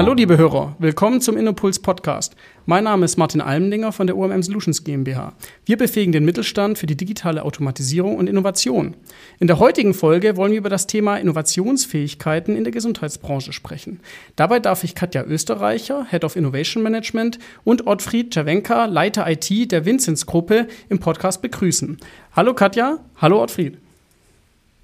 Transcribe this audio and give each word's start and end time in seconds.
Hallo 0.00 0.14
liebe 0.14 0.38
Hörer, 0.38 0.76
willkommen 0.78 1.20
zum 1.20 1.36
Innopuls 1.36 1.78
Podcast. 1.78 2.34
Mein 2.64 2.84
Name 2.84 3.04
ist 3.04 3.18
Martin 3.18 3.42
Almendinger 3.42 3.92
von 3.92 4.06
der 4.06 4.16
OMM 4.16 4.42
Solutions 4.42 4.82
GmbH. 4.82 5.34
Wir 5.66 5.76
befähigen 5.76 6.12
den 6.12 6.24
Mittelstand 6.24 6.78
für 6.78 6.86
die 6.86 6.96
digitale 6.96 7.44
Automatisierung 7.44 8.16
und 8.16 8.26
Innovation. 8.26 8.96
In 9.40 9.46
der 9.46 9.58
heutigen 9.58 9.92
Folge 9.92 10.38
wollen 10.38 10.52
wir 10.52 10.58
über 10.58 10.70
das 10.70 10.86
Thema 10.86 11.18
Innovationsfähigkeiten 11.18 12.56
in 12.56 12.64
der 12.64 12.72
Gesundheitsbranche 12.72 13.52
sprechen. 13.52 14.00
Dabei 14.36 14.58
darf 14.58 14.84
ich 14.84 14.94
Katja 14.94 15.22
Österreicher, 15.22 16.06
Head 16.08 16.24
of 16.24 16.34
Innovation 16.34 16.82
Management 16.82 17.38
und 17.64 17.86
Ottfried 17.86 18.34
Jawenka, 18.34 18.86
Leiter 18.86 19.30
IT 19.30 19.70
der 19.70 19.84
Vinzenz 19.84 20.24
Gruppe 20.24 20.66
im 20.88 20.98
Podcast 20.98 21.42
begrüßen. 21.42 21.98
Hallo 22.34 22.54
Katja, 22.54 23.00
hallo 23.16 23.42
Ottfried. 23.42 23.76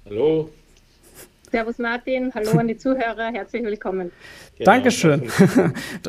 Hallo. 0.05 0.51
Servus 1.49 1.77
Martin, 1.77 2.33
hallo 2.35 2.59
an 2.59 2.67
die 2.67 2.75
Zuhörer, 2.75 3.31
herzlich 3.31 3.63
willkommen. 3.63 4.11
Genau, 4.57 4.71
Dankeschön. 4.71 5.23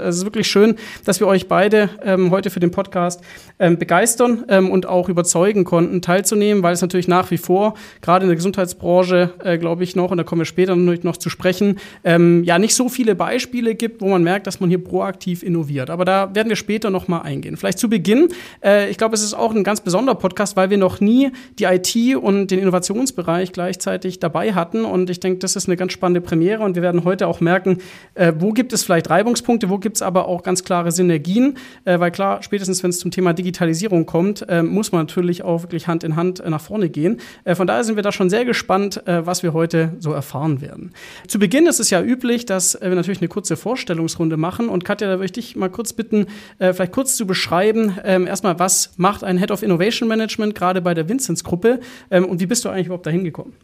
Es 0.01 0.16
ist 0.16 0.24
wirklich 0.24 0.48
schön, 0.48 0.77
dass 1.05 1.20
wir 1.20 1.27
euch 1.27 1.48
beide 1.48 1.91
ähm, 2.02 2.30
heute 2.30 2.51
für 2.51 2.61
den 2.61 2.70
Podcast 2.70 3.20
ähm, 3.59 3.78
begeistern 3.78 4.45
ähm, 4.48 4.70
und 4.70 4.87
auch 4.87 5.09
überzeugen 5.09 5.64
konnten, 5.64 6.02
teilzunehmen, 6.02 6.62
weil 6.62 6.73
es 6.73 6.80
natürlich 6.80 7.09
nach 7.09 7.30
wie 7.30 7.37
vor, 7.37 7.74
gerade 8.01 8.24
in 8.24 8.28
der 8.28 8.37
Gesundheitsbranche, 8.37 9.34
äh, 9.45 9.59
glaube 9.59 9.84
ich 9.84 9.95
noch, 9.95 10.11
und 10.11 10.19
da 10.19 10.24
kommen 10.24 10.41
wir 10.41 10.47
später 10.47 10.74
natürlich 10.74 11.05
noch 11.05 11.16
zu 11.16 11.30
sprechen, 11.30 11.78
ähm, 12.05 12.42
ja 12.42 12.59
nicht 12.59 12.75
so 12.75 12.89
viele 12.89 13.14
Beispiele 13.14 13.75
gibt, 13.75 14.00
wo 14.00 14.09
man 14.09 14.23
merkt, 14.23 14.47
dass 14.47 14.61
man 14.61 14.70
hier 14.70 14.83
proaktiv 14.83 15.42
innoviert. 15.42 15.91
Aber 15.91 16.05
da 16.05 16.34
werden 16.34 16.48
wir 16.48 16.56
später 16.56 16.91
noch 16.91 17.06
mal 17.06 17.20
eingehen. 17.20 17.56
Vielleicht 17.56 17.78
zu 17.78 17.89
Beginn, 17.89 18.28
äh, 18.64 18.91
ich 18.91 18.98
glaube, 18.98 19.14
es 19.14 19.23
ist 19.23 19.34
auch 19.34 19.55
ein 19.55 19.64
ganz 19.64 19.83
besonderer 19.83 20.17
Podcast, 20.17 20.56
weil 20.56 20.70
wir 20.70 20.78
noch 20.78 21.00
nie 21.00 21.30
die 21.58 21.64
IT 21.64 22.17
und 22.17 22.50
den 22.50 22.58
Innovationsbereich 22.61 23.52
gleichzeitig 23.52 24.19
dabei 24.19 24.55
hatten. 24.55 24.84
Und 24.84 25.11
ich 25.11 25.20
denke, 25.20 25.27
das 25.36 25.56
ist 25.56 25.68
eine 25.68 25.76
ganz 25.76 25.92
spannende 25.92 26.20
Premiere 26.20 26.62
und 26.62 26.74
wir 26.74 26.82
werden 26.82 27.04
heute 27.04 27.26
auch 27.26 27.40
merken, 27.40 27.78
äh, 28.14 28.32
wo 28.38 28.52
gibt 28.52 28.72
es 28.72 28.84
vielleicht 28.84 29.10
Reibungspunkte, 29.10 29.68
wo 29.68 29.78
gibt 29.78 29.96
es 29.96 30.02
aber 30.02 30.26
auch 30.26 30.42
ganz 30.42 30.64
klare 30.64 30.92
Synergien, 30.92 31.56
äh, 31.84 31.98
weil 31.98 32.10
klar, 32.10 32.42
spätestens 32.42 32.82
wenn 32.82 32.90
es 32.90 32.98
zum 32.98 33.10
Thema 33.10 33.32
Digitalisierung 33.32 34.06
kommt, 34.06 34.48
äh, 34.48 34.62
muss 34.62 34.92
man 34.92 35.02
natürlich 35.02 35.42
auch 35.42 35.62
wirklich 35.62 35.86
Hand 35.86 36.04
in 36.04 36.16
Hand 36.16 36.40
äh, 36.40 36.50
nach 36.50 36.60
vorne 36.60 36.88
gehen. 36.88 37.20
Äh, 37.44 37.54
von 37.54 37.66
daher 37.66 37.84
sind 37.84 37.96
wir 37.96 38.02
da 38.02 38.12
schon 38.12 38.30
sehr 38.30 38.44
gespannt, 38.44 39.06
äh, 39.06 39.26
was 39.26 39.42
wir 39.42 39.52
heute 39.52 39.92
so 39.98 40.12
erfahren 40.12 40.60
werden. 40.60 40.92
Zu 41.26 41.38
Beginn 41.38 41.66
ist 41.66 41.80
es 41.80 41.90
ja 41.90 42.02
üblich, 42.02 42.46
dass 42.46 42.78
wir 42.80 42.94
natürlich 42.94 43.20
eine 43.20 43.28
kurze 43.28 43.56
Vorstellungsrunde 43.56 44.36
machen 44.36 44.68
und 44.68 44.84
Katja, 44.84 45.08
da 45.08 45.14
würde 45.14 45.26
ich 45.26 45.32
dich 45.32 45.56
mal 45.56 45.70
kurz 45.70 45.92
bitten, 45.92 46.26
vielleicht 46.58 46.92
kurz 46.92 47.16
zu 47.16 47.26
beschreiben, 47.26 47.96
ähm, 48.04 48.26
erstmal, 48.26 48.58
was 48.58 48.92
macht 48.96 49.24
ein 49.24 49.38
Head 49.38 49.50
of 49.50 49.62
Innovation 49.62 50.08
Management 50.08 50.54
gerade 50.54 50.80
bei 50.80 50.94
der 50.94 51.08
Vinzenz-Gruppe 51.08 51.80
ähm, 52.10 52.24
und 52.24 52.40
wie 52.40 52.46
bist 52.46 52.64
du 52.64 52.68
eigentlich 52.68 52.86
überhaupt 52.86 53.06
dahin 53.06 53.24
gekommen? 53.24 53.54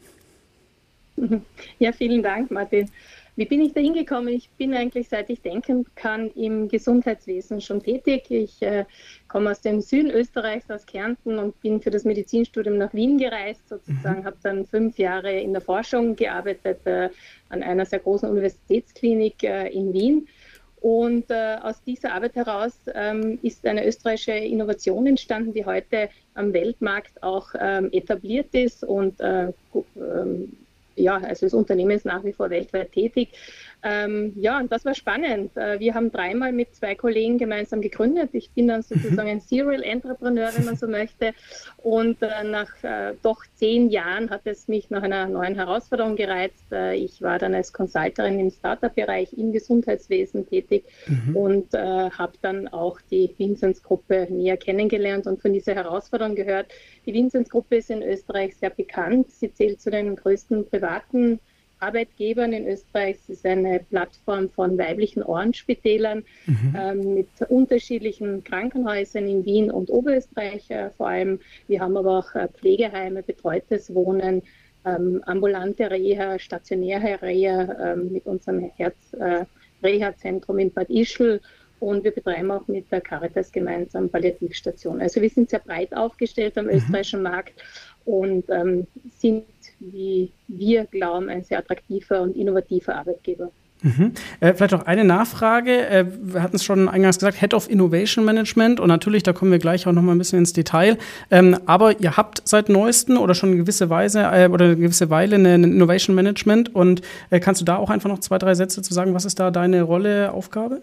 Ja, 1.78 1.92
vielen 1.92 2.22
Dank, 2.22 2.50
Martin. 2.50 2.90
Wie 3.36 3.46
bin 3.46 3.60
ich 3.62 3.72
da 3.72 3.80
hingekommen? 3.80 4.32
Ich 4.32 4.48
bin 4.50 4.74
eigentlich, 4.74 5.08
seit 5.08 5.28
ich 5.28 5.42
denken 5.42 5.84
kann, 5.96 6.30
im 6.36 6.68
Gesundheitswesen 6.68 7.60
schon 7.60 7.82
tätig. 7.82 8.26
Ich 8.28 8.62
äh, 8.62 8.84
komme 9.26 9.50
aus 9.50 9.60
dem 9.60 9.80
Süden 9.80 10.10
Österreichs, 10.12 10.70
aus 10.70 10.86
Kärnten 10.86 11.38
und 11.38 11.60
bin 11.60 11.80
für 11.80 11.90
das 11.90 12.04
Medizinstudium 12.04 12.78
nach 12.78 12.94
Wien 12.94 13.18
gereist, 13.18 13.68
sozusagen, 13.68 14.20
mhm. 14.20 14.24
habe 14.24 14.36
dann 14.42 14.66
fünf 14.66 14.98
Jahre 14.98 15.32
in 15.32 15.52
der 15.52 15.62
Forschung 15.62 16.14
gearbeitet 16.14 16.86
äh, 16.86 17.10
an 17.48 17.64
einer 17.64 17.86
sehr 17.86 17.98
großen 17.98 18.28
Universitätsklinik 18.28 19.42
äh, 19.42 19.68
in 19.68 19.92
Wien. 19.92 20.28
Und 20.80 21.30
äh, 21.30 21.56
aus 21.62 21.82
dieser 21.82 22.12
Arbeit 22.12 22.36
heraus 22.36 22.78
ähm, 22.94 23.38
ist 23.42 23.66
eine 23.66 23.86
österreichische 23.86 24.32
Innovation 24.32 25.06
entstanden, 25.06 25.54
die 25.54 25.64
heute 25.64 26.10
am 26.34 26.52
Weltmarkt 26.52 27.20
auch 27.22 27.48
ähm, 27.58 27.88
etabliert 27.90 28.54
ist 28.54 28.84
und 28.84 29.18
äh, 29.18 29.50
ähm, 29.97 30.53
ja, 30.97 31.16
also 31.16 31.47
das 31.47 31.55
Unternehmen 31.55 31.93
ist 31.93 32.05
nach 32.05 32.25
wie 32.25 32.32
vor 32.32 32.50
weltweit 32.50 32.93
tätig. 32.93 33.31
Ähm, 33.87 34.33
ja, 34.37 34.59
und 34.59 34.72
das 34.72 34.87
war 34.87 34.95
spannend. 34.95 35.55
Äh, 35.59 35.78
wir 35.78 35.95
haben 35.95 36.11
dreimal 36.11 36.53
mit 36.53 36.75
zwei 36.75 36.95
Kollegen 36.95 37.37
gemeinsam 37.37 37.83
gegründet. 37.83 38.31
Ich 38.33 38.50
bin 38.50 38.67
dann 38.67 38.81
sozusagen 38.83 39.28
ein 39.28 39.41
Serial 39.41 39.83
Entrepreneur, 39.83 40.50
wenn 40.56 40.65
man 40.65 40.77
so 40.77 40.89
möchte. 40.89 41.34
Und 41.83 42.22
äh, 42.22 42.45
nach 42.45 42.83
äh, 42.83 43.12
doch 43.22 43.45
zehn 43.56 43.91
Jahren 43.91 44.31
hat 44.31 44.41
es 44.47 44.69
mich 44.69 44.89
nach 44.89 45.03
einer 45.03 45.27
neuen 45.27 45.55
Herausforderung 45.55 46.17
gereizt. 46.17 46.72
Äh, 46.72 46.97
ich 46.97 47.21
war 47.21 47.39
dann 47.39 47.55
als 47.55 47.75
Consulterin 47.75 48.41
im 48.41 48.50
Startup-Bereich 48.50 49.34
im 49.34 49.53
Gesundheitswesen 49.53 50.49
tätig 50.49 50.84
mhm. 51.06 51.37
und 51.37 51.75
äh, 51.75 52.09
habe 52.11 52.33
dann 52.41 52.69
auch 52.69 52.99
die 53.11 53.34
Vinzenz-Gruppe 53.37 54.28
näher 54.31 54.56
kennengelernt 54.56 55.27
und 55.27 55.43
von 55.43 55.53
dieser 55.53 55.75
Herausforderung 55.75 56.34
gehört. 56.34 56.69
Die 57.05 57.12
Vinzenz-Gruppe 57.12 57.77
ist 57.77 57.91
in 57.91 58.03
Österreich 58.03 58.56
sehr 58.56 58.71
bekannt. 58.71 59.31
Sie 59.31 59.53
zählt 59.53 59.83
zu 59.83 59.91
den 59.91 60.16
größten 60.16 60.71
privaten 60.71 61.39
Arbeitgebern 61.84 62.53
in 62.53 62.67
Österreich. 62.67 63.17
Es 63.22 63.28
ist 63.28 63.47
eine 63.47 63.81
Plattform 63.91 64.50
von 64.50 64.78
weiblichen 64.78 65.22
Ohrenspitälern 65.22 66.25
mhm. 66.47 66.77
ähm, 66.77 67.15
mit 67.15 67.28
unterschiedlichen 67.49 68.43
Krankenhäusern 68.45 69.27
in 69.28 69.45
Wien 69.45 69.71
und 69.71 69.91
Oberösterreich 69.91 70.71
äh, 70.71 70.91
vor 70.97 71.09
allem. 71.09 71.41
Wir 71.69 71.81
haben 71.81 71.97
aber 71.97 72.19
auch 72.19 72.34
äh, 72.34 72.49
Pflegeheime, 72.49 73.22
betreutes 73.22 73.95
Wohnen, 73.95 74.43
ähm, 74.84 75.22
ambulante 75.27 75.91
Reha, 75.91 76.39
stationäre 76.39 77.21
Reha 77.22 77.93
ähm, 77.93 78.12
mit 78.12 78.27
unserem 78.27 78.71
Herz-Reha-Zentrum 78.77 80.59
äh, 80.59 80.62
in 80.62 80.72
Bad 80.72 80.91
Ischl 80.91 81.41
und 81.81 82.05
wir 82.05 82.12
betreiben 82.12 82.51
auch 82.51 82.66
mit 82.69 82.91
der 82.91 83.01
Caritas 83.01 83.53
gemeinsam 83.53 84.09
Palliativstation. 84.09 85.01
Also 85.01 85.21
wir 85.21 85.28
sind 85.28 85.51
sehr 85.51 85.59
breit 85.59 85.95
aufgestellt 85.95 86.56
am 86.56 86.66
mhm. 86.66 86.72
österreichischen 86.72 87.22
Markt 87.22 87.62
und 88.04 88.44
ähm, 88.50 88.87
sind 89.19 89.44
wie 89.81 90.31
wir 90.48 90.84
glauben, 90.87 91.28
ein 91.28 91.44
sehr 91.44 91.59
attraktiver 91.59 92.22
und 92.22 92.37
innovativer 92.37 92.97
Arbeitgeber. 92.97 93.50
Mhm. 93.82 94.12
Äh, 94.41 94.54
vielleicht 94.54 94.72
auch 94.72 94.87
eine 94.87 95.04
Nachfrage. 95.04 95.87
Äh, 95.87 96.06
wir 96.22 96.42
hatten 96.42 96.56
es 96.56 96.65
schon 96.65 96.88
eingangs 96.88 97.19
gesagt, 97.19 97.38
Head 97.38 97.53
of 97.53 97.69
Innovation 97.69 98.25
Management 98.25 98.81
und 98.81 98.88
natürlich, 98.88 99.22
da 99.25 99.34
kommen 99.34 99.50
wir 99.50 99.59
gleich 99.59 99.87
auch 99.87 99.92
noch 99.92 100.00
mal 100.00 100.12
ein 100.12 100.19
bisschen 100.19 100.38
ins 100.38 100.54
Detail. 100.54 100.97
Ähm, 101.31 101.59
aber 101.66 102.00
ihr 102.00 102.16
habt 102.16 102.41
seit 102.44 102.70
neuestem 102.70 103.19
oder 103.19 103.34
schon 103.34 103.50
eine 103.50 103.59
gewisse 103.59 103.91
Weise 103.91 104.21
äh, 104.21 104.48
oder 104.48 104.66
eine 104.66 104.76
gewisse 104.76 105.10
Weile 105.10 105.36
ein 105.36 105.65
Innovation 105.65 106.16
Management 106.16 106.75
und 106.75 107.03
äh, 107.28 107.41
kannst 107.41 107.60
du 107.60 107.66
da 107.66 107.76
auch 107.76 107.91
einfach 107.91 108.09
noch 108.09 108.21
zwei, 108.21 108.38
drei 108.38 108.54
Sätze 108.54 108.81
zu 108.81 108.94
sagen, 108.94 109.12
was 109.12 109.26
ist 109.26 109.38
da 109.38 109.50
deine 109.50 109.82
Rolle, 109.82 110.32
Aufgabe? 110.32 110.81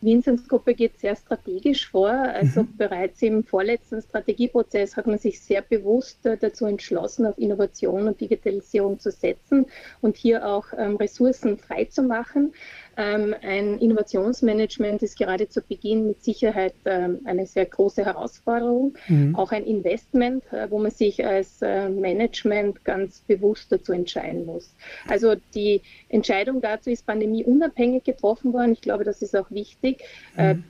Vinzenz 0.00 0.46
Gruppe 0.46 0.74
geht 0.74 0.98
sehr 0.98 1.16
strategisch 1.16 1.90
vor. 1.90 2.10
Also 2.10 2.62
mhm. 2.62 2.76
bereits 2.76 3.20
im 3.22 3.44
vorletzten 3.44 4.00
Strategieprozess 4.00 4.96
hat 4.96 5.06
man 5.06 5.18
sich 5.18 5.40
sehr 5.40 5.62
bewusst 5.62 6.24
äh, 6.24 6.36
dazu 6.36 6.66
entschlossen, 6.66 7.26
auf 7.26 7.36
Innovation 7.38 8.06
und 8.06 8.20
Digitalisierung 8.20 9.00
zu 9.00 9.10
setzen 9.10 9.66
und 10.00 10.16
hier 10.16 10.46
auch 10.46 10.66
ähm, 10.76 10.96
Ressourcen 10.96 11.58
freizumachen. 11.58 12.52
Ähm, 12.98 13.32
ein 13.42 13.78
Innovationsmanagement 13.78 15.04
ist 15.04 15.16
gerade 15.16 15.48
zu 15.48 15.62
Beginn 15.62 16.08
mit 16.08 16.24
Sicherheit 16.24 16.74
ähm, 16.84 17.20
eine 17.26 17.46
sehr 17.46 17.64
große 17.64 18.04
Herausforderung. 18.04 18.96
Mhm. 19.06 19.36
Auch 19.36 19.52
ein 19.52 19.64
Investment, 19.64 20.42
äh, 20.52 20.68
wo 20.68 20.80
man 20.80 20.90
sich 20.90 21.24
als 21.24 21.62
äh, 21.62 21.88
Management 21.88 22.84
ganz 22.84 23.20
bewusst 23.20 23.70
dazu 23.70 23.92
entscheiden 23.92 24.46
muss. 24.46 24.74
Also 25.06 25.36
die 25.54 25.80
Entscheidung 26.08 26.60
dazu 26.60 26.90
ist 26.90 27.06
pandemieunabhängig 27.06 28.02
getroffen 28.02 28.52
worden. 28.52 28.72
Ich 28.72 28.80
glaube, 28.80 29.04
das 29.04 29.22
ist 29.22 29.36
auch 29.36 29.50
wichtig. 29.52 30.02
Äh, 30.36 30.54
mhm. 30.54 30.64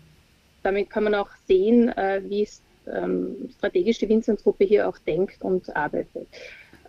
damit 0.63 0.91
kann 0.91 1.05
man 1.05 1.15
auch 1.15 1.31
sehen, 1.47 1.91
wie 2.29 2.43
es 2.43 2.61
ähm, 2.87 3.49
strategisch 3.57 3.99
die 3.99 4.09
Vinzenz-Gruppe 4.09 4.65
hier 4.65 4.87
auch 4.87 4.99
denkt 4.99 5.41
und 5.41 5.75
arbeitet. 5.75 6.27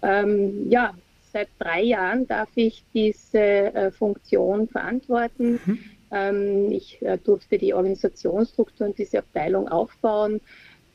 Ähm, 0.02 0.70
ja, 0.70 0.94
seit 1.32 1.50
drei 1.60 1.82
Jahren 1.82 2.28
darf 2.28 2.50
ich 2.56 2.84
diese 2.94 3.40
äh, 3.40 3.92
Funktion 3.92 4.68
verantworten. 4.68 5.60
Mhm. 5.66 5.80
Ähm, 6.12 6.72
ich 6.72 7.02
äh, 7.02 7.18
durfte 7.18 7.58
die 7.58 7.74
Organisationsstruktur 7.74 8.88
und 8.88 8.98
diese 8.98 9.20
Abteilung 9.20 9.68
aufbauen. 9.68 10.42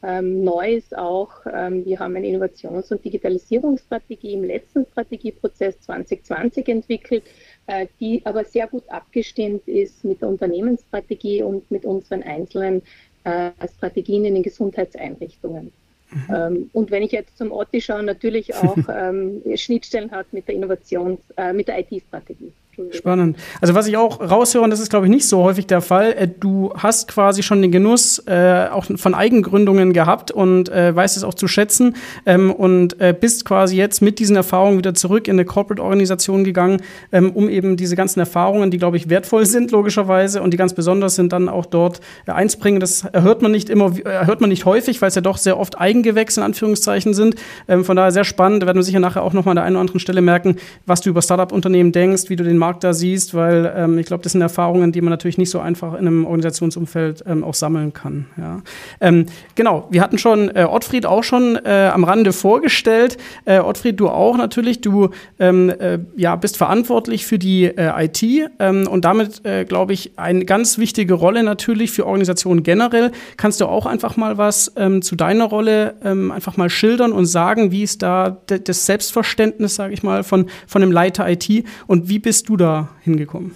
Ähm, 0.02 0.44
neu 0.44 0.74
ist 0.74 0.96
auch, 0.96 1.32
ähm, 1.50 1.86
wir 1.86 1.98
haben 1.98 2.14
eine 2.14 2.26
Innovations- 2.26 2.92
und 2.92 3.02
Digitalisierungsstrategie 3.02 4.34
im 4.34 4.44
letzten 4.44 4.84
Strategieprozess 4.84 5.80
2020 5.80 6.68
entwickelt, 6.68 7.24
äh, 7.66 7.86
die 8.00 8.20
aber 8.26 8.44
sehr 8.44 8.66
gut 8.66 8.86
abgestimmt 8.90 9.66
ist 9.66 10.04
mit 10.04 10.20
der 10.20 10.28
Unternehmensstrategie 10.28 11.42
und 11.42 11.70
mit 11.70 11.86
unseren 11.86 12.22
einzelnen 12.22 12.82
äh, 13.24 13.52
Strategien 13.76 14.26
in 14.26 14.34
den 14.34 14.42
Gesundheitseinrichtungen. 14.42 15.72
Mhm. 16.14 16.34
Ähm, 16.34 16.70
und 16.72 16.90
wenn 16.90 17.02
ich 17.02 17.12
jetzt 17.12 17.36
zum 17.36 17.52
Otti 17.52 17.80
schaue, 17.80 18.02
natürlich 18.02 18.54
auch 18.62 18.78
ähm, 18.88 19.42
Schnittstellen 19.56 20.10
hat 20.10 20.32
mit 20.32 20.48
der 20.48 20.54
Innovations-, 20.54 21.20
äh, 21.36 21.52
mit 21.52 21.68
der 21.68 21.80
IT-Strategie. 21.80 22.52
Spannend. 22.90 23.36
Also 23.60 23.74
was 23.74 23.86
ich 23.86 23.96
auch 23.96 24.20
raushöre, 24.20 24.64
und 24.64 24.70
das 24.70 24.80
ist 24.80 24.90
glaube 24.90 25.06
ich 25.06 25.10
nicht 25.10 25.28
so 25.28 25.42
häufig 25.42 25.66
der 25.66 25.80
Fall, 25.80 26.12
äh, 26.12 26.28
du 26.28 26.72
hast 26.76 27.08
quasi 27.08 27.42
schon 27.42 27.62
den 27.62 27.72
Genuss 27.72 28.22
äh, 28.26 28.68
auch 28.70 28.86
von 28.96 29.14
Eigengründungen 29.14 29.92
gehabt 29.92 30.30
und 30.30 30.68
äh, 30.68 30.94
weißt 30.94 31.16
es 31.16 31.24
auch 31.24 31.34
zu 31.34 31.48
schätzen 31.48 31.96
ähm, 32.26 32.52
und 32.52 33.00
äh, 33.00 33.14
bist 33.18 33.44
quasi 33.44 33.76
jetzt 33.76 34.02
mit 34.02 34.18
diesen 34.18 34.36
Erfahrungen 34.36 34.78
wieder 34.78 34.94
zurück 34.94 35.28
in 35.28 35.34
eine 35.34 35.44
Corporate-Organisation 35.44 36.44
gegangen, 36.44 36.80
ähm, 37.12 37.30
um 37.32 37.48
eben 37.48 37.76
diese 37.76 37.96
ganzen 37.96 38.20
Erfahrungen, 38.20 38.70
die 38.70 38.78
glaube 38.78 38.96
ich 38.96 39.08
wertvoll 39.08 39.46
sind 39.46 39.70
logischerweise 39.70 40.42
und 40.42 40.52
die 40.52 40.56
ganz 40.56 40.74
besonders 40.74 41.14
sind, 41.14 41.32
dann 41.32 41.48
auch 41.48 41.66
dort 41.66 42.00
äh, 42.26 42.32
einzubringen. 42.32 42.80
Das 42.80 43.06
hört 43.12 43.42
man 43.42 43.52
nicht 43.52 43.70
immer, 43.70 43.92
äh, 44.04 44.26
hört 44.26 44.40
man 44.40 44.50
nicht 44.50 44.64
häufig, 44.64 45.00
weil 45.02 45.08
es 45.08 45.14
ja 45.14 45.22
doch 45.22 45.38
sehr 45.38 45.58
oft 45.58 45.78
Eigengewächse 45.80 46.40
in 46.40 46.44
Anführungszeichen 46.44 47.14
sind. 47.14 47.36
Ähm, 47.68 47.84
von 47.84 47.96
daher 47.96 48.12
sehr 48.12 48.24
spannend. 48.24 48.62
Da 48.62 48.66
werden 48.66 48.78
wir 48.78 48.82
sicher 48.82 49.00
nachher 49.00 49.22
auch 49.22 49.32
noch 49.32 49.44
mal 49.44 49.52
an 49.52 49.56
der 49.56 49.64
einen 49.64 49.76
oder 49.76 49.80
anderen 49.80 50.00
Stelle 50.00 50.20
merken, 50.20 50.56
was 50.86 51.00
du 51.00 51.10
über 51.10 51.22
Startup-Unternehmen 51.22 51.92
denkst, 51.92 52.24
wie 52.28 52.36
du 52.36 52.44
den 52.44 52.58
Markt 52.64 52.82
da 52.82 52.94
siehst, 52.94 53.34
weil 53.34 53.70
ähm, 53.76 53.98
ich 53.98 54.06
glaube, 54.06 54.22
das 54.22 54.32
sind 54.32 54.40
Erfahrungen, 54.40 54.90
die 54.90 55.02
man 55.02 55.10
natürlich 55.10 55.36
nicht 55.36 55.50
so 55.50 55.60
einfach 55.60 55.92
in 55.92 56.06
einem 56.06 56.24
Organisationsumfeld 56.24 57.22
ähm, 57.26 57.44
auch 57.44 57.52
sammeln 57.52 57.92
kann. 57.92 58.26
Ja. 58.38 58.62
Ähm, 59.02 59.26
genau, 59.54 59.86
wir 59.90 60.00
hatten 60.00 60.16
schon 60.16 60.48
äh, 60.56 60.64
Ottfried 60.64 61.04
auch 61.04 61.22
schon 61.22 61.56
äh, 61.62 61.90
am 61.92 62.04
Rande 62.04 62.32
vorgestellt. 62.32 63.18
Äh, 63.44 63.58
Ottfried, 63.58 64.00
du 64.00 64.08
auch 64.08 64.38
natürlich. 64.38 64.80
Du 64.80 65.10
ähm, 65.38 65.68
äh, 65.68 65.98
ja, 66.16 66.36
bist 66.36 66.56
verantwortlich 66.56 67.26
für 67.26 67.38
die 67.38 67.64
äh, 67.64 68.06
IT 68.06 68.22
ähm, 68.58 68.88
und 68.88 69.04
damit, 69.04 69.44
äh, 69.44 69.66
glaube 69.66 69.92
ich, 69.92 70.12
eine 70.16 70.46
ganz 70.46 70.78
wichtige 70.78 71.12
Rolle 71.12 71.42
natürlich 71.42 71.90
für 71.90 72.06
Organisationen 72.06 72.62
generell. 72.62 73.12
Kannst 73.36 73.60
du 73.60 73.66
auch 73.66 73.84
einfach 73.84 74.16
mal 74.16 74.38
was 74.38 74.72
ähm, 74.76 75.02
zu 75.02 75.16
deiner 75.16 75.44
Rolle 75.44 75.94
einfach 76.02 76.56
mal 76.56 76.70
schildern 76.70 77.12
und 77.12 77.26
sagen, 77.26 77.70
wie 77.70 77.82
ist 77.82 78.02
da 78.02 78.36
das 78.46 78.86
Selbstverständnis, 78.86 79.74
sage 79.74 79.92
ich 79.92 80.02
mal, 80.02 80.22
von, 80.22 80.46
von 80.66 80.82
einem 80.82 80.92
Leiter 80.92 81.28
IT 81.28 81.64
und 81.86 82.08
wie 82.08 82.18
bist 82.18 82.48
du 82.48 82.53
da 82.56 82.94
hingekommen? 83.02 83.54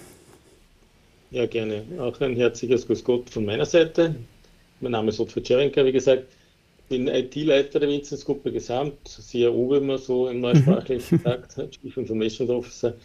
Ja, 1.31 1.45
gerne. 1.45 1.83
Auch 1.99 2.19
ein 2.21 2.35
herzliches 2.35 2.87
Grüß 2.87 3.03
Gott 3.03 3.29
von 3.29 3.45
meiner 3.45 3.65
Seite. 3.65 4.15
Mein 4.81 4.93
Name 4.93 5.09
ist 5.09 5.19
Otto 5.19 5.39
Tscherenka, 5.39 5.85
wie 5.85 5.91
gesagt. 5.91 6.25
bin 6.89 7.07
IT-Leiter 7.07 7.79
der 7.79 7.89
Vinzenz-Gruppe 7.89 8.51
Gesamt, 8.51 8.97
CRO, 9.31 9.71
wie 9.71 9.85
man 9.85 9.97
so 9.99 10.27
in 10.27 10.41
neusprachlich 10.41 11.11
mhm. 11.11 11.19
sagt, 11.19 11.55
Chief 11.71 11.95
Information 11.95 12.49
Officer. 12.49 12.95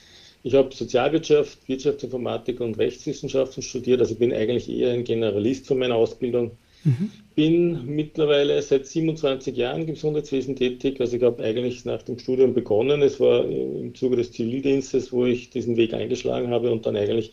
Ich 0.43 0.55
habe 0.55 0.75
Sozialwirtschaft, 0.75 1.69
Wirtschaftsinformatik 1.69 2.61
und 2.61 2.79
Rechtswissenschaften 2.79 3.62
studiert, 3.62 4.00
also 4.00 4.14
bin 4.14 4.32
eigentlich 4.32 4.70
eher 4.70 4.93
ein 4.93 5.05
Generalist 5.05 5.67
von 5.67 5.79
meiner 5.79 5.97
Ausbildung. 5.97 6.52
Mhm. 6.85 7.11
Bin 7.35 7.87
mittlerweile 7.87 8.63
seit 8.63 8.87
27 8.87 9.57
Jahren 9.57 9.81
im 9.81 9.87
Gesundheitswesen 9.89 10.55
tätig. 10.55 11.01
Also 11.01 11.17
ich 11.17 11.23
habe 11.23 11.43
eigentlich 11.43 11.85
nach 11.85 12.03
dem 12.03 12.19
Studium 12.19 12.55
begonnen. 12.55 13.03
Es 13.03 13.19
war 13.19 13.45
im 13.45 13.93
Zuge 13.95 14.17
des 14.17 14.31
Zivildienstes, 14.31 15.13
wo 15.13 15.27
ich 15.27 15.51
diesen 15.51 15.77
Weg 15.77 15.95
eingeschlagen 15.95 16.51
habe 16.51 16.71
und 16.71 16.87
dann 16.87 16.97
eigentlich 16.97 17.33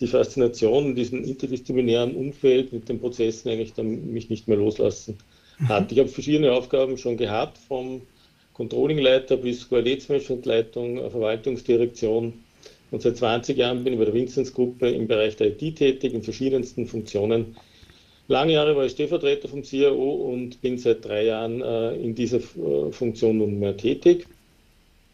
die 0.00 0.06
Faszination 0.06 0.86
in 0.86 0.94
diesem 0.94 1.24
interdisziplinären 1.24 2.14
Umfeld 2.14 2.72
mit 2.72 2.88
den 2.88 3.00
Prozessen 3.00 3.48
eigentlich 3.48 3.74
dann 3.74 4.12
mich 4.12 4.30
nicht 4.30 4.46
mehr 4.46 4.56
loslassen 4.56 5.18
mhm. 5.58 5.68
hat. 5.68 5.90
Ich 5.90 5.98
habe 5.98 6.08
verschiedene 6.08 6.52
Aufgaben 6.52 6.96
schon 6.96 7.16
gehabt, 7.16 7.58
vom 7.58 8.02
Controllingleiter 8.52 9.36
bis 9.36 9.68
Qualitätsmanagementleitung, 9.68 11.10
Verwaltungsdirektion. 11.10 12.34
Und 12.92 13.02
seit 13.02 13.16
20 13.16 13.56
Jahren 13.58 13.82
bin 13.82 13.94
ich 13.94 13.98
bei 13.98 14.04
der 14.04 14.14
Vinzenz-Gruppe 14.14 14.90
im 14.90 15.08
Bereich 15.08 15.34
der 15.36 15.48
IT 15.48 15.76
tätig, 15.76 16.14
in 16.14 16.22
verschiedensten 16.22 16.86
Funktionen 16.86 17.56
Lange 18.26 18.54
Jahre 18.54 18.74
war 18.74 18.86
ich 18.86 18.92
Stellvertreter 18.92 19.48
vom 19.48 19.62
CIO 19.62 19.92
und 19.92 20.60
bin 20.62 20.78
seit 20.78 21.04
drei 21.04 21.26
Jahren 21.26 21.60
äh, 21.60 21.94
in 21.96 22.14
dieser 22.14 22.38
äh, 22.38 22.90
Funktion 22.90 23.38
nunmehr 23.38 23.76
tätig, 23.76 24.26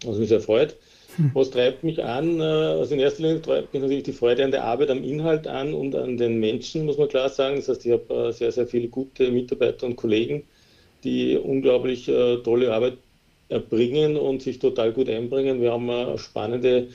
was 0.05 0.19
mich 0.19 0.29
sehr 0.29 0.41
freut. 0.41 0.77
Hm. 1.17 1.33
Was 1.35 1.51
treibt 1.51 1.83
mich 1.83 2.05
an? 2.05 2.39
Äh, 2.39 2.45
also 2.45 2.95
in 2.95 3.01
erster 3.01 3.23
Linie 3.23 3.43
treibt 3.43 3.75
mich 3.75 3.83
natürlich 3.83 4.05
die 4.05 4.12
Freude 4.12 4.45
an 4.45 4.53
der 4.53 4.62
Arbeit, 4.62 4.91
am 4.91 5.03
Inhalt 5.03 5.49
an 5.49 5.75
und 5.75 5.97
an 5.97 6.19
den 6.19 6.39
Menschen, 6.39 6.87
muss 6.87 6.99
man 6.99 7.09
klar 7.09 7.29
sagen. 7.29 7.57
Das 7.57 7.69
heißt, 7.69 7.85
ich 7.85 7.93
habe 7.93 8.29
äh, 8.29 8.33
sehr, 8.33 8.53
sehr 8.53 8.69
viele 8.69 8.87
gute 8.87 9.31
Mitarbeiter 9.33 9.87
und 9.87 9.97
Kollegen, 9.97 10.45
die 11.03 11.37
unglaublich 11.37 12.09
äh, 12.09 12.37
tolle 12.39 12.73
Arbeit 12.73 12.99
erbringen 13.49 14.17
und 14.17 14.43
sich 14.43 14.61
total 14.61 14.93
gut 14.93 15.09
einbringen. 15.09 15.61
Wir 15.61 15.73
haben 15.73 15.91
einen 15.91 16.19
spannende 16.19 16.89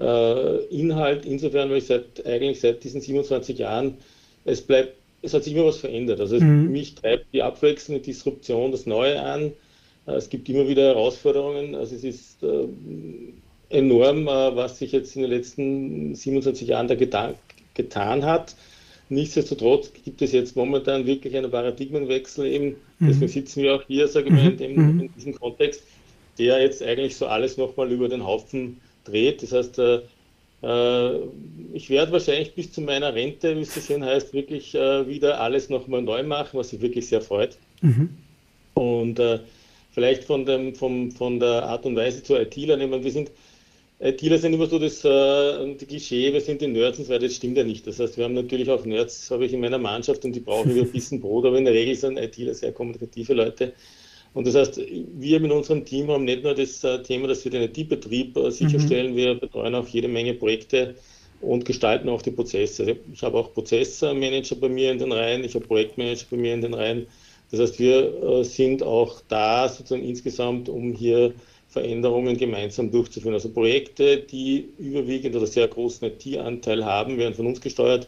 äh, 0.00 0.64
Inhalt, 0.66 1.26
insofern, 1.26 1.68
weil 1.68 1.78
ich 1.78 1.86
seit, 1.86 2.24
eigentlich 2.24 2.60
seit 2.60 2.82
diesen 2.84 3.02
27 3.02 3.58
Jahren, 3.58 3.98
es 4.46 4.62
bleibt 4.62 4.97
es 5.22 5.34
hat 5.34 5.44
sich 5.44 5.54
immer 5.54 5.66
was 5.66 5.78
verändert. 5.78 6.20
Also 6.20 6.38
mhm. 6.38 6.70
mich 6.70 6.94
treibt 6.94 7.26
die 7.32 7.42
abwechselnde 7.42 8.02
Disruption, 8.02 8.72
das 8.72 8.86
Neue 8.86 9.20
an. 9.20 9.52
Äh, 10.06 10.12
es 10.12 10.28
gibt 10.28 10.48
immer 10.48 10.68
wieder 10.68 10.82
Herausforderungen. 10.82 11.74
Also 11.74 11.96
es 11.96 12.04
ist 12.04 12.42
äh, 12.42 12.68
enorm, 13.70 14.28
äh, 14.28 14.56
was 14.56 14.78
sich 14.78 14.92
jetzt 14.92 15.16
in 15.16 15.22
den 15.22 15.30
letzten 15.30 16.14
27 16.14 16.68
Jahren 16.68 16.88
da 16.88 16.94
getan, 16.94 17.34
getan 17.74 18.24
hat. 18.24 18.54
Nichtsdestotrotz 19.10 19.90
gibt 20.04 20.20
es 20.20 20.32
jetzt 20.32 20.54
momentan 20.54 21.06
wirklich 21.06 21.34
einen 21.36 21.50
Paradigmenwechsel 21.50 22.46
eben. 22.46 22.76
Mhm. 22.98 23.08
Deswegen 23.08 23.28
sitzen 23.28 23.62
wir 23.62 23.74
auch 23.74 23.82
hier, 23.86 24.06
sage 24.06 24.26
ich 24.26 24.32
mal, 24.32 24.46
in, 24.50 24.56
dem, 24.56 24.74
mhm. 24.74 25.00
in 25.00 25.14
diesem 25.14 25.34
Kontext, 25.34 25.82
der 26.38 26.60
jetzt 26.60 26.82
eigentlich 26.82 27.16
so 27.16 27.26
alles 27.26 27.56
nochmal 27.56 27.90
über 27.90 28.08
den 28.08 28.24
Haufen 28.24 28.80
dreht. 29.04 29.42
Das 29.42 29.52
heißt, 29.52 29.80
ich 30.60 31.88
werde 31.88 32.10
wahrscheinlich 32.10 32.54
bis 32.54 32.72
zu 32.72 32.80
meiner 32.80 33.14
Rente, 33.14 33.56
wie 33.56 33.60
es 33.60 33.74
so 33.74 33.80
schön 33.80 34.04
heißt, 34.04 34.32
wirklich 34.32 34.74
äh, 34.74 35.06
wieder 35.06 35.40
alles 35.40 35.68
nochmal 35.68 36.02
neu 36.02 36.24
machen, 36.24 36.58
was 36.58 36.72
mich 36.72 36.82
wirklich 36.82 37.06
sehr 37.08 37.20
freut. 37.20 37.56
Mhm. 37.80 38.08
Und 38.74 39.20
äh, 39.20 39.38
vielleicht 39.92 40.24
von, 40.24 40.44
dem, 40.44 40.74
vom, 40.74 41.12
von 41.12 41.38
der 41.38 41.64
Art 41.64 41.86
und 41.86 41.94
Weise 41.94 42.22
zu 42.22 42.36
ITler 42.36 42.76
nehmen. 42.76 43.04
Wir 43.04 43.10
sind, 43.12 43.30
ITler 44.00 44.38
sind 44.38 44.52
immer 44.52 44.66
so 44.66 44.80
das 44.80 45.04
äh, 45.04 45.74
die 45.74 45.86
Klischee, 45.86 46.32
wir 46.32 46.40
sind 46.40 46.60
die 46.60 46.66
Nerds 46.66 46.98
und 46.98 47.04
so 47.04 47.12
weiter, 47.12 47.26
das 47.26 47.36
stimmt 47.36 47.56
ja 47.56 47.62
nicht. 47.62 47.86
Das 47.86 48.00
heißt, 48.00 48.16
wir 48.16 48.24
haben 48.24 48.34
natürlich 48.34 48.68
auch 48.68 48.84
Nerds, 48.84 49.30
habe 49.30 49.46
ich 49.46 49.52
in 49.52 49.60
meiner 49.60 49.78
Mannschaft 49.78 50.24
und 50.24 50.32
die 50.32 50.40
brauchen 50.40 50.74
wir 50.74 50.82
ein 50.86 50.90
bisschen 50.92 51.20
Brot, 51.20 51.46
aber 51.46 51.58
in 51.58 51.66
der 51.66 51.74
Regel 51.74 51.94
sind 51.94 52.18
ITler 52.18 52.54
sehr 52.54 52.72
kommunikative 52.72 53.34
Leute. 53.34 53.72
Und 54.38 54.46
das 54.46 54.54
heißt, 54.54 54.80
wir 55.18 55.40
mit 55.40 55.50
unserem 55.50 55.84
Team 55.84 56.08
haben 56.12 56.24
nicht 56.24 56.44
nur 56.44 56.54
das 56.54 56.84
äh, 56.84 57.02
Thema, 57.02 57.26
dass 57.26 57.42
wir 57.42 57.50
den 57.50 57.62
IT-Betrieb 57.62 58.36
äh, 58.36 58.52
sicherstellen, 58.52 59.10
mhm. 59.10 59.16
wir 59.16 59.34
betreuen 59.34 59.74
auch 59.74 59.88
jede 59.88 60.06
Menge 60.06 60.32
Projekte 60.32 60.94
und 61.40 61.64
gestalten 61.64 62.08
auch 62.08 62.22
die 62.22 62.30
Prozesse. 62.30 62.98
Ich 63.12 63.20
habe 63.24 63.36
auch 63.36 63.52
Prozessmanager 63.52 64.54
bei 64.54 64.68
mir 64.68 64.92
in 64.92 65.00
den 65.00 65.10
Reihen, 65.10 65.42
ich 65.42 65.56
habe 65.56 65.66
Projektmanager 65.66 66.26
bei 66.30 66.36
mir 66.36 66.54
in 66.54 66.60
den 66.60 66.74
Reihen. 66.74 67.08
Das 67.50 67.58
heißt, 67.58 67.80
wir 67.80 68.22
äh, 68.22 68.44
sind 68.44 68.80
auch 68.80 69.20
da 69.26 69.68
sozusagen 69.68 70.04
insgesamt, 70.04 70.68
um 70.68 70.92
hier 70.92 71.34
Veränderungen 71.68 72.36
gemeinsam 72.36 72.92
durchzuführen. 72.92 73.34
Also 73.34 73.48
Projekte, 73.48 74.18
die 74.18 74.68
überwiegend 74.78 75.34
oder 75.34 75.48
sehr 75.48 75.66
großen 75.66 76.12
IT-Anteil 76.12 76.84
haben, 76.84 77.18
werden 77.18 77.34
von 77.34 77.48
uns 77.48 77.60
gesteuert. 77.60 78.06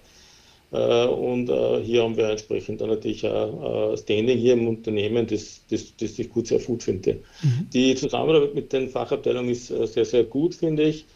Äh, 0.72 1.06
und 1.06 1.48
äh, 1.48 1.82
hier 1.82 2.02
haben 2.02 2.16
wir 2.16 2.28
entsprechend 2.28 2.80
dann 2.80 2.90
natürlich 2.90 3.26
ein 3.26 3.96
Standing 3.96 4.38
hier 4.38 4.52
im 4.52 4.68
Unternehmen, 4.68 5.26
das, 5.26 5.62
das, 5.68 5.94
das 5.96 6.18
ich 6.18 6.28
gut 6.30 6.46
sehr 6.46 6.60
gut 6.60 6.82
finde. 6.82 7.14
Mhm. 7.42 7.68
Die 7.72 7.94
Zusammenarbeit 7.94 8.54
mit 8.54 8.72
den 8.72 8.88
Fachabteilungen 8.88 9.50
ist 9.50 9.70
äh, 9.70 9.86
sehr, 9.86 10.04
sehr 10.04 10.24
gut, 10.24 10.54
finde 10.54 10.84
ich. 10.84 11.06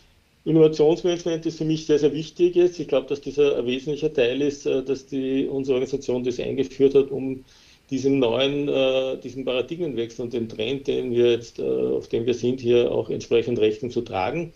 Innovationsmanagement 0.45 1.47
ist 1.47 1.59
für 1.59 1.65
mich 1.65 1.87
sehr, 1.87 1.99
sehr 1.99 2.13
wichtig 2.13 2.55
jetzt. 2.55 2.79
Ich 2.79 2.89
glaube, 2.89 3.07
dass 3.09 3.21
dieser 3.21 3.57
ein 3.57 3.67
wesentlicher 3.67 4.13
Teil 4.13 4.43
ist, 4.43 4.67
dass 4.67 5.07
die, 5.07 5.47
unsere 5.47 5.77
Organisation 5.77 6.23
das 6.23 6.39
eingeführt 6.39 6.95
hat, 6.95 7.11
um 7.11 7.45
diesem 7.91 8.19
neuen, 8.19 8.69
äh, 8.69 9.17
diesem 9.19 9.45
Paradigmenwechsel 9.45 10.25
und 10.25 10.33
dem 10.35 10.49
Trend, 10.49 10.87
den 10.87 11.13
wir 11.13 11.31
jetzt, 11.31 11.59
äh, 11.59 11.63
auf 11.63 12.09
dem 12.09 12.27
wir 12.27 12.35
sind, 12.35 12.61
hier 12.61 12.93
auch 12.93 13.09
entsprechend 13.09 13.59
Rechnung 13.59 13.91
zu 13.91 14.03
tragen 14.03 14.53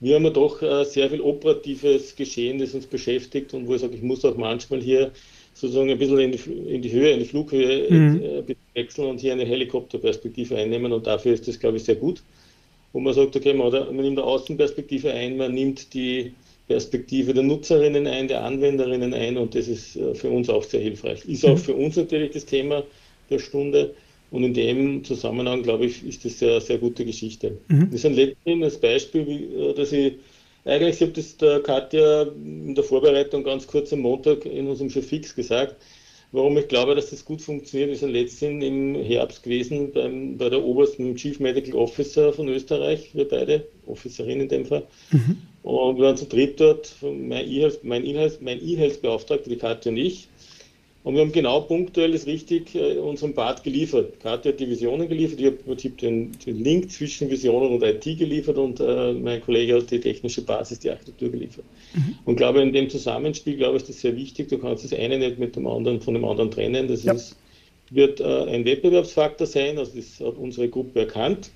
wir 0.00 0.14
haben 0.14 0.24
ja 0.24 0.30
doch 0.30 0.62
äh, 0.62 0.84
sehr 0.84 1.10
viel 1.10 1.20
operatives 1.20 2.14
Geschehen, 2.14 2.58
das 2.58 2.74
uns 2.74 2.86
beschäftigt 2.86 3.54
und 3.54 3.66
wo 3.66 3.74
ich 3.74 3.80
sage, 3.80 3.94
ich 3.94 4.02
muss 4.02 4.24
auch 4.24 4.36
manchmal 4.36 4.80
hier 4.80 5.10
sozusagen 5.54 5.90
ein 5.90 5.98
bisschen 5.98 6.18
in 6.20 6.32
die, 6.32 6.74
in 6.74 6.82
die 6.82 6.92
Höhe, 6.92 7.10
in 7.10 7.18
die 7.18 7.24
Flughöhe 7.24 7.90
mhm. 7.90 8.22
äh, 8.22 8.54
wechseln 8.74 9.08
und 9.08 9.20
hier 9.20 9.32
eine 9.32 9.44
Helikopterperspektive 9.44 10.56
einnehmen 10.56 10.92
und 10.92 11.06
dafür 11.06 11.32
ist 11.32 11.48
das, 11.48 11.58
glaube 11.58 11.78
ich, 11.78 11.84
sehr 11.84 11.96
gut. 11.96 12.22
Wo 12.92 13.00
man 13.00 13.12
sagt, 13.12 13.36
okay, 13.36 13.52
man, 13.52 13.70
man 13.70 13.96
nimmt 13.96 14.18
eine 14.18 14.24
Außenperspektive 14.24 15.12
ein, 15.12 15.36
man 15.36 15.52
nimmt 15.52 15.92
die 15.92 16.32
Perspektive 16.68 17.34
der 17.34 17.42
Nutzerinnen 17.42 18.06
ein, 18.06 18.28
der 18.28 18.44
Anwenderinnen 18.44 19.12
ein 19.14 19.36
und 19.36 19.54
das 19.54 19.68
ist 19.68 19.96
äh, 19.96 20.14
für 20.14 20.30
uns 20.30 20.48
auch 20.48 20.62
sehr 20.62 20.80
hilfreich. 20.80 21.24
Ist 21.24 21.44
auch 21.44 21.56
mhm. 21.56 21.58
für 21.58 21.74
uns 21.74 21.96
natürlich 21.96 22.32
das 22.32 22.46
Thema 22.46 22.84
der 23.30 23.40
Stunde. 23.40 23.94
Und 24.30 24.44
in 24.44 24.54
dem 24.54 25.04
Zusammenhang, 25.04 25.62
glaube 25.62 25.86
ich, 25.86 26.04
ist 26.04 26.24
das 26.24 26.42
eine 26.42 26.60
sehr 26.60 26.78
gute 26.78 27.04
Geschichte. 27.04 27.58
Mhm. 27.68 27.90
Das 27.90 28.04
ist 28.04 28.06
ein 28.06 28.14
letztes 28.14 28.78
Beispiel, 28.78 29.48
äh, 29.58 29.74
dass 29.74 29.92
ich 29.92 30.14
eigentlich, 30.64 30.96
ich 30.96 31.02
habe 31.02 31.12
das 31.12 31.36
der 31.36 31.60
Katja 31.60 32.22
in 32.22 32.74
der 32.74 32.84
Vorbereitung 32.84 33.42
ganz 33.42 33.66
kurz 33.66 33.92
am 33.92 34.00
Montag 34.00 34.44
in 34.44 34.66
unserem 34.66 34.90
Show 34.90 35.00
fix 35.00 35.34
gesagt, 35.34 35.76
warum 36.32 36.58
ich 36.58 36.68
glaube, 36.68 36.94
dass 36.94 37.10
das 37.10 37.24
gut 37.24 37.40
funktioniert. 37.40 37.90
Wir 37.90 37.96
sind 37.96 38.12
letztens 38.12 38.62
im 38.62 38.94
Herbst 38.96 39.42
gewesen 39.42 39.92
beim, 39.92 40.36
bei 40.36 40.50
der 40.50 40.62
obersten 40.62 41.16
Chief 41.16 41.40
Medical 41.40 41.74
Officer 41.74 42.32
von 42.34 42.48
Österreich, 42.48 43.14
wir 43.14 43.26
beide, 43.26 43.66
Officerin 43.86 44.40
in 44.40 44.48
dem 44.48 44.66
Fall. 44.66 44.82
Mhm. 45.10 45.38
Und 45.62 45.96
wir 45.96 46.04
waren 46.04 46.16
zu 46.16 46.26
dritt 46.26 46.60
dort, 46.60 46.94
mein 47.00 47.46
E-Health-Beauftragter, 47.46 48.40
mein 48.42 48.58
e 48.58 49.54
die 49.54 49.56
Katja 49.56 49.90
und 49.90 49.96
ich. 49.96 50.28
Und 51.04 51.14
wir 51.14 51.22
haben 51.22 51.32
genau 51.32 51.60
punktuell, 51.60 52.12
ist 52.12 52.26
richtig, 52.26 52.74
äh, 52.74 52.98
unseren 52.98 53.32
Part 53.32 53.62
geliefert. 53.62 54.18
Karte 54.20 54.50
hat 54.50 54.60
die 54.60 54.68
Visionen 54.68 55.08
geliefert, 55.08 55.38
ich 55.38 55.46
habe 55.46 55.56
im 55.56 55.64
Prinzip 55.64 55.98
den, 55.98 56.32
den, 56.44 56.62
Link 56.62 56.90
zwischen 56.90 57.30
Visionen 57.30 57.70
und 57.70 57.82
IT 57.82 58.04
geliefert 58.04 58.58
und 58.58 58.80
äh, 58.80 59.12
mein 59.12 59.40
Kollege 59.40 59.76
hat 59.76 59.90
die 59.90 60.00
technische 60.00 60.42
Basis, 60.42 60.80
die 60.80 60.90
Architektur 60.90 61.30
geliefert. 61.30 61.64
Mhm. 61.94 62.18
Und 62.24 62.36
glaube, 62.36 62.60
in 62.62 62.72
dem 62.72 62.90
Zusammenspiel, 62.90 63.56
glaube 63.56 63.76
ich, 63.76 63.84
ist 63.84 63.90
das 63.90 64.00
sehr 64.00 64.16
wichtig. 64.16 64.48
Du 64.48 64.58
kannst 64.58 64.84
das 64.84 64.92
eine 64.92 65.18
nicht 65.18 65.38
mit 65.38 65.54
dem 65.54 65.66
anderen, 65.66 66.00
von 66.00 66.14
dem 66.14 66.24
anderen 66.24 66.50
trennen. 66.50 66.88
Das 66.88 67.04
ja. 67.04 67.12
ist, 67.12 67.36
wird 67.90 68.20
äh, 68.20 68.24
ein 68.24 68.64
Wettbewerbsfaktor 68.64 69.46
sein, 69.46 69.78
also 69.78 69.92
das 69.94 70.20
hat 70.20 70.36
unsere 70.36 70.68
Gruppe 70.68 71.00
erkannt. 71.00 71.50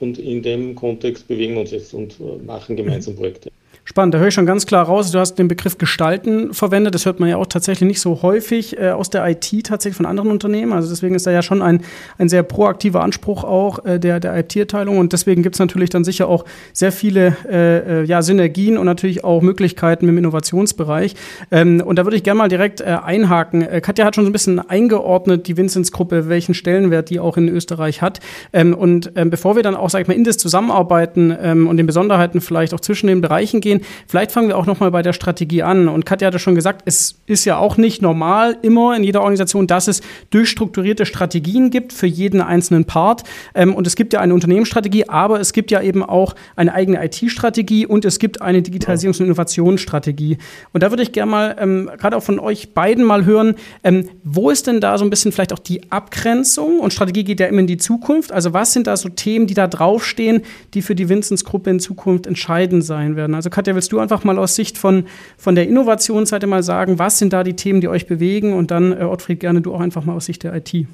Und 0.00 0.18
in 0.18 0.42
dem 0.42 0.74
Kontext 0.74 1.28
bewegen 1.28 1.54
wir 1.54 1.60
uns 1.60 1.70
jetzt 1.70 1.94
und 1.94 2.18
äh, 2.18 2.42
machen 2.44 2.76
gemeinsam 2.76 3.14
Projekte. 3.14 3.52
Spannend, 3.84 4.14
da 4.14 4.18
höre 4.18 4.28
ich 4.28 4.34
schon 4.34 4.46
ganz 4.46 4.64
klar 4.64 4.86
raus. 4.86 5.10
Du 5.10 5.18
hast 5.18 5.34
den 5.40 5.48
Begriff 5.48 5.76
Gestalten 5.76 6.54
verwendet. 6.54 6.94
Das 6.94 7.04
hört 7.04 7.18
man 7.18 7.28
ja 7.28 7.36
auch 7.36 7.46
tatsächlich 7.46 7.88
nicht 7.88 8.00
so 8.00 8.22
häufig 8.22 8.78
äh, 8.78 8.90
aus 8.90 9.10
der 9.10 9.26
IT 9.28 9.66
tatsächlich 9.66 9.96
von 9.96 10.06
anderen 10.06 10.30
Unternehmen. 10.30 10.72
Also 10.72 10.88
deswegen 10.88 11.16
ist 11.16 11.26
da 11.26 11.32
ja 11.32 11.42
schon 11.42 11.62
ein, 11.62 11.82
ein 12.16 12.28
sehr 12.28 12.44
proaktiver 12.44 13.02
Anspruch 13.02 13.42
auch 13.42 13.84
äh, 13.84 13.98
der, 13.98 14.20
der 14.20 14.38
IT-Abteilung. 14.38 14.98
Und 14.98 15.12
deswegen 15.12 15.42
gibt 15.42 15.56
es 15.56 15.58
natürlich 15.58 15.90
dann 15.90 16.04
sicher 16.04 16.28
auch 16.28 16.44
sehr 16.72 16.92
viele 16.92 17.36
äh, 17.50 18.02
äh, 18.02 18.04
ja, 18.04 18.22
Synergien 18.22 18.78
und 18.78 18.86
natürlich 18.86 19.24
auch 19.24 19.42
Möglichkeiten 19.42 20.08
im 20.08 20.16
Innovationsbereich. 20.16 21.16
Ähm, 21.50 21.82
und 21.84 21.96
da 21.96 22.04
würde 22.04 22.16
ich 22.16 22.22
gerne 22.22 22.38
mal 22.38 22.48
direkt 22.48 22.82
äh, 22.82 22.98
einhaken. 23.02 23.62
Äh, 23.62 23.80
Katja 23.80 24.04
hat 24.04 24.14
schon 24.14 24.24
so 24.24 24.30
ein 24.30 24.32
bisschen 24.32 24.60
eingeordnet, 24.60 25.48
die 25.48 25.56
Vinzenz-Gruppe, 25.56 26.28
welchen 26.28 26.54
Stellenwert 26.54 27.10
die 27.10 27.18
auch 27.18 27.36
in 27.36 27.48
Österreich 27.48 28.00
hat. 28.00 28.20
Ähm, 28.52 28.74
und 28.74 29.10
ähm, 29.16 29.30
bevor 29.30 29.56
wir 29.56 29.64
dann 29.64 29.74
auch, 29.74 29.90
sag 29.90 30.02
ich 30.02 30.08
mal, 30.08 30.14
in 30.14 30.22
das 30.22 30.38
Zusammenarbeiten 30.38 31.36
ähm, 31.42 31.66
und 31.66 31.78
den 31.78 31.86
Besonderheiten 31.86 32.40
vielleicht 32.40 32.74
auch 32.74 32.80
zwischen 32.80 33.08
den 33.08 33.20
Bereichen 33.20 33.60
gehen, 33.60 33.71
gehen. 33.72 33.86
Vielleicht 34.06 34.32
fangen 34.32 34.48
wir 34.48 34.56
auch 34.56 34.66
noch 34.66 34.80
mal 34.80 34.90
bei 34.90 35.02
der 35.02 35.12
Strategie 35.12 35.62
an. 35.62 35.88
Und 35.88 36.06
Katja 36.06 36.26
hat 36.26 36.34
ja 36.34 36.38
schon 36.38 36.54
gesagt, 36.54 36.82
es 36.84 37.20
ist 37.26 37.44
ja 37.44 37.58
auch 37.58 37.76
nicht 37.76 38.02
normal 38.02 38.56
immer 38.62 38.96
in 38.96 39.04
jeder 39.04 39.20
Organisation, 39.20 39.66
dass 39.66 39.88
es 39.88 40.02
durchstrukturierte 40.30 41.06
Strategien 41.06 41.70
gibt 41.70 41.92
für 41.92 42.06
jeden 42.06 42.40
einzelnen 42.40 42.84
Part. 42.84 43.22
Ähm, 43.54 43.74
und 43.74 43.86
es 43.86 43.96
gibt 43.96 44.12
ja 44.12 44.20
eine 44.20 44.34
Unternehmensstrategie, 44.34 45.08
aber 45.08 45.40
es 45.40 45.52
gibt 45.52 45.70
ja 45.70 45.82
eben 45.82 46.02
auch 46.02 46.34
eine 46.56 46.74
eigene 46.74 47.04
IT-Strategie 47.04 47.86
und 47.86 48.04
es 48.04 48.18
gibt 48.18 48.42
eine 48.42 48.60
Digitalisierungs- 48.60 49.20
und 49.20 49.26
Innovationsstrategie. 49.26 50.38
Und 50.72 50.82
da 50.82 50.90
würde 50.90 51.02
ich 51.02 51.12
gerne 51.12 51.30
mal 51.30 51.56
ähm, 51.58 51.90
gerade 51.98 52.16
auch 52.16 52.22
von 52.22 52.38
euch 52.38 52.74
beiden 52.74 53.04
mal 53.04 53.24
hören, 53.24 53.54
ähm, 53.84 54.08
wo 54.24 54.50
ist 54.50 54.66
denn 54.66 54.80
da 54.80 54.98
so 54.98 55.04
ein 55.04 55.10
bisschen 55.10 55.32
vielleicht 55.32 55.52
auch 55.52 55.58
die 55.58 55.90
Abgrenzung? 55.90 56.80
Und 56.80 56.92
Strategie 56.92 57.24
geht 57.24 57.40
ja 57.40 57.46
immer 57.46 57.60
in 57.60 57.66
die 57.66 57.76
Zukunft. 57.76 58.32
Also 58.32 58.52
was 58.52 58.72
sind 58.72 58.86
da 58.86 58.96
so 58.96 59.08
Themen, 59.08 59.46
die 59.46 59.54
da 59.54 59.66
draufstehen, 59.66 60.42
die 60.74 60.82
für 60.82 60.94
die 60.94 61.08
Vinzens-Gruppe 61.08 61.70
in 61.70 61.80
Zukunft 61.80 62.26
entscheidend 62.26 62.84
sein 62.84 63.16
werden? 63.16 63.34
Also 63.34 63.50
Katja, 63.50 63.61
willst 63.66 63.92
du 63.92 63.98
einfach 63.98 64.24
mal 64.24 64.38
aus 64.38 64.54
Sicht 64.54 64.78
von, 64.78 65.06
von 65.38 65.54
der 65.54 65.68
Innovationsseite 65.68 66.46
mal 66.46 66.62
sagen, 66.62 66.98
was 66.98 67.18
sind 67.18 67.32
da 67.32 67.44
die 67.44 67.56
Themen, 67.56 67.80
die 67.80 67.88
euch 67.88 68.06
bewegen? 68.06 68.52
Und 68.52 68.70
dann, 68.70 68.92
äh, 68.92 69.04
Ottfried, 69.04 69.40
gerne 69.40 69.60
du 69.60 69.74
auch 69.74 69.80
einfach 69.80 70.04
mal 70.04 70.14
aus 70.14 70.26
Sicht 70.26 70.42
der 70.42 70.54
IT. 70.54 70.86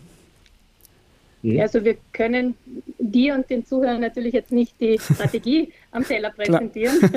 Mhm. 1.43 1.61
Also 1.61 1.85
wir 1.85 1.97
können 2.13 2.55
dir 2.99 3.35
und 3.35 3.49
den 3.49 3.65
Zuhörern 3.65 4.01
natürlich 4.01 4.35
jetzt 4.35 4.53
nicht 4.53 4.81
die 4.81 4.99
Strategie 5.15 5.73
am 5.91 6.05
Teller 6.05 6.31
präsentieren. 6.31 6.99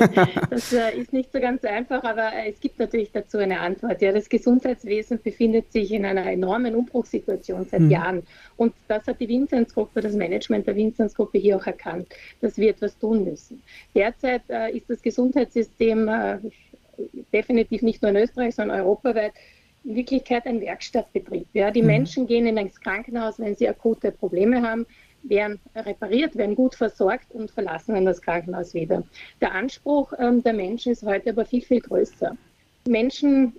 Das 0.50 0.72
äh, 0.72 0.96
ist 0.98 1.12
nicht 1.12 1.32
so 1.32 1.40
ganz 1.40 1.64
einfach, 1.64 2.04
aber 2.04 2.32
äh, 2.32 2.50
es 2.50 2.60
gibt 2.60 2.78
natürlich 2.78 3.10
dazu 3.12 3.38
eine 3.38 3.60
Antwort. 3.60 4.00
Ja, 4.02 4.12
das 4.12 4.28
Gesundheitswesen 4.28 5.20
befindet 5.22 5.72
sich 5.72 5.92
in 5.92 6.04
einer 6.04 6.26
enormen 6.26 6.74
Umbruchssituation 6.74 7.66
seit 7.70 7.80
mhm. 7.80 7.90
Jahren. 7.90 8.22
Und 8.56 8.74
das 8.88 9.06
hat 9.06 9.20
die 9.20 9.28
Vinzenz-Gruppe, 9.28 10.00
das 10.00 10.14
Management 10.14 10.66
der 10.66 10.76
Vinzenz-Gruppe 10.76 11.38
hier 11.38 11.56
auch 11.56 11.66
erkannt, 11.66 12.08
dass 12.40 12.58
wir 12.58 12.70
etwas 12.70 12.98
tun 12.98 13.24
müssen. 13.24 13.62
Derzeit 13.94 14.42
äh, 14.48 14.76
ist 14.76 14.88
das 14.88 15.02
Gesundheitssystem 15.02 16.08
äh, 16.08 16.38
definitiv 17.32 17.82
nicht 17.82 18.02
nur 18.02 18.10
in 18.10 18.16
Österreich, 18.16 18.54
sondern 18.54 18.80
europaweit 18.80 19.32
in 19.84 19.96
Wirklichkeit 19.96 20.46
ein 20.46 20.60
Werkstattbetrieb. 20.60 21.46
Ja. 21.52 21.70
Die 21.70 21.82
mhm. 21.82 21.88
Menschen 21.88 22.26
gehen 22.26 22.46
in 22.46 22.56
ins 22.56 22.80
Krankenhaus, 22.80 23.38
wenn 23.38 23.56
sie 23.56 23.68
akute 23.68 24.12
Probleme 24.12 24.62
haben, 24.62 24.86
werden 25.24 25.60
repariert, 25.74 26.36
werden 26.36 26.54
gut 26.54 26.74
versorgt 26.74 27.32
und 27.32 27.50
verlassen 27.50 27.94
dann 27.94 28.04
das 28.04 28.20
Krankenhaus 28.20 28.74
wieder. 28.74 29.04
Der 29.40 29.52
Anspruch 29.52 30.12
ähm, 30.18 30.42
der 30.42 30.52
Menschen 30.52 30.92
ist 30.92 31.04
heute 31.04 31.30
aber 31.30 31.44
viel, 31.44 31.62
viel 31.62 31.80
größer. 31.80 32.36
Menschen 32.88 33.54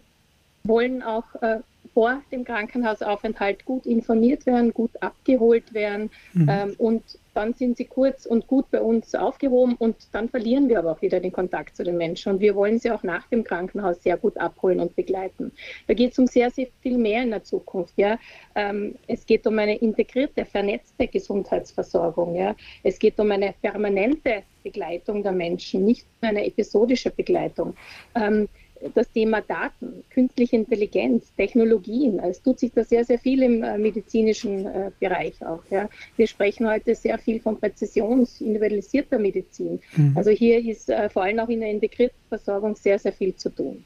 wollen 0.64 1.02
auch 1.02 1.36
äh, 1.42 1.60
vor 1.94 2.22
dem 2.32 2.44
Krankenhausaufenthalt 2.44 3.66
gut 3.66 3.86
informiert 3.86 4.46
werden, 4.46 4.74
gut 4.74 4.92
abgeholt 5.02 5.74
werden 5.74 6.10
mhm. 6.34 6.50
ähm, 6.50 6.76
und 6.78 7.04
dann 7.34 7.54
sind 7.54 7.78
sie 7.78 7.86
kurz 7.86 8.26
und 8.26 8.48
gut 8.48 8.70
bei 8.72 8.82
uns 8.82 9.16
aufgehoben 9.16 9.76
und 9.76 9.96
dann 10.12 10.30
verlieren 10.30 10.70
wir 10.70 10.80
aber 10.80 10.92
auch 10.92 11.02
wieder 11.02 11.20
den 11.20 11.32
Kontakt 11.32 11.76
zu 11.76 11.84
den 11.84 11.98
Menschen 11.98 12.34
und 12.34 12.40
wir 12.40 12.56
wollen 12.56 12.80
sie 12.80 12.92
auch 12.92 13.04
nach 13.04 13.28
dem 13.28 13.44
Krankenhaus 13.44 14.02
sehr 14.04 14.18
gut 14.18 14.38
abholen 14.38 14.80
und 14.80 14.96
begleiten. 14.96 15.52
Da 15.88 15.94
geht 15.94 16.12
es 16.12 16.20
um 16.20 16.28
sehr, 16.28 16.50
sehr 16.52 16.68
viel 16.82 16.98
mehr 16.98 17.24
in 17.24 17.32
der 17.32 17.44
Zukunft. 17.44 17.94
Ja? 17.98 18.20
Ähm, 18.56 18.96
es 19.08 19.26
geht 19.26 19.46
um 19.48 19.58
eine 19.60 19.78
integrierte, 19.78 20.46
vernetzte 20.46 21.08
Gesundheitsversorgung. 21.08 22.36
Ja? 22.36 22.56
Es 22.84 23.00
geht 23.00 23.20
um 23.20 23.32
eine 23.32 23.54
permanente 23.62 24.44
Begleitung 24.64 25.24
der 25.24 25.34
Menschen, 25.34 25.86
nicht 25.86 26.06
eine 26.22 26.46
episodische 26.46 27.10
Begleitung. 27.10 27.76
Ähm, 28.16 28.48
das 28.94 29.12
Thema 29.12 29.42
Daten, 29.42 30.04
künstliche 30.10 30.56
Intelligenz, 30.56 31.34
Technologien. 31.36 32.20
Es 32.20 32.42
tut 32.42 32.60
sich 32.60 32.72
da 32.74 32.84
sehr, 32.84 33.06
sehr 33.06 33.20
viel 33.20 33.44
im 33.44 33.64
äh, 33.64 33.78
medizinischen 33.78 34.66
äh, 34.66 34.92
Bereich 35.00 35.34
auch. 35.46 35.64
Ja. 35.70 35.90
Wir 36.18 36.28
sprechen 36.28 36.68
heute 36.68 36.96
sehr 36.96 37.18
viel 37.18 37.40
von 37.40 37.60
präzisions-, 37.60 38.42
individualisierter 38.42 39.20
Medizin. 39.20 39.80
Mhm. 39.96 40.14
Also 40.16 40.32
hier 40.32 40.60
ist 40.64 40.90
äh, 40.90 41.10
vor 41.10 41.24
allem 41.24 41.40
auch 41.40 41.50
in 41.50 41.62
der 41.62 41.70
integrierten 41.70 42.18
Versorgung 42.30 42.76
sehr, 42.76 43.00
sehr 43.00 43.14
viel 43.14 43.36
zu 43.36 43.50
tun. 43.50 43.84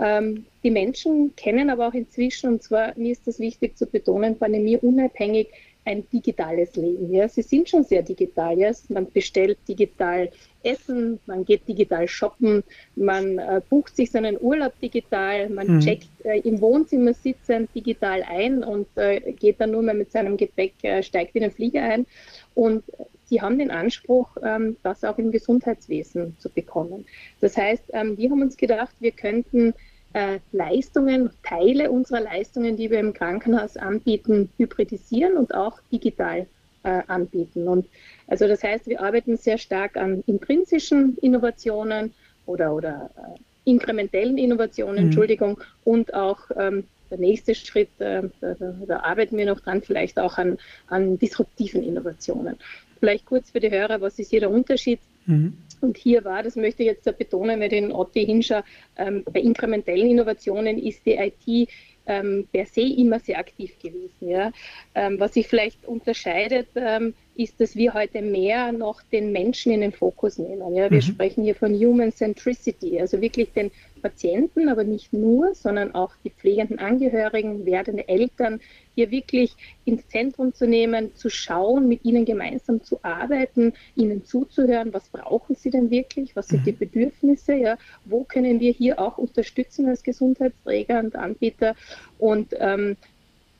Ähm, 0.00 0.46
die 0.62 0.70
Menschen 0.70 1.34
kennen 1.36 1.70
aber 1.70 1.88
auch 1.88 1.94
inzwischen, 1.94 2.54
und 2.54 2.62
zwar 2.62 2.92
mir 2.96 3.12
ist 3.12 3.26
das 3.26 3.38
wichtig 3.38 3.76
zu 3.76 3.86
betonen, 3.86 4.36
Pandemie 4.36 4.76
unabhängig 4.76 5.48
ein 5.84 6.08
digitales 6.10 6.74
Leben. 6.76 7.12
Ja. 7.12 7.28
Sie 7.28 7.42
sind 7.42 7.68
schon 7.68 7.84
sehr 7.84 8.02
digital. 8.02 8.58
Ja. 8.58 8.72
Man 8.88 9.10
bestellt 9.12 9.58
digital 9.68 10.30
Essen, 10.64 11.20
man 11.26 11.44
geht 11.44 11.68
digital 11.68 12.08
shoppen, 12.08 12.64
man 12.96 13.38
äh, 13.38 13.60
bucht 13.68 13.96
sich 13.96 14.10
seinen 14.10 14.36
Urlaub 14.40 14.78
digital, 14.80 15.48
man 15.50 15.76
mhm. 15.76 15.80
checkt 15.80 16.08
äh, 16.24 16.40
im 16.40 16.60
Wohnzimmer 16.60 17.14
sitzend 17.14 17.74
digital 17.74 18.22
ein 18.22 18.64
und 18.64 18.86
äh, 18.96 19.32
geht 19.32 19.60
dann 19.60 19.72
nur 19.72 19.82
mehr 19.82 19.94
mit 19.94 20.10
seinem 20.10 20.36
Gepäck, 20.36 20.74
äh, 20.82 21.02
steigt 21.02 21.34
in 21.36 21.42
den 21.42 21.50
Flieger 21.50 21.82
ein. 21.82 22.06
Und 22.54 22.84
sie 23.24 23.40
haben 23.40 23.58
den 23.58 23.70
Anspruch, 23.70 24.36
ähm, 24.42 24.76
das 24.82 25.04
auch 25.04 25.18
im 25.18 25.30
Gesundheitswesen 25.30 26.36
zu 26.38 26.48
bekommen. 26.48 27.04
Das 27.40 27.56
heißt, 27.56 27.84
ähm, 27.92 28.16
wir 28.16 28.30
haben 28.30 28.42
uns 28.42 28.56
gedacht, 28.56 28.94
wir 29.00 29.12
könnten 29.12 29.74
äh, 30.14 30.38
Leistungen, 30.52 31.30
Teile 31.42 31.90
unserer 31.90 32.20
Leistungen, 32.20 32.76
die 32.76 32.90
wir 32.90 33.00
im 33.00 33.12
Krankenhaus 33.12 33.76
anbieten, 33.76 34.48
hybridisieren 34.56 35.36
und 35.36 35.54
auch 35.54 35.80
digital 35.92 36.46
äh, 36.84 37.02
anbieten. 37.08 37.66
Und 37.66 37.86
also 38.26 38.46
das 38.46 38.62
heißt, 38.62 38.86
wir 38.86 39.02
arbeiten 39.02 39.36
sehr 39.36 39.58
stark 39.58 39.96
an 39.96 40.22
intrinsischen 40.26 41.16
Innovationen 41.18 42.14
oder, 42.46 42.74
oder 42.74 43.10
äh, 43.16 43.70
inkrementellen 43.70 44.38
Innovationen, 44.38 44.96
mhm. 44.96 45.04
Entschuldigung, 45.06 45.60
und 45.84 46.14
auch 46.14 46.38
ähm, 46.56 46.84
der 47.10 47.18
nächste 47.18 47.54
Schritt, 47.54 47.88
äh, 47.98 48.22
da, 48.40 48.54
da, 48.86 49.00
arbeiten 49.00 49.36
wir 49.36 49.46
noch 49.46 49.60
dran, 49.60 49.82
vielleicht 49.82 50.18
auch 50.18 50.38
an, 50.38 50.58
an 50.88 51.18
disruptiven 51.18 51.82
Innovationen. 51.82 52.56
Vielleicht 53.00 53.26
kurz 53.26 53.50
für 53.50 53.60
die 53.60 53.70
Hörer, 53.70 54.00
was 54.00 54.18
ist 54.18 54.30
hier 54.30 54.40
der 54.40 54.50
Unterschied? 54.50 55.00
Mhm. 55.26 55.54
Und 55.80 55.96
hier 55.96 56.24
war, 56.24 56.42
das 56.42 56.56
möchte 56.56 56.82
ich 56.82 56.88
jetzt 56.88 57.04
betonen, 57.18 57.60
wenn 57.60 57.70
ich 57.70 57.80
den 57.80 57.92
Otti 57.92 58.24
hinschaue, 58.24 58.64
ähm, 58.96 59.22
bei 59.24 59.40
inkrementellen 59.40 60.08
Innovationen 60.08 60.78
ist 60.78 61.04
die 61.04 61.14
IT 61.14 61.68
ähm, 62.06 62.46
per 62.52 62.66
se 62.66 62.82
immer 62.82 63.20
sehr 63.20 63.38
aktiv 63.38 63.78
gewesen. 63.80 64.28
Ja. 64.28 64.52
Ähm, 64.94 65.18
was 65.18 65.34
sich 65.34 65.48
vielleicht 65.48 65.84
unterscheidet, 65.86 66.68
ähm, 66.74 67.14
ist, 67.36 67.60
dass 67.60 67.76
wir 67.76 67.94
heute 67.94 68.22
mehr 68.22 68.72
noch 68.72 69.02
den 69.12 69.32
Menschen 69.32 69.72
in 69.72 69.80
den 69.80 69.92
Fokus 69.92 70.38
nehmen. 70.38 70.74
Ja. 70.74 70.90
Wir 70.90 70.98
mhm. 70.98 71.02
sprechen 71.02 71.44
hier 71.44 71.54
von 71.54 71.74
Human 71.74 72.12
Centricity, 72.12 73.00
also 73.00 73.20
wirklich 73.20 73.52
den 73.52 73.70
Patienten, 74.04 74.68
aber 74.68 74.84
nicht 74.84 75.14
nur, 75.14 75.54
sondern 75.54 75.94
auch 75.94 76.12
die 76.22 76.28
pflegenden 76.28 76.78
Angehörigen, 76.78 77.64
werdende 77.64 78.06
Eltern, 78.06 78.60
hier 78.94 79.10
wirklich 79.10 79.56
ins 79.86 80.06
Zentrum 80.08 80.52
zu 80.52 80.66
nehmen, 80.66 81.16
zu 81.16 81.30
schauen, 81.30 81.88
mit 81.88 82.04
ihnen 82.04 82.26
gemeinsam 82.26 82.82
zu 82.82 82.98
arbeiten, 83.02 83.72
ihnen 83.96 84.22
zuzuhören, 84.26 84.92
was 84.92 85.08
brauchen 85.08 85.56
sie 85.56 85.70
denn 85.70 85.88
wirklich, 85.90 86.36
was 86.36 86.48
sind 86.48 86.60
mhm. 86.60 86.64
die 86.66 86.72
Bedürfnisse, 86.72 87.54
ja, 87.54 87.78
wo 88.04 88.24
können 88.24 88.60
wir 88.60 88.72
hier 88.72 89.00
auch 89.00 89.16
unterstützen 89.16 89.88
als 89.88 90.02
Gesundheitsträger 90.02 90.98
und 91.00 91.16
Anbieter 91.16 91.74
und 92.18 92.54
ähm, 92.58 92.98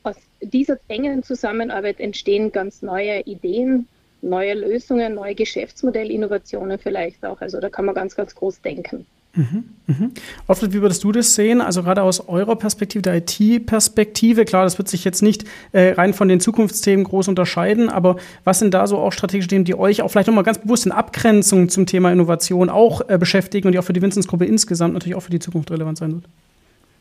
aus 0.03 0.17
dieser 0.41 0.77
engen 0.87 1.23
Zusammenarbeit 1.23 1.99
entstehen 1.99 2.51
ganz 2.51 2.83
neue 2.83 3.21
Ideen, 3.21 3.87
neue 4.21 4.53
Lösungen, 4.53 5.15
neue 5.15 5.33
Geschäftsmodellinnovationen 5.33 6.77
vielleicht 6.77 7.25
auch. 7.25 7.41
Also 7.41 7.59
da 7.59 7.69
kann 7.69 7.85
man 7.85 7.95
ganz, 7.95 8.15
ganz 8.15 8.35
groß 8.35 8.61
denken. 8.61 9.07
Mhm, 9.35 9.65
mhm. 9.87 10.11
Alfred, 10.47 10.73
wie 10.73 10.81
würdest 10.81 11.03
du 11.03 11.11
das 11.11 11.35
sehen? 11.35 11.59
Also 11.59 11.83
gerade 11.83 12.03
aus 12.03 12.27
eurer 12.27 12.55
Perspektive, 12.55 13.01
der 13.01 13.15
IT-Perspektive, 13.17 14.45
klar, 14.45 14.63
das 14.63 14.77
wird 14.77 14.87
sich 14.87 15.03
jetzt 15.03 15.21
nicht 15.21 15.43
äh, 15.73 15.91
rein 15.91 16.13
von 16.13 16.27
den 16.27 16.39
Zukunftsthemen 16.39 17.03
groß 17.03 17.27
unterscheiden, 17.27 17.89
aber 17.89 18.15
was 18.45 18.59
sind 18.59 18.73
da 18.73 18.87
so 18.87 18.97
auch 18.97 19.11
strategische 19.11 19.49
Themen, 19.49 19.65
die 19.65 19.77
euch 19.77 20.01
auch 20.01 20.09
vielleicht 20.09 20.27
nochmal 20.27 20.45
ganz 20.45 20.59
bewusst 20.59 20.85
in 20.85 20.91
Abgrenzung 20.93 21.67
zum 21.69 21.85
Thema 21.85 22.11
Innovation 22.11 22.69
auch 22.69 23.01
äh, 23.09 23.17
beschäftigen 23.17 23.67
und 23.67 23.73
die 23.73 23.79
auch 23.79 23.83
für 23.83 23.93
die 23.93 24.01
Vinzens-Gruppe 24.01 24.45
insgesamt 24.45 24.93
natürlich 24.93 25.15
auch 25.15 25.23
für 25.23 25.31
die 25.31 25.39
Zukunft 25.39 25.69
relevant 25.69 25.97
sein 25.97 26.13
wird? 26.13 26.29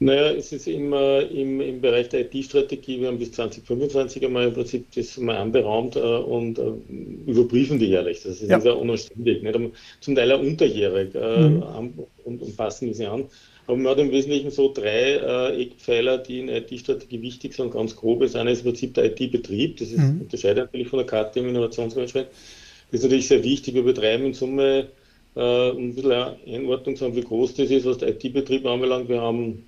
Naja, 0.01 0.33
es 0.33 0.53
ist 0.53 0.67
immer 0.67 1.21
im, 1.31 1.61
im 1.61 1.81
Bereich 1.81 2.09
der 2.09 2.23
IT-Strategie, 2.23 3.01
wir 3.01 3.09
haben 3.09 3.19
bis 3.19 3.33
2025 3.33 4.25
einmal 4.25 4.49
im 4.49 4.53
Prinzip 4.53 4.87
das 4.95 5.17
mal 5.19 5.37
anberaumt 5.37 5.95
äh, 5.95 6.01
und 6.01 6.59
äh, 6.59 6.73
überprüfen 7.27 7.79
die 7.79 7.87
jährlich. 7.87 8.23
Das 8.23 8.41
ist 8.41 8.51
ja, 8.51 8.59
ja 8.59 8.73
unanständig. 8.73 9.43
Nicht? 9.43 9.59
Zum 10.01 10.17
Teil 10.17 10.33
auch 10.33 10.41
unterjährig 10.41 11.15
äh, 11.15 11.49
mhm. 11.49 11.63
und, 12.25 12.43
und, 12.43 12.57
passen 12.57 12.89
diese 12.89 13.09
an. 13.09 13.27
Aber 13.67 13.77
man 13.77 13.93
hat 13.93 13.99
im 13.99 14.11
Wesentlichen 14.11 14.51
so 14.51 14.73
drei 14.73 15.15
äh, 15.15 15.63
Eckpfeiler, 15.63 16.19
die 16.19 16.41
in 16.41 16.49
IT-Strategie 16.49 17.23
wichtig 17.23 17.55
sind, 17.55 17.73
ganz 17.73 17.95
grob. 17.95 18.21
Das 18.21 18.35
eine 18.35 18.51
ist 18.51 18.61
im 18.61 18.65
Prinzip 18.65 18.95
der 18.95 19.07
IT-Betrieb, 19.07 19.79
das 19.79 19.91
ist, 19.91 19.99
mhm. 19.99 20.23
unterscheidet 20.23 20.67
natürlich 20.67 20.89
von 20.89 20.99
der 20.99 21.07
Karte 21.07 21.39
im 21.39 21.49
Innovationsmanagement. 21.49 22.29
Das 22.91 23.01
ist 23.01 23.05
natürlich 23.05 23.29
sehr 23.29 23.43
wichtig. 23.45 23.75
Wir 23.75 23.85
betreiben 23.85 24.27
in 24.27 24.35
Summe, 24.35 24.89
äh, 25.37 25.71
um 25.71 25.91
ein 25.91 25.95
bisschen 25.95 26.13
Einordnung 26.13 26.97
zu 26.97 27.05
haben, 27.05 27.17
wie 27.17 27.23
groß 27.23 27.55
das 27.55 27.71
ist, 27.71 27.87
was 27.87 27.99
der 27.99 28.09
IT-Betrieb 28.09 28.67
anbelangt. 28.67 29.09
Wir 29.09 29.23
haben 29.23 29.65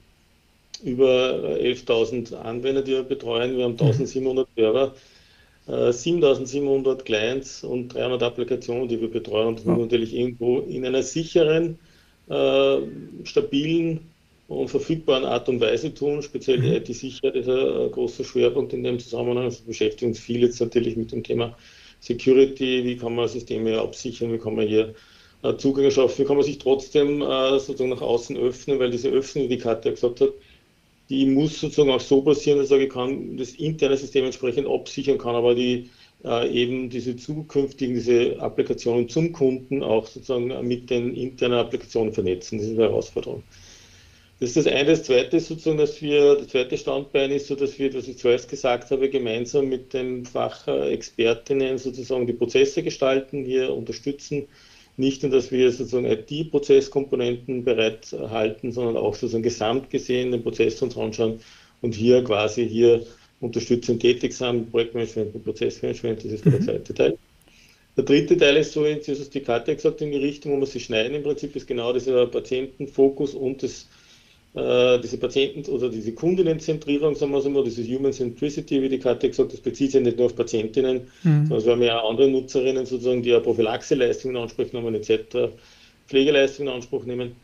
über 0.83 1.57
11.000 1.59 2.35
Anwender, 2.35 2.83
die 2.83 2.93
wir 2.93 3.03
betreuen. 3.03 3.57
Wir 3.57 3.65
haben 3.65 3.77
1.700 3.77 4.47
Server, 4.57 4.95
7.700 5.69 6.93
äh, 6.93 7.03
Clients 7.03 7.65
und 7.65 7.95
300 7.95 8.23
Applikationen, 8.23 8.89
die 8.89 9.01
wir 9.01 9.11
betreuen. 9.11 9.49
Und 9.49 9.67
muss 9.67 9.79
natürlich 9.79 10.15
irgendwo 10.15 10.61
in 10.61 10.85
einer 10.87 11.03
sicheren, 11.03 11.79
äh, 12.29 12.79
stabilen 13.25 14.01
und 14.49 14.69
verfügbaren 14.69 15.25
Art 15.25 15.49
und 15.49 15.61
Weise 15.61 15.93
tun. 15.93 16.23
Speziell 16.23 16.61
die 16.61 16.69
mhm. 16.69 16.77
IT-Sicherheit 16.77 17.35
ist 17.35 17.49
ein 17.49 17.91
großer 17.91 18.25
Schwerpunkt 18.25 18.73
in 18.73 18.85
dem 18.85 18.99
Zusammenhang. 18.99 19.45
Also 19.45 19.65
beschäftigen 19.65 20.13
uns 20.13 20.21
viel 20.21 20.41
jetzt 20.41 20.61
natürlich 20.61 20.97
mit 20.97 21.11
dem 21.11 21.25
Thema 21.25 21.57
Security. 22.01 22.85
Wie 22.85 22.97
kann 22.97 23.17
man 23.17 23.27
Systeme 23.27 23.81
absichern? 23.81 24.33
Wie 24.33 24.39
kann 24.39 24.55
man 24.55 24.69
hier 24.69 24.95
äh, 25.43 25.57
Zugang 25.57 25.91
schaffen? 25.91 26.23
Wie 26.23 26.27
kann 26.27 26.37
man 26.37 26.45
sich 26.45 26.59
trotzdem 26.59 27.21
sozusagen 27.21 27.91
nach 27.91 28.03
außen 28.03 28.37
öffnen? 28.37 28.79
Weil 28.79 28.93
diese 28.93 29.09
Öffnung, 29.09 29.49
wie 29.49 29.59
Katja 29.59 29.91
gesagt 29.91 30.21
hat, 30.21 30.31
die 31.09 31.27
muss 31.27 31.61
sozusagen 31.61 31.91
auch 31.91 32.01
so 32.01 32.23
passieren, 32.23 32.59
dass 32.59 32.71
ich 32.71 32.91
kann 32.91 33.37
das 33.37 33.53
interne 33.53 33.97
System 33.97 34.25
entsprechend 34.25 34.67
absichern 34.67 35.19
kann, 35.19 35.35
aber 35.35 35.55
die 35.55 35.91
äh, 36.25 36.51
eben 36.51 36.91
diese 36.91 37.17
zukünftigen, 37.17 37.95
diese 37.95 38.41
Applikationen 38.41 39.09
zum 39.09 39.33
Kunden 39.33 39.83
auch 39.83 40.07
sozusagen 40.07 40.67
mit 40.67 40.91
den 40.91 41.15
internen 41.15 41.59
Applikationen 41.59 42.13
vernetzen. 42.13 42.59
Das 42.59 42.67
ist 42.67 42.75
eine 42.75 42.89
Herausforderung. 42.89 43.43
Das 44.41 44.51
ist 44.51 44.57
das 44.57 44.67
eine. 44.67 44.91
Das 44.91 45.05
zweite 45.05 45.39
ist 45.39 45.49
sozusagen, 45.49 45.79
dass 45.79 46.03
wir, 46.03 46.37
das 46.37 46.49
zweite 46.49 46.77
Standbein 46.77 47.31
ist 47.31 47.47
so, 47.47 47.55
dass 47.55 47.79
wir, 47.79 47.95
was 47.95 48.07
ich 48.07 48.19
zuerst 48.19 48.51
gesagt 48.51 48.91
habe, 48.91 49.09
gemeinsam 49.09 49.69
mit 49.69 49.95
den 49.95 50.27
Fachexpertinnen 50.27 51.79
sozusagen 51.79 52.27
die 52.27 52.35
Prozesse 52.35 52.83
gestalten, 52.83 53.45
hier 53.45 53.73
unterstützen, 53.73 54.47
nicht 54.97 55.23
nur, 55.23 55.33
dass 55.33 55.51
wir 55.51 55.71
sozusagen 55.71 56.07
IT-Prozesskomponenten 56.07 57.65
bereithalten, 57.65 58.73
sondern 58.73 58.97
auch 58.97 59.15
sozusagen 59.15 59.43
gesamt 59.43 59.91
gesehen 59.91 60.33
den 60.33 60.43
Prozess 60.43 60.81
uns 60.83 60.97
anschauen 60.97 61.41
und 61.83 61.95
hier 61.95 62.25
quasi 62.25 62.67
hier 62.69 63.07
unterstützend 63.41 64.01
tätig 64.01 64.33
sind, 64.33 64.71
Projektmanagement 64.71 65.35
und 65.35 65.45
Prozessmanagement, 65.45 66.25
das 66.25 66.33
ist 66.33 66.45
der 66.45 66.53
mhm. 66.53 66.63
zweite 66.63 66.95
Teil. 66.95 67.19
Der 67.97 68.05
dritte 68.05 68.37
Teil 68.37 68.57
ist 68.57 68.73
so, 68.73 68.85
jetzt 68.85 69.09
ist 69.09 69.35
die 69.35 69.41
Karte 69.41 69.75
gesagt, 69.75 70.03
in 70.03 70.11
die 70.11 70.19
Richtung, 70.19 70.53
wo 70.53 70.61
wir 70.61 70.67
sie 70.67 70.81
schneiden. 70.81 71.15
Im 71.15 71.23
Prinzip 71.23 71.57
ist 71.57 71.67
genau 71.67 71.93
dieser 71.93 72.27
Patientenfokus 72.27 73.35
und 73.35 73.63
das 73.63 73.89
äh, 74.57 74.99
diese 75.01 75.19
Patienten- 75.19 75.71
oder 75.71 75.91
diese 75.91 76.13
Kundinnenzentrierung, 76.13 77.15
sagen 77.15 77.33
wir 77.33 77.43
so 77.43 77.51
mal, 77.51 77.63
dieses 77.63 77.87
Human 77.89 78.13
Centricity, 78.13 78.81
wie 78.81 78.89
die 78.89 78.99
Karte 78.99 79.29
gesagt 79.29 79.53
das 79.53 79.61
bezieht 79.61 79.93
sich 79.93 80.03
nicht 80.03 80.17
nur 80.17 80.27
auf 80.27 80.35
Patientinnen, 80.35 81.09
mhm. 81.23 81.47
sondern 81.47 81.65
wir 81.65 81.73
haben 81.73 81.83
ja 81.83 82.01
auch 82.01 82.11
andere 82.11 82.29
Nutzerinnen 82.29 82.87
sozusagen, 82.87 83.23
die 83.23 83.31
ja 83.31 83.41
Prophylaxeleistungen 83.41 84.37
in 84.37 84.43
Anspruch 84.43 84.73
nehmen, 84.73 84.95
etc., 84.95 85.53
Pflegeleistungen 86.07 86.71
in 86.71 86.75
Anspruch 86.77 87.05
nehmen, 87.05 87.37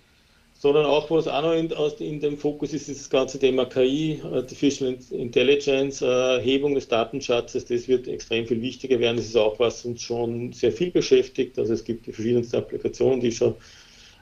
sondern 0.54 0.87
auch, 0.87 1.11
was 1.11 1.28
auch 1.28 1.42
noch 1.42 1.54
in, 1.54 1.71
in 1.99 2.21
dem 2.21 2.38
Fokus 2.38 2.73
ist, 2.73 2.88
ist 2.88 3.00
das 3.00 3.11
ganze 3.11 3.38
Thema 3.38 3.66
KI, 3.66 4.23
Artificial 4.33 4.97
Intelligence, 5.11 6.00
Erhebung 6.00 6.75
des 6.76 6.88
Datenschatzes, 6.88 7.66
das 7.66 7.88
wird 7.88 8.09
extrem 8.09 8.47
viel 8.47 8.62
wichtiger 8.62 9.00
werden. 9.00 9.16
Das 9.16 9.26
ist 9.26 9.37
auch, 9.37 9.59
was 9.59 9.85
uns 9.85 10.00
schon 10.00 10.52
sehr 10.52 10.73
viel 10.73 10.90
beschäftigt. 10.92 11.59
Also 11.59 11.75
es 11.75 11.85
gibt 11.85 12.07
die 12.07 12.12
verschiedensten 12.12 12.57
Applikationen, 12.57 13.21
die 13.21 13.33
schon 13.33 13.57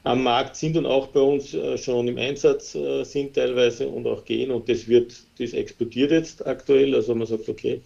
am 0.02 0.23
Markt 0.23 0.57
sind 0.57 0.76
und 0.76 0.87
auch 0.87 1.09
bei 1.09 1.21
uns 1.21 1.52
äh, 1.54 1.76
schon 1.76 2.09
im 2.09 2.16
Einsatz 2.16 2.75
äh, 2.75 3.04
sind 3.04 3.35
teilweise 3.35 3.88
und 3.88 4.07
auch 4.07 4.25
gehen. 4.25 4.50
Und 4.50 4.69
das 4.69 4.88
wird, 4.88 5.14
das 5.38 5.52
explodiert 5.52 6.11
jetzt 6.11 6.47
aktuell. 6.47 6.95
Also 6.95 7.14
man 7.14 7.26
sagt, 7.26 7.49
okay, 7.49 7.80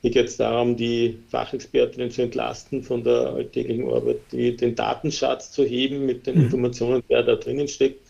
hier 0.00 0.10
geht 0.10 0.26
es 0.26 0.36
darum, 0.36 0.76
die 0.76 1.18
Fachexpertinnen 1.28 2.10
zu 2.10 2.22
entlasten 2.22 2.82
von 2.82 3.04
der 3.04 3.34
alltäglichen 3.34 3.88
Arbeit, 3.88 4.18
die, 4.32 4.56
den 4.56 4.74
Datenschatz 4.74 5.52
zu 5.52 5.64
heben 5.64 6.04
mit 6.04 6.26
den 6.26 6.36
mhm. 6.36 6.44
Informationen, 6.44 7.02
der 7.08 7.22
da 7.22 7.36
drinnen 7.36 7.68
steckt. 7.68 8.00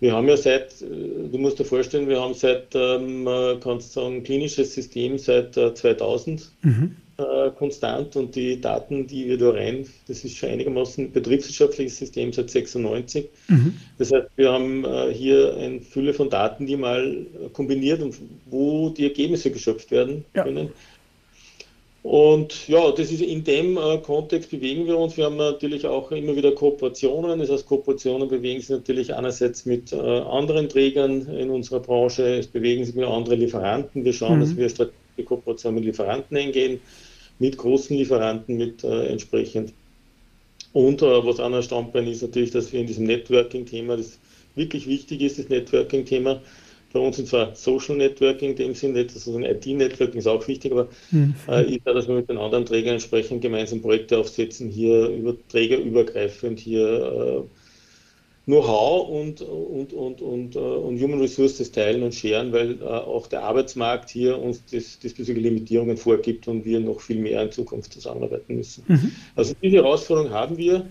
Wir 0.00 0.14
haben 0.14 0.26
ja 0.28 0.36
seit, 0.36 0.82
äh, 0.82 1.28
du 1.30 1.38
musst 1.38 1.60
dir 1.60 1.64
vorstellen, 1.64 2.08
wir 2.08 2.20
haben 2.20 2.34
seit, 2.34 2.74
ähm, 2.74 3.28
kannst 3.62 3.92
sagen, 3.92 4.24
klinisches 4.24 4.74
System 4.74 5.18
seit 5.18 5.56
äh, 5.56 5.72
2000. 5.72 6.50
Mhm 6.62 6.96
äh, 7.22 7.50
konstant 7.50 8.16
und 8.16 8.34
die 8.34 8.60
Daten, 8.60 9.06
die 9.06 9.26
wir 9.26 9.38
da 9.38 9.50
rein, 9.50 9.86
das 10.08 10.24
ist 10.24 10.36
schon 10.36 10.50
einigermaßen 10.50 11.04
ein 11.04 11.12
betriebswirtschaftliches 11.12 11.98
System 11.98 12.32
seit 12.32 12.50
96. 12.50 13.28
Mhm. 13.48 13.76
Das 13.98 14.12
heißt, 14.12 14.28
wir 14.36 14.52
haben 14.52 14.84
äh, 14.84 15.12
hier 15.12 15.56
eine 15.56 15.80
Fülle 15.80 16.14
von 16.14 16.30
Daten, 16.30 16.66
die 16.66 16.76
mal 16.76 17.26
kombiniert 17.52 18.02
und 18.02 18.16
wo 18.46 18.90
die 18.90 19.04
Ergebnisse 19.04 19.50
geschöpft 19.50 19.90
werden 19.90 20.24
ja. 20.34 20.44
können. 20.44 20.70
Und 22.02 22.66
ja, 22.66 22.90
das 22.90 23.12
ist 23.12 23.22
in 23.22 23.44
dem 23.44 23.76
äh, 23.76 23.98
Kontext 23.98 24.50
bewegen 24.50 24.86
wir 24.86 24.98
uns. 24.98 25.16
Wir 25.16 25.26
haben 25.26 25.36
natürlich 25.36 25.86
auch 25.86 26.10
immer 26.10 26.34
wieder 26.34 26.50
Kooperationen. 26.52 27.38
Das 27.38 27.48
heißt, 27.48 27.66
Kooperationen 27.66 28.28
bewegen 28.28 28.60
sich 28.60 28.70
natürlich 28.70 29.14
einerseits 29.14 29.66
mit 29.66 29.92
äh, 29.92 29.96
anderen 29.96 30.68
Trägern 30.68 31.28
in 31.28 31.50
unserer 31.50 31.78
Branche, 31.78 32.38
es 32.38 32.48
bewegen 32.48 32.84
sich 32.84 32.96
mit 32.96 33.06
anderen 33.06 33.38
Lieferanten. 33.38 34.04
Wir 34.04 34.12
schauen, 34.12 34.38
mhm. 34.38 34.40
dass 34.40 34.56
wir 34.56 34.68
strategische 34.68 35.24
Kooperationen 35.24 35.76
mit 35.76 35.84
Lieferanten 35.84 36.36
eingehen 36.36 36.80
mit 37.42 37.58
großen 37.58 37.96
Lieferanten, 37.96 38.56
mit 38.56 38.84
äh, 38.84 39.06
entsprechend. 39.06 39.72
Und 40.72 41.02
äh, 41.02 41.26
was 41.26 41.40
auch 41.40 41.52
ein 41.52 41.62
Standbein 41.62 42.06
ist 42.06 42.22
natürlich, 42.22 42.52
dass 42.52 42.72
wir 42.72 42.80
in 42.80 42.86
diesem 42.86 43.04
Networking-Thema, 43.04 43.96
das 43.96 44.20
wirklich 44.54 44.86
wichtig 44.86 45.20
ist, 45.22 45.40
das 45.40 45.48
Networking-Thema, 45.48 46.40
bei 46.92 47.00
uns 47.00 47.16
sind 47.16 47.26
zwar 47.26 47.56
Social 47.56 47.96
Networking 47.96 48.50
in 48.50 48.56
dem 48.56 48.74
Sinne, 48.74 49.00
also 49.00 49.40
IT-Networking 49.40 50.20
ist 50.20 50.28
auch 50.28 50.46
wichtig, 50.46 50.70
aber 50.70 50.88
mhm. 51.10 51.34
äh, 51.48 51.64
ist 51.64 51.80
ja, 51.84 51.92
dass 51.92 52.06
wir 52.06 52.14
mit 52.14 52.28
den 52.28 52.38
anderen 52.38 52.64
Trägern 52.64 52.94
entsprechend 52.94 53.42
gemeinsam 53.42 53.82
Projekte 53.82 54.18
aufsetzen, 54.18 54.70
hier 54.70 55.08
über 55.08 55.34
trägerübergreifend 55.48 56.60
hier 56.60 56.86
äh, 56.86 57.61
Know-how 58.46 59.08
und, 59.08 59.40
und, 59.40 59.92
und, 59.92 60.20
und, 60.20 60.56
uh, 60.56 60.58
und 60.58 61.00
Human 61.00 61.20
Resources 61.20 61.70
teilen 61.70 62.02
und 62.02 62.12
scheren, 62.12 62.52
weil 62.52 62.82
uh, 62.82 62.86
auch 62.86 63.28
der 63.28 63.44
Arbeitsmarkt 63.44 64.10
hier 64.10 64.36
uns 64.36 64.64
das, 64.64 64.98
diesbezügliche 64.98 65.48
Limitierungen 65.48 65.96
vorgibt 65.96 66.48
und 66.48 66.64
wir 66.64 66.80
noch 66.80 67.00
viel 67.00 67.20
mehr 67.20 67.40
in 67.42 67.52
Zukunft 67.52 67.92
zusammenarbeiten 67.92 68.56
müssen. 68.56 68.82
Mhm. 68.88 69.12
Also 69.36 69.54
diese 69.62 69.76
Herausforderung 69.76 70.32
haben 70.32 70.58
wir 70.58 70.86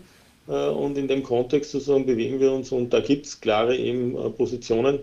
uh, 0.47 0.53
und 0.53 0.97
in 0.97 1.09
dem 1.09 1.23
Kontext 1.23 1.71
sozusagen 1.71 2.05
bewegen 2.05 2.39
wir 2.39 2.53
uns 2.53 2.71
und 2.71 2.93
da 2.93 3.01
gibt 3.01 3.25
es 3.25 3.41
klare 3.41 3.75
eben 3.75 4.13
Positionen. 4.37 4.99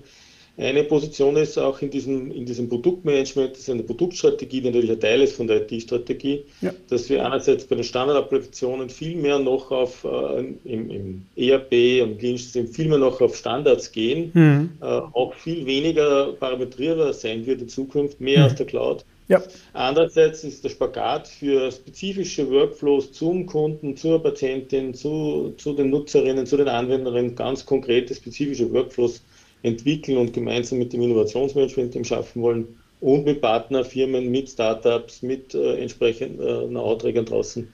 Eine 0.58 0.82
Position 0.82 1.36
ist 1.36 1.56
auch 1.56 1.80
in 1.82 1.90
diesem, 1.90 2.32
in 2.32 2.44
diesem 2.44 2.68
Produktmanagement, 2.68 3.52
das 3.52 3.60
ist 3.60 3.70
eine 3.70 3.84
Produktstrategie, 3.84 4.60
die 4.60 4.66
natürlich 4.66 4.90
ein 4.90 4.98
Teil 4.98 5.22
ist 5.22 5.36
von 5.36 5.46
der 5.46 5.62
IT-Strategie, 5.62 6.44
ja. 6.60 6.72
dass 6.88 7.08
wir 7.08 7.24
einerseits 7.24 7.64
bei 7.64 7.76
den 7.76 7.84
Standardapplikationen 7.84 8.90
viel 8.90 9.16
mehr 9.16 9.38
noch 9.38 9.70
auf 9.70 10.02
äh, 10.02 10.40
im, 10.64 10.90
im, 10.90 11.22
ERP 11.36 12.02
und 12.02 12.18
Klinischen 12.18 12.66
viel 12.66 12.88
mehr 12.88 12.98
noch 12.98 13.20
auf 13.20 13.36
Standards 13.36 13.92
gehen, 13.92 14.32
mhm. 14.34 14.70
äh, 14.80 14.84
auch 14.84 15.32
viel 15.34 15.64
weniger 15.64 16.32
parametrierbar 16.32 17.12
sein 17.12 17.46
wird 17.46 17.62
in 17.62 17.68
Zukunft, 17.68 18.20
mehr 18.20 18.40
mhm. 18.40 18.44
aus 18.46 18.54
der 18.56 18.66
Cloud. 18.66 19.04
Ja. 19.28 19.42
Andererseits 19.74 20.42
ist 20.42 20.64
der 20.64 20.70
Spagat 20.70 21.28
für 21.28 21.70
spezifische 21.70 22.50
Workflows 22.50 23.12
zum 23.12 23.46
Kunden, 23.46 23.96
zur 23.96 24.20
Patientin, 24.20 24.94
zu, 24.94 25.54
zu 25.56 25.74
den 25.74 25.90
Nutzerinnen, 25.90 26.46
zu 26.46 26.56
den 26.56 26.68
Anwenderinnen 26.68 27.36
ganz 27.36 27.64
konkrete 27.64 28.14
spezifische 28.14 28.72
Workflows 28.72 29.22
entwickeln 29.62 30.18
und 30.18 30.32
gemeinsam 30.32 30.78
mit 30.78 30.92
dem 30.92 31.02
Innovationsmanagement 31.02 32.06
schaffen 32.06 32.42
wollen 32.42 32.78
und 33.00 33.24
mit 33.24 33.40
Partnerfirmen, 33.40 34.30
mit 34.30 34.50
Startups, 34.50 35.22
mit 35.22 35.54
äh, 35.54 35.76
entsprechenden 35.80 36.40
äh, 36.40 36.66
Know-how-Trägern 36.66 37.24
draußen, 37.24 37.72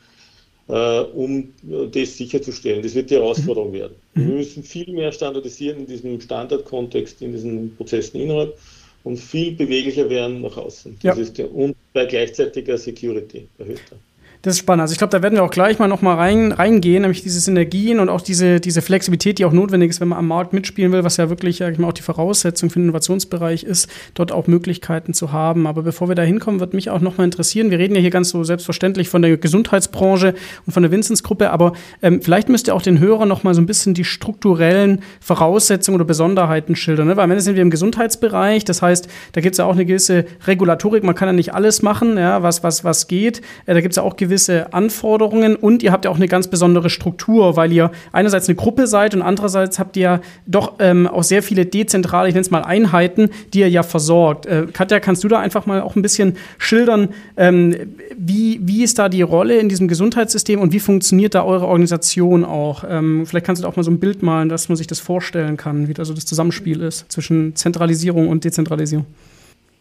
äh, 0.69 1.01
um 1.01 1.53
äh, 1.71 1.87
das 1.89 2.17
sicherzustellen. 2.17 2.83
Das 2.83 2.95
wird 2.95 3.11
die 3.11 3.17
Herausforderung 3.17 3.71
mhm. 3.71 3.75
werden. 3.75 3.97
Wir 4.15 4.25
müssen 4.27 4.63
viel 4.63 4.93
mehr 4.93 5.13
standardisieren 5.13 5.81
in 5.81 5.87
diesem 5.87 6.21
Standardkontext, 6.21 7.23
in 7.23 7.33
diesen 7.33 7.75
Prozessen 7.77 8.21
innerhalb 8.21 8.59
und 9.05 9.19
viel 9.19 9.53
beweglicher 9.53 10.09
werden 10.09 10.41
nach 10.41 10.57
außen. 10.57 10.99
Das 11.03 11.33
ja. 11.37 11.47
und 11.47 11.77
bei 11.93 12.07
gleichzeitiger 12.07 12.77
Security 12.79 13.49
erhöhter. 13.59 13.97
Das 14.45 14.57
ist 14.57 14.59
spannend. 14.59 14.83
Also 14.83 14.93
ich 14.93 14.99
glaube, 14.99 15.11
da 15.11 15.23
werden 15.23 15.37
wir 15.37 15.43
auch 15.43 15.51
gleich 15.51 15.79
mal 15.79 15.89
noch 15.89 16.03
mal 16.03 16.17
rein, 16.17 16.53
reingehen, 16.53 17.01
nämlich 17.01 17.23
diese 17.23 17.41
Synergien 17.41 17.99
und 17.99 18.11
auch 18.11 18.21
diese, 18.21 18.61
diese 18.61 18.83
Flexibilität, 18.83 19.39
die 19.39 19.47
auch 19.47 19.53
notwendig 19.53 19.89
ist, 19.89 20.03
wenn 20.03 20.09
man 20.09 20.19
am 20.19 20.29
Markt 20.29 20.53
mitspielen 20.53 20.93
will, 20.93 21.03
was 21.03 21.17
ja 21.17 21.31
wirklich, 21.31 21.57
sag 21.57 21.73
ich 21.73 21.79
mal, 21.79 21.89
auch 21.89 21.95
die 21.95 22.03
Voraussetzung 22.03 22.69
für 22.69 22.79
den 22.79 22.85
Innovationsbereich 22.85 23.65
ist, 23.65 23.89
dort 24.13 24.33
auch 24.33 24.47
Möglichkeiten 24.47 25.15
zu 25.15 25.33
haben. 25.33 25.67
Aber 25.67 25.83
bevor 25.83 26.09
wir 26.09 26.15
da 26.15 26.21
hinkommen, 26.21 26.61
wird 26.61 26.75
mich 26.75 26.91
auch 26.91 27.01
noch 27.01 27.17
mal 27.17 27.25
interessieren, 27.25 27.71
wir 27.71 27.79
reden 27.79 27.95
ja 27.95 28.03
hier 28.03 28.11
ganz 28.11 28.29
so 28.29 28.45
selbstverständlich 28.45 29.09
von 29.09 29.23
der 29.23 29.35
Gesundheitsbranche 29.39 30.35
und 30.67 30.75
von 30.75 30.83
der 30.83 30.93
Vinzens-Gruppe, 30.93 31.51
aber 31.51 31.73
ähm, 32.03 32.21
vielleicht 32.21 32.51
müsst 32.51 32.67
ihr 32.67 32.75
auch 32.75 32.83
den 32.83 33.01
Hörern 33.01 33.31
noch 33.31 33.45
mal 33.45 33.55
so 33.55 33.63
ein 33.63 33.67
bisschen 33.67 33.95
die 33.95 34.05
strukturellen 34.05 35.01
Voraussetzungen 35.21 35.95
oder 35.95 36.05
Besonderheiten 36.05 36.77
schildern. 36.77 37.09
Ne? 37.09 37.17
Weil 37.17 37.25
am 37.25 37.31
Ende 37.31 37.43
sind 37.43 37.55
wir 37.55 37.63
im 37.63 37.71
Gesundheitsbereich, 37.71 38.67
das 38.67 38.83
heißt, 38.83 39.09
da 39.33 39.41
gibt 39.41 39.55
es 39.55 39.59
ja 39.59 39.65
auch 39.65 39.73
eine 39.73 39.87
gewisse 39.87 40.27
Regulatorik, 40.47 41.03
man 41.03 41.15
kann 41.15 41.29
ja 41.29 41.33
nicht 41.33 41.55
alles 41.55 41.81
machen, 41.81 42.19
ja, 42.19 42.43
was, 42.43 42.63
was, 42.63 42.85
was 42.85 43.09
geht. 43.09 43.41
Äh, 43.65 43.73
da 43.73 43.81
gibt 43.81 43.93
es 43.93 43.97
ja 43.97 44.03
auch 44.03 44.17
gewisse 44.17 44.34
gewisse 44.35 44.73
Anforderungen 44.75 45.55
und 45.55 45.85
ihr 45.85 45.93
habt 45.93 46.07
ja 46.07 46.11
auch 46.11 46.17
eine 46.17 46.27
ganz 46.27 46.49
besondere 46.49 46.91
Struktur, 46.91 47.55
weil 47.55 47.71
ihr 47.71 47.93
einerseits 48.11 48.49
eine 48.49 48.57
Gruppe 48.57 48.89
seid 48.89 49.15
und 49.15 49.23
andererseits 49.23 49.79
habt 49.79 49.97
ihr 49.97 50.21
doch 50.47 50.73
ähm, 50.81 51.07
auch 51.07 51.23
sehr 51.23 51.41
viele 51.41 51.67
dezentrale, 51.67 52.29
ich 52.29 52.35
nenne 52.35 52.43
es 52.43 52.51
mal 52.51 52.63
Einheiten, 52.63 53.31
die 53.53 53.61
ihr 53.61 53.69
ja 53.69 53.85
versorgt. 53.85 54.47
Äh, 54.47 54.67
Katja, 54.73 54.99
kannst 54.99 55.23
du 55.23 55.29
da 55.29 55.39
einfach 55.39 55.67
mal 55.67 55.81
auch 55.81 55.95
ein 55.95 56.03
bisschen 56.03 56.37
schildern, 56.59 57.11
ähm, 57.37 57.77
wie, 58.17 58.59
wie 58.61 58.83
ist 58.83 58.99
da 58.99 59.09
die 59.09 59.23
Rolle 59.23 59.59
in 59.59 59.69
diesem 59.69 59.87
Gesundheitssystem 59.87 60.59
und 60.59 60.73
wie 60.73 60.81
funktioniert 60.81 61.37
da 61.37 61.45
eure 61.45 61.69
Organisation 61.69 62.45
auch? 62.45 62.83
Ähm, 62.89 63.27
vielleicht 63.27 63.47
kannst 63.47 63.63
du 63.63 63.65
da 63.65 63.69
auch 63.69 63.77
mal 63.77 63.85
so 63.85 63.93
ein 63.93 64.01
Bild 64.01 64.25
malen, 64.25 64.49
dass 64.49 64.69
man 64.69 64.75
sich 64.75 64.89
das 64.89 64.99
vorstellen 64.99 65.57
kann, 65.57 65.87
wie 65.87 65.95
da 65.95 66.05
so 66.05 66.13
das 66.13 66.27
Zusammenspiel 66.27 66.81
ist 66.81 67.05
zwischen 67.09 67.55
Zentralisierung 67.55 68.27
und 68.27 68.43
Dezentralisierung. 68.43 69.07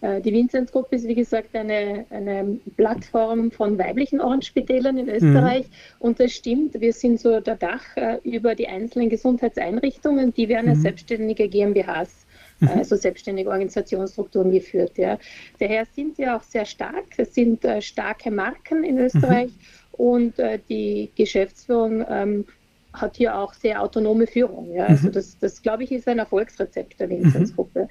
Äh, 0.04 0.22
die 0.22 0.34
Vinzenz-Gruppe 0.34 0.98
ist, 0.98 1.08
wie 1.08 1.16
gesagt, 1.16 1.56
eine, 1.56 2.06
eine 2.10 2.60
Plattform 2.76 3.52
von 3.52 3.78
weiblichen 3.78 4.20
Ohrenspitälern 4.20 4.98
in 4.98 5.08
Österreich. 5.10 5.66
Mhm. 5.66 5.72
Und 6.00 6.20
das 6.20 6.34
stimmt, 6.34 6.80
wir 6.80 6.92
sind 6.92 7.22
so 7.22 7.40
der 7.40 7.56
Dach 7.56 7.86
äh, 7.96 8.18
über 8.24 8.54
die 8.54 8.68
einzelnen 8.68 9.10
Gesundheitseinrichtungen, 9.10 10.34
die 10.34 10.50
werden 10.50 10.70
als 10.70 10.80
mhm. 10.80 10.84
selbstständige 10.84 11.48
GmbHs 11.48 12.26
mhm. 12.60 12.68
also 12.68 12.98
selbstständige 12.98 13.50
Organisationsstrukturen 13.50 14.52
geführt. 14.52 14.98
Ja. 14.98 15.18
Daher 15.60 15.86
sind 15.86 16.18
sie 16.18 16.28
auch 16.28 16.44
sehr 16.44 16.66
stark. 16.66 17.06
Es 17.18 17.34
sind 17.34 17.64
äh, 17.64 17.82
starke 17.82 18.30
Marken 18.30 18.84
in 18.84 18.98
Österreich 18.98 19.52
mhm. 19.52 20.06
und 20.06 20.40
äh, 20.40 20.60
die 20.70 21.12
Geschäftsführung 21.16 22.04
ähm, 22.10 22.46
hat 22.92 23.16
hier 23.16 23.38
auch 23.38 23.54
sehr 23.54 23.82
autonome 23.82 24.28
Führung. 24.28 24.74
Ja. 24.74 24.86
Also 24.86 25.08
mhm. 25.08 25.14
das, 25.14 25.38
das 25.40 25.62
glaube 25.62 25.84
ich, 25.84 25.92
ist 25.92 26.08
ein 26.08 26.20
Erfolgsrezept 26.20 27.00
der 27.00 27.10
Vinzenz-Gruppe. 27.10 27.82
Ähm, 27.82 27.88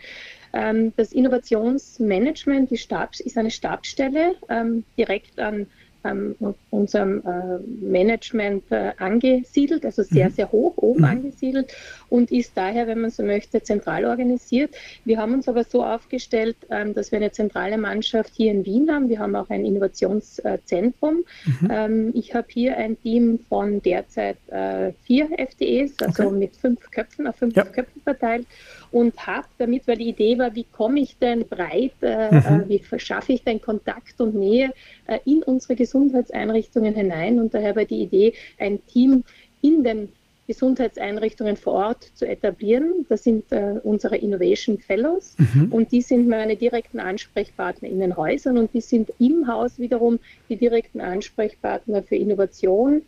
das 0.53 1.13
Innovationsmanagement 1.13 2.71
die 2.71 2.77
Stab, 2.77 3.19
ist 3.19 3.39
eine 3.39 3.51
Stabsstelle 3.51 4.35
ähm, 4.49 4.85
direkt 4.99 5.39
an 5.39 5.67
ähm, 6.05 6.35
unserem 6.71 7.23
äh, 7.25 7.59
Management 7.85 8.65
äh, 8.71 8.93
angesiedelt, 8.99 9.85
also 9.85 10.03
sehr, 10.03 10.29
mhm. 10.29 10.33
sehr 10.33 10.53
hoch 10.53 10.77
oben 10.77 11.01
mhm. 11.01 11.07
angesiedelt 11.07 11.73
und 12.09 12.31
ist 12.31 12.53
daher, 12.57 12.87
wenn 12.87 13.01
man 13.01 13.11
so 13.11 13.23
möchte, 13.23 13.63
zentral 13.63 14.05
organisiert. 14.05 14.75
Wir 15.05 15.19
haben 15.19 15.35
uns 15.35 15.49
aber 15.49 15.65
so 15.65 15.85
aufgestellt, 15.85 16.57
ähm, 16.71 16.95
dass 16.95 17.13
wir 17.13 17.19
eine 17.19 17.33
zentrale 17.33 17.79
Mannschaft 17.79 18.33
hier 18.35 18.51
in 18.51 18.65
Wien 18.67 18.91
haben. 18.91 19.09
Wir 19.09 19.19
haben 19.19 19.37
auch 19.37 19.51
ein 19.51 19.65
Innovationszentrum. 19.65 21.25
Mhm. 21.45 21.69
Ähm, 21.71 22.11
ich 22.15 22.35
habe 22.35 22.49
hier 22.51 22.77
ein 22.77 23.01
Team 23.01 23.39
von 23.49 23.81
derzeit 23.83 24.39
äh, 24.49 24.93
vier 25.05 25.29
FTEs, 25.39 25.95
also 26.01 26.25
okay. 26.25 26.37
mit 26.37 26.57
fünf 26.57 26.91
Köpfen, 26.91 27.27
auf 27.27 27.37
fünf 27.37 27.55
ja. 27.55 27.65
Köpfen 27.65 28.03
verteilt 28.03 28.47
und 28.93 29.27
habe 29.27 29.47
damit, 29.59 29.89
weil 29.89 29.97
die 29.97 30.11
Idee 30.11 30.39
war, 30.39 30.55
wie 30.55 30.65
komme 30.65 31.01
ich 31.01 31.19
denn 31.19 31.47
breit, 31.49 31.93
äh, 32.03 32.31
mhm. 32.31 32.39
äh, 32.39 32.69
wie 32.69 32.79
verschaffe 32.79 33.33
ich 33.33 33.43
denn 33.43 33.61
Kontakt 33.61 34.21
und 34.21 34.35
Nähe 34.35 34.73
äh, 35.07 35.19
in 35.25 35.43
unsere 35.43 35.75
Gesundheitseinrichtungen 35.75 36.95
hinein 36.95 37.41
und 37.41 37.55
daher 37.55 37.75
war 37.75 37.85
die 37.85 38.03
Idee, 38.03 38.35
ein 38.59 38.85
Team 38.87 39.25
in 39.63 39.83
den 39.83 40.09
Gesundheitseinrichtungen 40.47 41.57
vor 41.57 41.75
Ort 41.75 42.11
zu 42.15 42.27
etablieren. 42.27 43.07
Das 43.09 43.23
sind 43.23 43.51
äh, 43.53 43.81
unsere 43.83 44.17
Innovation 44.17 44.79
Fellows 44.79 45.37
mhm. 45.39 45.73
und 45.73 45.93
die 45.93 46.03
sind 46.03 46.29
meine 46.29 46.57
direkten 46.57 47.01
Ansprechpartner 47.01 47.89
in 47.89 48.01
den 48.01 48.17
Häusern 48.17 48.59
und 48.59 48.75
die 48.75 48.81
sind 48.81 49.13
im 49.19 49.47
Haus 49.47 49.79
wiederum 49.79 50.19
die 50.49 50.57
direkten 50.57 51.01
Ansprechpartner 51.01 52.03
für 52.03 52.17
Innovation, 52.17 53.03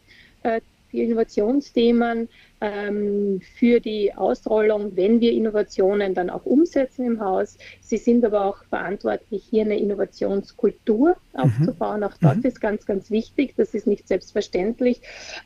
Innovationsthemen, 1.02 2.28
ähm, 2.60 3.40
für 3.58 3.80
die 3.80 4.14
Ausrollung, 4.14 4.96
wenn 4.96 5.20
wir 5.20 5.32
Innovationen 5.32 6.14
dann 6.14 6.30
auch 6.30 6.46
umsetzen 6.46 7.04
im 7.04 7.20
Haus. 7.20 7.58
Sie 7.80 7.98
sind 7.98 8.24
aber 8.24 8.44
auch 8.44 8.64
verantwortlich, 8.64 9.44
hier 9.50 9.64
eine 9.64 9.78
Innovationskultur 9.78 11.16
mhm. 11.34 11.40
aufzubauen. 11.40 12.04
Auch 12.04 12.14
dort 12.20 12.38
mhm. 12.38 12.44
ist 12.44 12.60
ganz, 12.60 12.86
ganz 12.86 13.10
wichtig. 13.10 13.54
Das 13.56 13.74
ist 13.74 13.86
nicht 13.86 14.08
selbstverständlich. 14.08 15.00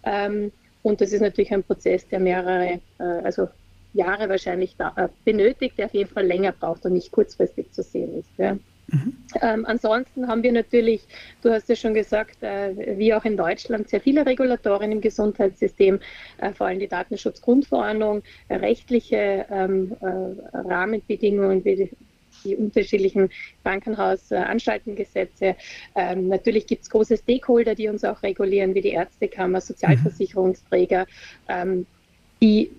Ähm, 0.04 0.52
und 0.82 1.00
das 1.00 1.12
ist 1.12 1.20
natürlich 1.20 1.52
ein 1.52 1.64
Prozess, 1.64 2.06
der 2.08 2.20
mehrere, 2.20 2.80
äh, 2.98 3.02
also 3.02 3.48
Jahre 3.94 4.28
wahrscheinlich 4.28 4.76
da, 4.76 4.92
äh, 4.96 5.08
benötigt, 5.24 5.78
der 5.78 5.86
auf 5.86 5.94
jeden 5.94 6.10
Fall 6.10 6.26
länger 6.26 6.52
braucht 6.52 6.84
und 6.84 6.92
nicht 6.92 7.10
kurzfristig 7.10 7.72
zu 7.72 7.82
sehen 7.82 8.18
ist. 8.18 8.30
Ja. 8.38 8.56
Mhm. 8.90 9.16
Ähm, 9.42 9.66
ansonsten 9.66 10.28
haben 10.28 10.42
wir 10.42 10.52
natürlich, 10.52 11.02
du 11.42 11.50
hast 11.50 11.68
ja 11.68 11.76
schon 11.76 11.92
gesagt, 11.92 12.42
äh, 12.42 12.98
wie 12.98 13.12
auch 13.12 13.24
in 13.24 13.36
Deutschland, 13.36 13.88
sehr 13.88 14.00
viele 14.00 14.24
Regulatorien 14.24 14.92
im 14.92 15.00
Gesundheitssystem, 15.00 16.00
äh, 16.38 16.52
vor 16.52 16.68
allem 16.68 16.78
die 16.78 16.88
Datenschutzgrundverordnung, 16.88 18.22
äh, 18.48 18.56
rechtliche 18.56 19.46
ähm, 19.50 19.94
äh, 20.00 20.56
Rahmenbedingungen 20.56 21.64
wie 21.64 21.76
die, 21.76 21.90
unterschiedlichen 22.56 23.30
Krankenhausanstaltengesetze. 23.64 25.56
Ähm, 25.96 26.28
natürlich 26.28 26.68
gibt 26.68 26.82
es 26.82 26.90
große 26.90 27.16
Stakeholder, 27.16 27.74
die 27.74 27.88
uns 27.88 28.04
auch 28.04 28.22
regulieren, 28.22 28.76
wie 28.76 28.80
die 28.80 28.90
Ärztekammer, 28.90 29.60
Sozialversicherungsträger, 29.60 31.06
ähm, 31.48 31.84
die 32.40 32.70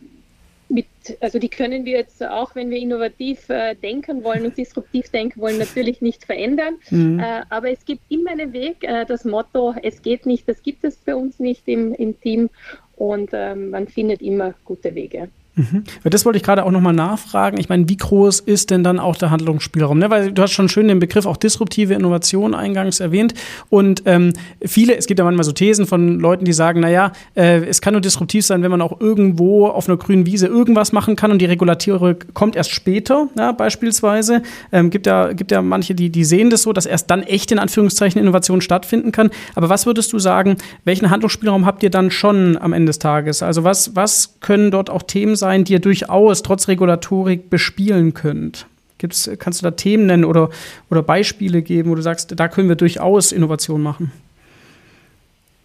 mit, 0.70 0.86
also 1.20 1.40
die 1.40 1.50
können 1.50 1.84
wir 1.84 1.98
jetzt 1.98 2.24
auch, 2.24 2.56
wenn 2.56 2.70
wir 2.70 2.78
innovativ 2.78 3.50
äh, 3.50 3.76
denken 3.76 4.24
wollen 4.24 4.46
und 4.46 4.58
disruptiv 4.58 5.10
denken 5.10 5.42
wollen, 5.42 5.58
natürlich 5.58 6.02
nicht 6.02 6.26
verändern. 6.26 6.76
Mhm. 6.90 7.20
Äh, 7.20 7.42
aber 7.50 7.72
es 7.72 7.84
gibt 7.86 8.04
immer 8.10 8.32
einen 8.32 8.54
Weg. 8.54 8.84
Äh, 8.84 9.06
das 9.06 9.26
Motto, 9.26 9.74
es 9.82 10.02
geht 10.02 10.26
nicht, 10.26 10.48
das 10.48 10.62
gibt 10.62 10.84
es 10.84 10.98
für 10.98 11.18
uns 11.18 11.40
nicht 11.40 11.68
im, 11.68 11.94
im 11.94 12.20
Team 12.22 12.50
und 12.96 13.32
ähm, 13.34 13.72
man 13.72 13.88
findet 13.88 14.22
immer 14.22 14.54
gute 14.64 14.94
Wege. 14.94 15.30
Mhm. 15.56 15.84
Das 16.04 16.26
wollte 16.26 16.38
ich 16.38 16.44
gerade 16.44 16.64
auch 16.64 16.72
nochmal 16.72 16.94
nachfragen. 16.94 17.60
Ich 17.60 17.70
meine, 17.70 17.90
wie 17.90 17.98
groß 17.98 18.40
ist 18.40 18.70
denn 18.70 18.84
dann 18.84 19.00
auch 19.00 19.16
der 19.16 19.32
Handlungsspielraum? 19.32 20.00
Ne? 20.00 20.10
Weil 20.10 20.32
du 20.32 20.42
hast 20.42 20.52
schon 20.52 20.70
schön 20.70 20.88
den 20.88 21.00
Begriff 21.00 21.26
auch 21.26 21.38
disruptive 21.38 21.94
Innovation 21.94 22.54
eingangs 22.54 23.00
erwähnt. 23.00 23.34
Und 23.70 24.04
ähm, 24.06 24.34
viele, 24.64 24.96
es 24.96 25.06
gibt 25.08 25.20
ja 25.20 25.26
manchmal 25.26 25.44
so 25.44 25.52
Thesen 25.52 25.86
von 25.86 26.20
Leuten, 26.20 26.46
die 26.46 26.54
sagen, 26.54 26.80
naja, 26.80 27.12
äh, 27.36 27.66
es 27.66 27.82
kann 27.82 27.94
nur 27.94 28.02
disruptiv 28.02 28.46
sein, 28.46 28.64
wenn 28.64 28.72
man 28.72 28.82
auch 28.82 29.00
irgendwo 29.02 29.68
auf 29.68 29.90
einer 29.90 29.98
grünen 29.98 30.26
Wiese 30.26 30.48
irgendwas 30.48 30.92
machen 30.92 31.16
kann 31.16 31.32
und 31.32 31.40
die 31.40 31.46
Regulatorik 31.46 32.34
kommt 32.34 32.56
erst 32.56 32.72
später, 32.72 33.28
ja, 33.38 33.52
beispielsweise. 33.52 34.44
Ähm, 34.72 34.90
gibt, 34.90 35.08
ja, 35.08 35.34
gibt 35.34 35.52
ja 35.52 35.62
manche, 35.62 35.96
die, 35.96 36.10
die 36.10 36.24
sehen 36.24 36.50
das 36.50 36.64
so, 36.64 36.74
dass 36.74 36.86
erst 36.86 37.12
dann 37.12 37.24
echt 37.24 37.52
in 37.52 37.60
Anführungszeichen 37.60 38.22
Innovation 38.22 38.62
stattfinden 38.62 39.12
kann. 39.12 39.30
Aber 39.56 39.70
was 39.70 39.86
würdest 39.86 40.14
du 40.14 40.20
sagen, 40.20 40.58
welchen 40.86 41.10
Handlungsspielraum 41.10 41.66
habt 41.66 41.84
ihr 41.84 41.90
dann 41.90 42.12
schon 42.12 42.58
am 42.58 42.74
Ende 42.74 42.90
des 42.90 43.00
Tages? 43.00 43.44
Also 43.44 43.64
was, 43.64 43.96
was 43.96 44.36
können 44.40 44.72
dort 44.72 44.90
auch 44.90 45.04
Themen 45.04 45.36
sein, 45.40 45.64
die 45.64 45.74
ihr 45.74 45.80
durchaus 45.80 46.44
trotz 46.44 46.68
Regulatorik 46.68 47.50
bespielen 47.50 48.14
könnt? 48.14 48.68
Gibt's, 48.98 49.30
kannst 49.40 49.62
du 49.62 49.64
da 49.64 49.72
Themen 49.72 50.08
nennen 50.08 50.26
oder, 50.26 50.50
oder 50.90 51.02
Beispiele 51.02 51.62
geben, 51.62 51.90
wo 51.90 51.96
du 51.96 52.02
sagst, 52.02 52.38
da 52.38 52.48
können 52.50 52.68
wir 52.68 52.76
durchaus 52.76 53.32
Innovation 53.32 53.82
machen? 53.82 54.12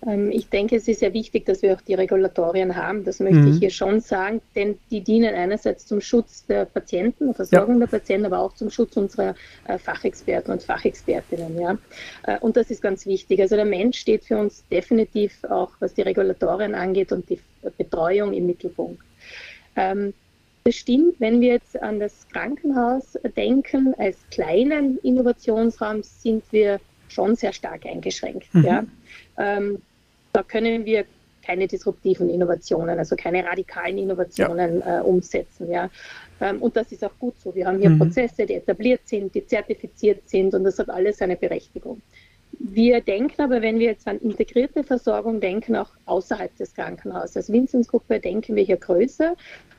Ähm, 0.07 0.31
ich 0.31 0.49
denke, 0.49 0.77
es 0.77 0.89
ist 0.89 1.01
sehr 1.01 1.13
wichtig, 1.13 1.47
dass 1.47 1.63
wir 1.63 1.75
auch 1.75 1.81
die 1.81 1.95
Regulatorien 1.95 2.77
haben. 2.77 3.05
Das 3.05 3.21
möchte 3.21 3.39
mhm. 3.39 3.53
ich 3.53 3.59
hier 3.59 3.71
schon 3.71 4.01
sagen, 4.01 4.41
denn 4.55 4.79
die 4.91 5.01
dienen 5.01 5.35
einerseits 5.35 5.87
zum 5.87 6.01
Schutz 6.01 6.47
der 6.47 6.65
Patienten, 6.65 7.27
der 7.27 7.35
Versorgung 7.35 7.75
ja. 7.75 7.87
der 7.87 7.99
Patienten, 7.99 8.27
aber 8.27 8.41
auch 8.41 8.55
zum 8.55 8.71
Schutz 8.71 8.97
unserer 8.97 9.35
äh, 9.67 9.79
Fachexperten 9.79 10.53
und 10.53 10.63
Fachexpertinnen. 10.63 11.61
Ja. 11.61 11.79
Äh, 12.25 12.39
und 12.41 12.57
das 12.57 12.71
ist 12.71 12.83
ganz 12.83 13.07
wichtig. 13.07 13.41
Also 13.41 13.57
der 13.57 13.65
Mensch 13.65 13.99
steht 13.99 14.25
für 14.25 14.39
uns 14.39 14.65
definitiv 14.71 15.43
auch, 15.45 15.71
was 15.81 15.95
die 15.95 16.03
Regulatorien 16.03 16.75
angeht 16.75 17.13
und 17.13 17.29
die 17.29 17.41
Betreuung 17.79 18.33
im 18.33 18.47
Mittelpunkt. 18.47 19.03
Ähm, 19.77 20.15
das 20.65 20.77
stimmt, 20.77 21.21
wenn 21.21 21.41
wir 21.41 21.55
jetzt 21.55 21.81
an 21.83 22.01
das 22.01 22.27
Krankenhaus 22.33 23.19
denken, 23.37 23.95
als 23.99 24.17
kleinen 24.31 24.99
Innovationsraum 24.99 26.03
sind 26.03 26.43
wir 26.53 26.81
schon 27.09 27.37
sehr 27.37 27.53
stark 27.53 27.85
eingeschränkt. 27.85 28.53
Mhm. 28.55 28.65
Ja. 28.65 28.85
Ähm, 29.39 29.83
da 30.33 30.43
können 30.43 30.85
wir 30.85 31.05
keine 31.45 31.69
disruptiven 31.69 32.31
Innovationen, 32.31 32.99
also 32.99 33.17
keine 33.17 33.45
radikalen 33.45 33.99
Innovationen 33.99 34.81
ja. 34.81 35.01
äh, 35.01 35.03
umsetzen. 35.03 35.71
Ja. 35.71 35.91
Ähm, 36.41 36.63
und 36.63 36.77
das 36.77 36.91
ist 36.93 37.05
auch 37.05 37.17
gut 37.19 37.39
so. 37.39 37.55
Wir 37.55 37.67
haben 37.67 37.79
hier 37.79 37.91
mhm. 37.91 37.99
Prozesse, 37.99 38.47
die 38.47 38.55
etabliert 38.55 39.03
sind, 39.05 39.35
die 39.35 39.47
zertifiziert 39.47 40.29
sind 40.29 40.55
und 40.55 40.65
das 40.65 40.79
hat 40.79 40.89
alles 40.89 41.19
seine 41.19 41.37
Berechtigung. 41.37 42.01
Wir 42.59 43.01
denken 43.01 43.41
aber, 43.43 43.63
wenn 43.63 43.79
wir 43.79 43.87
jetzt 43.87 44.07
an 44.07 44.19
integrierte 44.19 44.85
Versorgung 44.85 45.41
denken, 45.41 45.77
auch 45.77 45.91
außerhalb 46.07 46.55
des 46.57 46.75
Krankenhauses. 46.75 47.37
Als 47.37 47.53
Vinzenzgruppe 47.53 48.21
denken 48.21 48.57
wir 48.57 48.65
hier 48.65 48.77
größer 48.77 49.35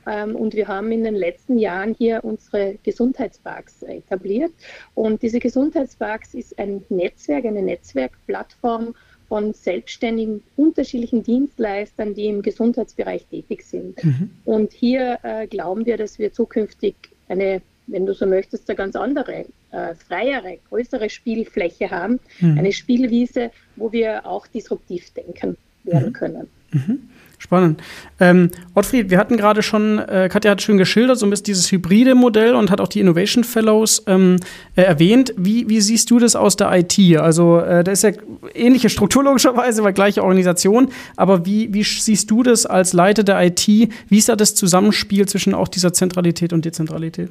ähm, 0.07 0.35
und 0.35 0.53
wir 0.53 0.67
haben 0.67 0.91
in 0.91 1.03
den 1.03 1.15
letzten 1.15 1.57
Jahren 1.57 1.93
hier 1.93 2.23
unsere 2.23 2.77
Gesundheitsparks 2.83 3.83
etabliert. 3.83 4.51
Und 4.93 5.21
diese 5.21 5.39
Gesundheitsparks 5.39 6.33
ist 6.33 6.57
ein 6.59 6.83
Netzwerk, 6.89 7.45
eine 7.45 7.61
Netzwerkplattform 7.61 8.95
von 9.27 9.53
selbstständigen 9.53 10.43
unterschiedlichen 10.55 11.23
Dienstleistern, 11.23 12.13
die 12.13 12.27
im 12.27 12.41
Gesundheitsbereich 12.41 13.25
tätig 13.25 13.63
sind. 13.63 14.03
Mhm. 14.03 14.29
Und 14.45 14.73
hier 14.73 15.19
äh, 15.23 15.47
glauben 15.47 15.85
wir, 15.85 15.97
dass 15.97 16.19
wir 16.19 16.31
zukünftig 16.31 16.95
eine, 17.27 17.61
wenn 17.87 18.05
du 18.05 18.13
so 18.13 18.25
möchtest, 18.25 18.69
eine 18.69 18.75
ganz 18.75 18.95
andere, 18.95 19.45
äh, 19.71 19.95
freiere, 20.07 20.57
größere 20.69 21.09
Spielfläche 21.09 21.89
haben, 21.91 22.19
mhm. 22.39 22.57
eine 22.57 22.71
Spielwiese, 22.71 23.51
wo 23.75 23.91
wir 23.91 24.25
auch 24.25 24.47
disruptiv 24.47 25.11
denken 25.11 25.57
werden 25.83 26.09
mhm. 26.09 26.13
können. 26.13 26.47
Mhm. 26.71 27.09
Spannend. 27.37 27.81
Ähm, 28.19 28.49
Ottfried, 28.73 29.09
wir 29.09 29.17
hatten 29.17 29.37
gerade 29.37 29.61
schon, 29.61 29.99
äh, 29.99 30.29
Katja 30.31 30.51
hat 30.51 30.61
schön 30.61 30.77
geschildert, 30.77 31.19
so 31.19 31.25
ein 31.25 31.29
bisschen 31.29 31.45
dieses 31.45 31.71
hybride 31.71 32.15
Modell 32.15 32.55
und 32.55 32.71
hat 32.71 32.81
auch 32.81 32.87
die 32.87 32.99
Innovation 32.99 33.43
Fellows 33.43 34.03
ähm, 34.07 34.37
äh, 34.75 34.81
erwähnt. 34.81 35.33
Wie, 35.37 35.69
wie, 35.69 35.81
siehst 35.81 36.09
du 36.09 36.17
das 36.17 36.35
aus 36.35 36.55
der 36.55 36.71
IT? 36.73 36.97
Also, 37.17 37.59
äh, 37.59 37.83
da 37.83 37.91
ist 37.91 38.03
ja 38.03 38.11
ähnliche 38.53 38.89
Struktur 38.89 39.23
logischerweise, 39.23 39.83
weil 39.83 39.93
gleiche 39.93 40.23
Organisation. 40.23 40.89
Aber 41.17 41.45
wie, 41.45 41.73
wie 41.73 41.83
siehst 41.83 42.31
du 42.31 42.41
das 42.41 42.65
als 42.65 42.93
Leiter 42.93 43.23
der 43.23 43.39
IT? 43.45 43.67
Wie 43.67 44.17
ist 44.17 44.29
da 44.29 44.35
das 44.35 44.55
Zusammenspiel 44.55 45.27
zwischen 45.27 45.53
auch 45.53 45.67
dieser 45.67 45.93
Zentralität 45.93 46.53
und 46.53 46.65
Dezentralität? 46.65 47.29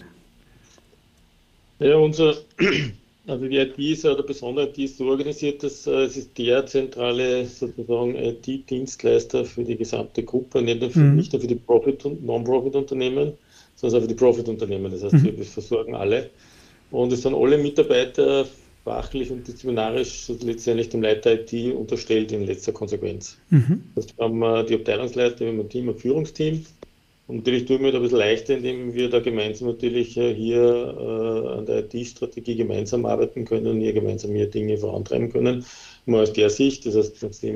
Ja, 1.79 1.97
unser 1.97 2.37
also 3.27 3.49
die 3.49 3.57
IT 3.57 3.79
ist 3.79 4.05
oder 4.05 4.23
besonders 4.23 4.69
IT 4.69 4.79
ist 4.79 4.99
so 4.99 5.07
organisiert, 5.07 5.63
dass 5.63 5.87
äh, 5.87 6.03
es 6.03 6.17
ist 6.17 6.37
der 6.37 6.67
zentrale 6.67 7.47
sozusagen 7.47 8.15
IT-Dienstleister 8.15 9.45
für 9.45 9.65
die 9.65 9.77
gesamte 9.77 10.23
Gruppe, 10.23 10.63
nicht 10.63 10.81
nur 10.81 10.91
für, 10.91 11.01
mhm. 11.01 11.17
nicht 11.17 11.33
nur 11.33 11.41
für 11.41 11.49
die 11.49 11.55
Profit- 11.55 12.05
und 12.05 12.25
Non-Profit-Unternehmen, 12.25 13.33
sondern 13.77 13.99
auch 13.99 14.03
für 14.03 14.09
die 14.09 14.15
Profit-Unternehmen. 14.15 14.93
Das 14.93 15.03
heißt, 15.05 15.15
mhm. 15.15 15.37
wir 15.37 15.45
versorgen 15.45 15.95
alle. 15.95 16.31
Und 16.91 17.13
es 17.13 17.23
sind 17.23 17.35
alle 17.35 17.59
Mitarbeiter 17.59 18.47
fachlich 18.85 19.31
und 19.31 19.49
disziplinarisch 19.49 20.29
letztendlich 20.43 20.91
dem 20.91 21.03
Leiter 21.03 21.33
IT 21.33 21.75
unterstellt 21.75 22.31
in 22.33 22.47
letzter 22.47 22.73
Konsequenz. 22.73 23.39
Mhm. 23.49 23.83
Das 23.95 24.05
heißt, 24.05 24.19
wir 24.19 24.25
haben 24.27 24.43
äh, 24.43 24.65
die 24.67 24.75
Abteilungsleiter, 24.75 25.41
wir 25.41 25.49
haben 25.49 25.61
ein 25.61 25.69
Team, 25.71 25.89
ein 25.89 25.97
Führungsteam 25.97 26.65
und 27.27 27.37
natürlich 27.37 27.65
tun 27.65 27.83
wir 27.83 27.91
da 27.91 27.99
ein 27.99 28.03
bisschen 28.03 28.19
leichter, 28.19 28.57
indem 28.57 28.93
wir 28.93 29.09
da 29.09 29.21
gemeinsam 29.21 29.69
natürlich 29.69 30.17
äh, 30.19 30.35
hier 30.35 30.61
äh, 30.61 31.59
an 31.59 31.67
der 31.67 31.85
IT-Strategie 31.85 32.57
gemeinsam 32.57 33.07
arbeiten 33.07 33.47
können 33.47 33.67
und 33.67 33.81
hier 33.81 33.95
gemeinsam 33.95 34.35
hier 34.35 34.51
Dinge 34.51 34.77
vorantreiben 34.77 35.33
können. 35.33 35.65
Mal 36.05 36.23
aus 36.23 36.35
der 36.35 36.51
Sicht, 36.51 36.85
das 36.85 36.97
heißt, 36.97 37.23
wir 37.23 37.51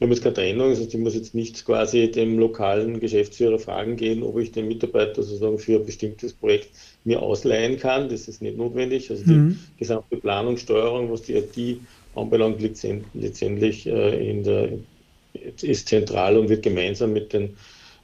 haben 0.00 0.10
jetzt 0.10 0.22
keine 0.22 0.34
Trennung, 0.34 0.70
das 0.70 0.80
heißt, 0.80 0.94
ich 0.94 1.00
muss 1.00 1.14
jetzt 1.14 1.32
nicht 1.32 1.64
quasi 1.64 2.10
dem 2.10 2.40
lokalen 2.40 2.98
Geschäftsführer 2.98 3.60
fragen 3.60 3.94
gehen, 3.94 4.24
ob 4.24 4.36
ich 4.38 4.50
den 4.50 4.66
Mitarbeiter 4.66 5.22
sozusagen 5.22 5.60
für 5.60 5.76
ein 5.76 5.86
bestimmtes 5.86 6.32
Projekt 6.32 6.70
mir 7.04 7.22
ausleihen 7.22 7.78
kann. 7.78 8.08
Das 8.08 8.26
ist 8.26 8.42
nicht 8.42 8.56
notwendig. 8.56 9.12
Also 9.12 9.22
die 9.22 9.30
mhm. 9.30 9.58
gesamte 9.78 10.16
Planung, 10.16 10.56
Steuerung, 10.56 11.12
was 11.12 11.22
die 11.22 11.34
IT 11.34 11.78
anbelangt, 12.16 12.60
liegt 12.60 12.84
letztendlich 13.14 13.86
äh, 13.86 14.30
in 14.30 14.42
der, 14.42 14.70
ist 15.62 15.86
zentral 15.86 16.36
und 16.36 16.48
wird 16.48 16.64
gemeinsam 16.64 17.12
mit 17.12 17.32
den 17.32 17.50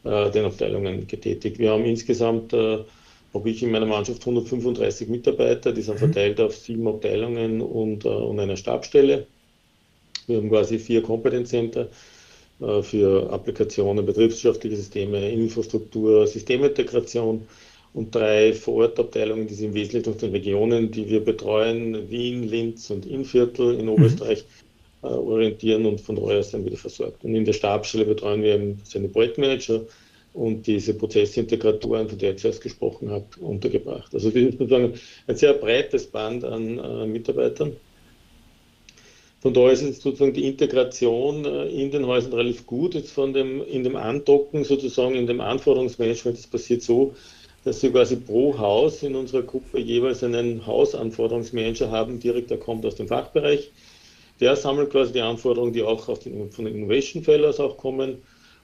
den 0.05 0.45
Abteilungen 0.45 1.07
getätigt. 1.07 1.59
Wir 1.59 1.73
haben 1.73 1.85
insgesamt, 1.85 2.53
äh, 2.53 2.79
habe 3.35 3.51
ich 3.51 3.63
in 3.63 3.71
meiner 3.71 3.87
Mannschaft 3.87 4.23
135 4.23 5.09
Mitarbeiter, 5.09 5.73
die 5.73 5.83
sind 5.83 5.95
mhm. 5.95 5.99
verteilt 5.99 6.41
auf 6.41 6.57
sieben 6.57 6.87
Abteilungen 6.89 7.61
und, 7.61 8.05
äh, 8.05 8.09
und 8.09 8.41
einer 8.41 8.57
Stabstelle. 8.57 9.27
Wir 10.27 10.39
haben 10.39 10.49
quasi 10.49 10.79
vier 10.79 11.03
Competence 11.03 11.51
Center 11.51 11.89
äh, 12.61 12.83
für 12.83 13.31
Applikationen, 13.31 14.07
betriebswirtschaftliche 14.07 14.77
Systeme, 14.77 15.31
Infrastruktur, 15.31 16.27
Systemintegration 16.27 17.47
und 17.93 18.15
drei 18.15 18.55
Vorortabteilungen, 18.55 19.49
die 19.49 19.55
sind 19.55 19.69
im 19.69 19.75
Wesentlichen 19.75 20.11
aus 20.11 20.19
den 20.19 20.31
Regionen, 20.31 20.91
die 20.91 21.09
wir 21.09 21.23
betreuen, 21.23 22.09
Wien, 22.09 22.49
Linz 22.49 22.89
und 22.91 23.05
Innviertel 23.05 23.75
in 23.75 23.87
mhm. 23.87 23.93
Oberösterreich. 23.93 24.45
Mhm 24.45 24.70
äh, 25.03 25.07
orientieren 25.07 25.87
und 25.87 26.01
von 26.01 26.17
daher 26.17 26.43
dann 26.43 26.65
wieder 26.65 26.77
versorgt. 26.77 27.25
Und 27.25 27.35
in 27.35 27.45
der 27.45 27.53
Stabsstelle 27.53 28.05
betreuen 28.05 28.43
wir 28.43 28.55
eben 28.55 28.81
seine 28.85 29.09
Projektmanager 29.09 29.83
und 30.33 30.67
diese 30.67 30.95
Prozessintegratoren, 30.95 32.09
von 32.09 32.19
der 32.19 32.33
ich 32.33 32.39
zuerst 32.39 32.61
gesprochen 32.61 33.11
habe, 33.11 33.25
untergebracht. 33.41 34.15
Also 34.15 34.33
wir 34.35 34.43
sind 34.43 34.59
sozusagen 34.59 34.95
ein 35.27 35.37
sehr 35.37 35.55
breites 35.55 36.07
Band 36.07 36.45
an 36.45 36.79
äh, 36.79 37.07
Mitarbeitern. 37.07 37.77
Von 39.41 39.55
daher 39.55 39.73
ist 39.73 39.83
jetzt 39.83 40.03
sozusagen 40.03 40.35
die 40.35 40.47
Integration 40.47 41.47
äh, 41.47 41.69
in 41.69 41.91
den 41.91 42.07
Häusern 42.07 42.35
relativ 42.35 42.67
gut. 42.67 42.95
Jetzt 42.95 43.11
von 43.11 43.33
dem, 43.33 43.65
in 43.67 43.83
dem 43.83 43.97
Andocken 43.97 44.65
sozusagen, 44.65 45.15
in 45.15 45.27
dem 45.27 45.41
Anforderungsmanagement, 45.41 46.37
das 46.37 46.47
passiert 46.47 46.83
so, 46.83 47.15
dass 47.65 47.83
wir 47.83 47.91
quasi 47.91 48.17
pro 48.17 48.57
Haus 48.59 49.03
in 49.03 49.17
unserer 49.17 49.43
Gruppe 49.43 49.79
jeweils 49.79 50.23
einen 50.23 50.67
Hausanforderungsmanager 50.67 51.91
haben, 51.91 52.21
direkt, 52.21 52.51
der 52.51 52.59
kommt 52.59 52.85
aus 52.87 52.97
dem 52.97 53.09
Fachbereich 53.09 53.71
der 54.41 54.57
sammelt 54.57 54.91
quasi 54.91 55.13
die 55.13 55.21
Anforderungen, 55.21 55.73
die 55.73 55.83
auch 55.83 56.19
den, 56.19 56.51
von 56.51 56.65
den 56.65 56.75
Innovation 56.75 57.23
Fellows 57.23 57.61
auch 57.61 57.77
kommen. 57.77 58.23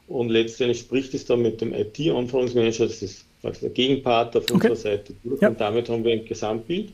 Und 0.09 0.31
letztendlich 0.31 0.81
spricht 0.81 1.15
es 1.15 1.25
dann 1.25 1.43
mit 1.43 1.61
dem 1.61 1.75
IT-Anforderungsmanager, 1.75 2.87
das 2.87 3.03
ist 3.03 3.27
der 3.43 3.71
Gegenpart 3.71 4.37
auf 4.37 4.45
okay. 4.45 4.55
unserer 4.55 4.77
Seite 4.77 5.15
durch. 5.23 5.41
Ja. 5.41 5.49
Und 5.49 5.61
damit 5.61 5.89
haben 5.89 6.05
wir 6.05 6.13
ein 6.13 6.25
Gesamtbild 6.25 6.91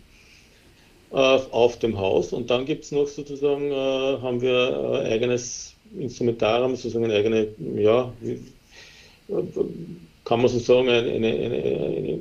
äh, 1.12 1.16
auf 1.16 1.78
dem 1.78 1.98
Haus. 1.98 2.32
Und 2.32 2.50
dann 2.50 2.64
gibt 2.64 2.84
es 2.84 2.92
noch 2.92 3.06
sozusagen, 3.06 3.70
äh, 3.70 3.74
haben 3.74 4.40
wir 4.40 5.02
äh, 5.04 5.12
eigenes 5.12 5.74
Instrumentarium, 5.98 6.74
sozusagen 6.74 7.04
eine 7.04 7.14
eigene, 7.14 7.48
ja, 7.76 8.12
wie, 8.20 8.32
äh, 9.28 9.42
kann 10.24 10.40
man 10.40 10.48
so 10.48 10.58
sagen, 10.58 10.88
eine, 10.88 11.10
eine, 11.10 11.28
eine, 11.28 12.18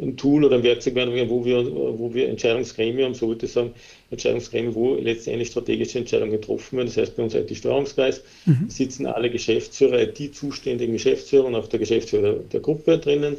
ein 0.00 0.16
Tool 0.16 0.44
oder 0.44 0.56
ein 0.56 0.62
Werkzeug 0.62 0.94
werden, 0.94 1.12
wo 1.28 1.44
wir, 1.44 1.64
wo 1.66 2.14
wir 2.14 2.28
Entscheidungsgremien, 2.28 3.14
so 3.14 3.28
würde 3.28 3.46
ich 3.46 3.52
sagen, 3.52 3.72
Entscheidungsgremien, 4.10 4.74
wo 4.74 4.94
letztendlich 4.94 5.48
strategische 5.48 5.98
Entscheidungen 5.98 6.32
getroffen 6.32 6.76
werden. 6.76 6.86
Das 6.86 6.96
heißt, 6.96 7.16
bei 7.16 7.22
uns 7.24 7.34
IT-Steuerungskreis 7.34 8.22
mhm. 8.46 8.70
sitzen 8.70 9.06
alle 9.06 9.30
Geschäftsführer, 9.30 10.00
IT-zuständigen 10.00 10.92
Geschäftsführer 10.92 11.46
und 11.46 11.56
auch 11.56 11.66
der 11.66 11.80
Geschäftsführer 11.80 12.34
der 12.34 12.60
Gruppe 12.60 12.98
drinnen. 12.98 13.36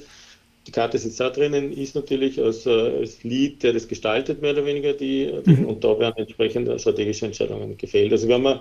Die 0.67 0.71
Karte 0.71 0.97
sitzt 0.97 1.19
da 1.19 1.29
drinnen, 1.29 1.71
ist 1.71 1.95
natürlich 1.95 2.39
als, 2.41 2.67
als 2.67 3.23
Lead, 3.23 3.63
der 3.63 3.73
das 3.73 3.87
gestaltet, 3.87 4.41
mehr 4.41 4.51
oder 4.51 4.65
weniger, 4.65 4.93
die, 4.93 5.31
mhm. 5.45 5.65
und 5.65 5.83
da 5.83 5.97
werden 5.97 6.17
entsprechend 6.17 6.69
strategische 6.79 7.25
Entscheidungen 7.25 7.77
gefällt. 7.77 8.11
Also 8.11 8.27
wir 8.27 8.35
haben 8.35 8.59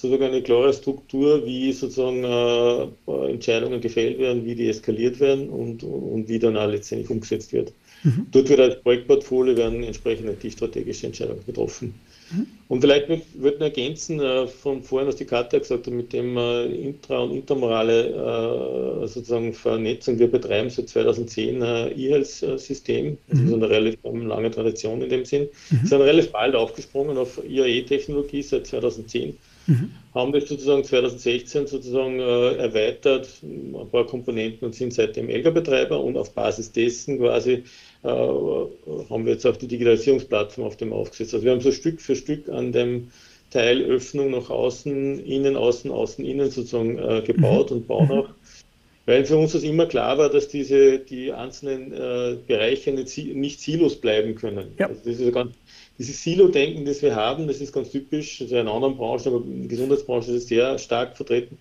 sozusagen 0.00 0.24
eine 0.24 0.42
klare 0.42 0.72
Struktur, 0.72 1.44
wie 1.44 1.72
sozusagen 1.72 2.24
äh, 2.24 3.30
Entscheidungen 3.32 3.80
gefällt 3.80 4.18
werden, 4.18 4.44
wie 4.44 4.54
die 4.54 4.68
eskaliert 4.68 5.20
werden 5.20 5.50
und, 5.50 5.82
und 5.82 6.28
wie 6.28 6.38
dann 6.38 6.56
auch 6.56 6.68
letztendlich 6.68 7.10
umgesetzt 7.10 7.52
wird. 7.52 7.72
Mhm. 8.02 8.26
Dort 8.30 8.48
wird 8.48 8.60
als 8.60 8.82
Projektportfolio 8.82 9.56
werden 9.56 9.82
entsprechende 9.82 10.32
die 10.32 10.50
strategische 10.50 11.06
Entscheidungen 11.06 11.44
getroffen. 11.44 11.94
Mhm. 12.32 12.46
Und 12.68 12.80
vielleicht 12.80 13.08
würde 13.08 13.56
ich 13.56 13.60
ergänzen, 13.60 14.20
äh, 14.20 14.46
von 14.46 14.82
vorhin, 14.82 15.08
was 15.08 15.16
die 15.16 15.26
Karte 15.26 15.58
gesagt 15.58 15.86
hat, 15.86 15.92
mit 15.92 16.12
dem 16.12 16.36
äh, 16.38 16.64
intra- 16.66 17.18
und 17.18 17.32
intermorale 17.32 19.02
äh, 19.02 19.06
sozusagen 19.06 19.52
Vernetzung. 19.52 20.18
Wir 20.18 20.30
betreiben 20.30 20.70
seit 20.70 20.88
2010 20.88 21.62
ein 21.62 21.98
E-Health-System, 21.98 23.18
also 23.28 23.42
mhm. 23.42 23.54
eine 23.54 23.68
relativ 23.68 23.98
lange 24.04 24.50
Tradition 24.50 25.02
in 25.02 25.10
dem 25.10 25.24
Sinn. 25.26 25.48
Mhm. 25.70 25.82
Wir 25.82 25.88
sind 25.88 26.00
relativ 26.00 26.32
bald 26.32 26.54
aufgesprungen 26.54 27.18
auf 27.18 27.38
IAE-Technologie 27.46 28.42
seit 28.42 28.66
2010 28.66 29.36
Mhm. 29.70 29.90
Haben 30.14 30.32
das 30.32 30.48
sozusagen 30.48 30.82
2016 30.82 31.68
sozusagen 31.68 32.18
äh, 32.18 32.56
erweitert, 32.56 33.28
ein 33.42 33.88
paar 33.90 34.04
Komponenten 34.06 34.66
und 34.66 34.74
sind 34.74 34.92
seitdem 34.92 35.28
Elga-Betreiber 35.28 36.02
und 36.02 36.16
auf 36.16 36.32
Basis 36.32 36.72
dessen 36.72 37.18
quasi 37.18 37.62
äh, 38.02 38.08
haben 38.08 39.24
wir 39.24 39.32
jetzt 39.32 39.46
auch 39.46 39.56
die 39.56 39.68
Digitalisierungsplattform 39.68 40.66
auf 40.66 40.76
dem 40.76 40.92
aufgesetzt. 40.92 41.34
Also 41.34 41.44
wir 41.44 41.52
haben 41.52 41.60
so 41.60 41.70
Stück 41.70 42.00
für 42.00 42.16
Stück 42.16 42.48
an 42.48 42.72
dem 42.72 43.10
Teil 43.50 43.82
Öffnung 43.82 44.30
nach 44.30 44.50
außen, 44.50 45.24
innen, 45.24 45.56
außen, 45.56 45.90
außen, 45.90 46.24
innen 46.24 46.50
sozusagen 46.50 46.98
äh, 46.98 47.22
gebaut 47.24 47.70
mhm. 47.70 47.76
und 47.76 47.86
bauen 47.86 48.06
mhm. 48.06 48.12
auch. 48.12 48.28
Weil 49.06 49.24
für 49.24 49.36
uns 49.36 49.52
das 49.52 49.62
immer 49.62 49.86
klar 49.86 50.18
war, 50.18 50.28
dass 50.28 50.48
diese, 50.48 50.98
die 50.98 51.32
einzelnen 51.32 51.92
äh, 51.92 52.36
Bereiche 52.46 52.92
nicht, 52.92 53.16
nicht, 53.34 53.60
Silos 53.60 53.96
bleiben 53.96 54.34
können. 54.34 54.72
Ja. 54.78 54.86
Also 54.86 55.00
das 55.04 55.18
ist 55.18 55.32
ganz 55.32 55.52
dieses 56.00 56.22
Silo-Denken, 56.22 56.86
das 56.86 57.02
wir 57.02 57.14
haben, 57.14 57.46
das 57.46 57.60
ist 57.60 57.74
ganz 57.74 57.90
typisch, 57.90 58.40
also 58.40 58.56
in 58.56 58.68
anderen 58.68 58.96
Branchen, 58.96 59.26
aber 59.26 59.44
in 59.44 59.60
der 59.60 59.68
Gesundheitsbranche 59.68 60.30
ist 60.32 60.44
es 60.44 60.48
sehr 60.48 60.78
stark 60.78 61.14
vertreten, 61.14 61.58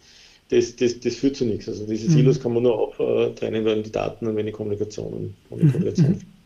das, 0.48 0.78
das, 0.78 0.98
das 1.02 1.16
führt 1.16 1.36
zu 1.36 1.44
nichts. 1.44 1.68
Also 1.68 1.86
diese 1.86 2.10
mhm. 2.10 2.14
Silos 2.14 2.40
kann 2.40 2.54
man 2.54 2.64
nur 2.64 2.80
auftrennen, 2.80 3.66
wenn 3.66 3.84
die 3.84 3.92
Daten 3.92 4.28
und 4.28 4.38
wenn 4.38 4.46
die 4.46 4.54
Kommunikation 4.54 5.36
und 5.50 5.60
die 5.62 5.66
mhm. 5.66 5.72
Kommunikation. 5.74 6.12
Mhm. 6.12 6.39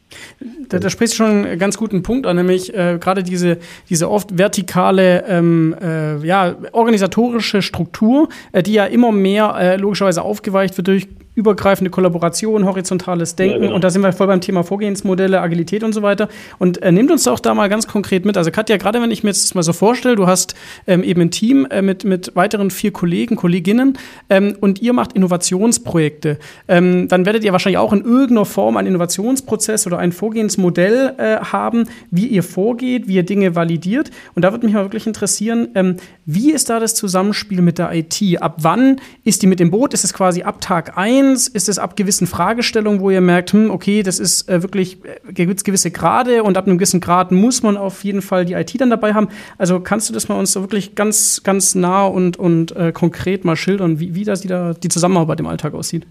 Da, 0.69 0.80
da 0.80 0.89
sprichst 0.89 1.13
du 1.13 1.17
schon 1.17 1.45
einen 1.45 1.60
ganz 1.60 1.78
guten 1.78 2.04
Punkt 2.04 2.26
an, 2.26 2.36
nämlich 2.36 2.73
äh, 2.73 2.97
gerade 2.99 3.23
diese, 3.23 3.58
diese 3.89 4.10
oft 4.10 4.38
vertikale, 4.38 5.23
ähm, 5.28 5.76
äh, 5.82 6.26
ja, 6.26 6.56
organisatorische 6.71 7.62
Struktur, 7.62 8.30
äh, 8.52 8.63
die 8.63 8.73
ja 8.73 8.86
immer 8.86 9.12
mehr 9.12 9.56
äh, 9.58 9.76
logischerweise 9.78 10.21
aufgeweicht 10.21 10.78
wird 10.78 10.88
durch 10.88 11.08
übergreifende 11.36 11.89
Kollaboration, 11.89 12.65
horizontales 12.65 13.36
Denken. 13.36 13.56
Ja, 13.56 13.60
genau. 13.62 13.76
Und 13.76 13.84
da 13.84 13.89
sind 13.89 14.02
wir 14.02 14.13
voll 14.13 14.28
beim 14.28 14.41
Thema 14.41 14.63
Vorgehensmodelle, 14.63 15.41
Agilität 15.41 15.84
und 15.84 15.93
so 15.93 16.02
weiter. 16.04 16.30
Und 16.60 16.82
äh, 16.82 16.91
nehmt 16.91 17.12
uns 17.12 17.23
doch 17.23 17.39
da 17.39 17.54
mal 17.56 17.69
ganz 17.69 17.88
konkret 17.88 18.26
mit. 18.26 18.38
Also 18.38 18.52
Katja, 18.52 18.78
gerade 18.78 19.02
wenn 19.02 19.10
ich 19.10 19.23
mir 19.23 19.30
jetzt 19.32 19.56
mal 19.56 19.63
so 19.63 19.73
vorstelle, 19.73 20.15
du 20.15 20.28
hast 20.28 20.54
ähm, 20.86 21.04
eben 21.04 21.21
ein 21.21 21.32
Team 21.32 21.65
äh, 21.69 21.82
mit, 21.82 22.04
mit 22.04 22.36
weiteren 22.36 22.69
vier 22.69 22.91
Kollegen, 22.91 23.36
Kolleginnen 23.36 23.97
ähm, 24.30 24.56
und 24.60 24.82
ihr 24.82 24.93
macht 24.93 25.13
Innovationsprojekte. 25.13 26.38
Ähm, 26.67 27.08
dann 27.08 27.26
werdet 27.26 27.43
ihr 27.43 27.52
wahrscheinlich 27.52 27.80
auch 27.80 27.93
in 27.93 28.04
irgendeiner 28.04 28.45
Form 28.45 28.78
einen 28.78 28.89
Innovationsprozess 28.89 29.88
oder 29.88 29.97
ein 30.04 30.12
Vorgehensmodell 30.12 31.16
äh, 31.18 31.38
haben, 31.38 31.86
wie 32.12 32.28
ihr 32.28 32.44
vorgeht, 32.44 33.08
wie 33.08 33.16
ihr 33.16 33.24
Dinge 33.24 33.56
validiert. 33.56 34.12
Und 34.36 34.44
da 34.44 34.52
würde 34.52 34.66
mich 34.66 34.76
mal 34.76 34.84
wirklich 34.84 35.08
interessieren, 35.08 35.70
ähm, 35.76 35.96
wie 36.26 36.52
ist 36.52 36.70
da 36.70 36.80
das 36.80 36.94
Zusammenspiel 36.94 37.62
mit 37.62 37.78
der 37.78 37.94
IT? 37.94 38.22
Ab 38.42 38.58
wann 38.62 38.98
ist 39.24 39.42
die 39.42 39.48
mit 39.48 39.60
dem 39.60 39.72
Boot? 39.72 39.94
Ist 39.94 40.04
es 40.04 40.13
quasi 40.13 40.44
ab 40.44 40.60
Tag 40.62 40.98
1? 40.98 41.48
Ist 41.48 41.70
es 41.70 41.80
ab 41.80 41.96
gewissen 41.96 42.28
Fragestellungen, 42.28 43.00
wo 43.00 43.10
ihr 43.10 43.22
merkt, 43.22 43.54
hm, 43.54 43.72
okay, 43.72 44.04
das 44.04 44.20
ist 44.20 44.50
äh, 44.50 44.62
wirklich 44.62 44.98
äh, 45.34 45.46
gewisse 45.46 45.92
Grade 45.92 46.44
und 46.44 46.58
ab 46.58 46.68
einem 46.68 46.78
gewissen 46.78 47.00
Grad 47.00 47.32
muss 47.32 47.63
man 47.63 47.78
auf 47.78 48.04
jeden 48.04 48.22
Fall 48.22 48.46
die 48.46 48.54
IT 48.54 48.80
dann 48.80 48.89
dabei 48.89 49.13
haben? 49.13 49.30
Also 49.58 49.80
kannst 49.80 50.10
du 50.10 50.13
das 50.13 50.28
mal 50.28 50.36
uns 50.36 50.52
so 50.52 50.62
wirklich 50.62 50.96
ganz, 50.96 51.42
ganz 51.44 51.76
nah 51.76 52.06
und, 52.06 52.38
und 52.38 52.76
äh, 52.76 52.92
konkret 52.92 53.46
mal 53.46 53.56
schildern, 53.56 54.00
wie, 54.00 54.16
wie 54.16 54.26
das 54.26 54.42
die, 54.42 54.50
da, 54.50 54.74
die 54.74 54.89
Zusammenarbeit 54.89 55.39
im 55.39 55.48
Alltag 55.48 55.74
aussieht? 55.74 56.06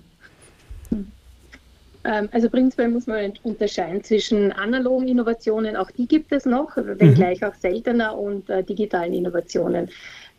Ähm, 2.05 2.29
also 2.33 2.49
prinzipiell 2.51 2.88
muss 2.88 3.07
man 3.07 3.33
unterscheiden 3.43 4.03
zwischen 4.03 4.53
analogen 4.53 5.07
Innovationen, 5.07 5.77
auch 5.77 5.91
die 5.91 6.07
gibt 6.07 6.33
es 6.33 6.45
noch, 6.45 6.77
wenngleich 6.77 7.41
mhm. 7.41 7.47
auch 7.49 7.55
seltener, 7.55 8.19
und 8.19 8.51
äh, 8.51 8.65
digitalen 8.65 9.12
Innovationen. 9.12 9.88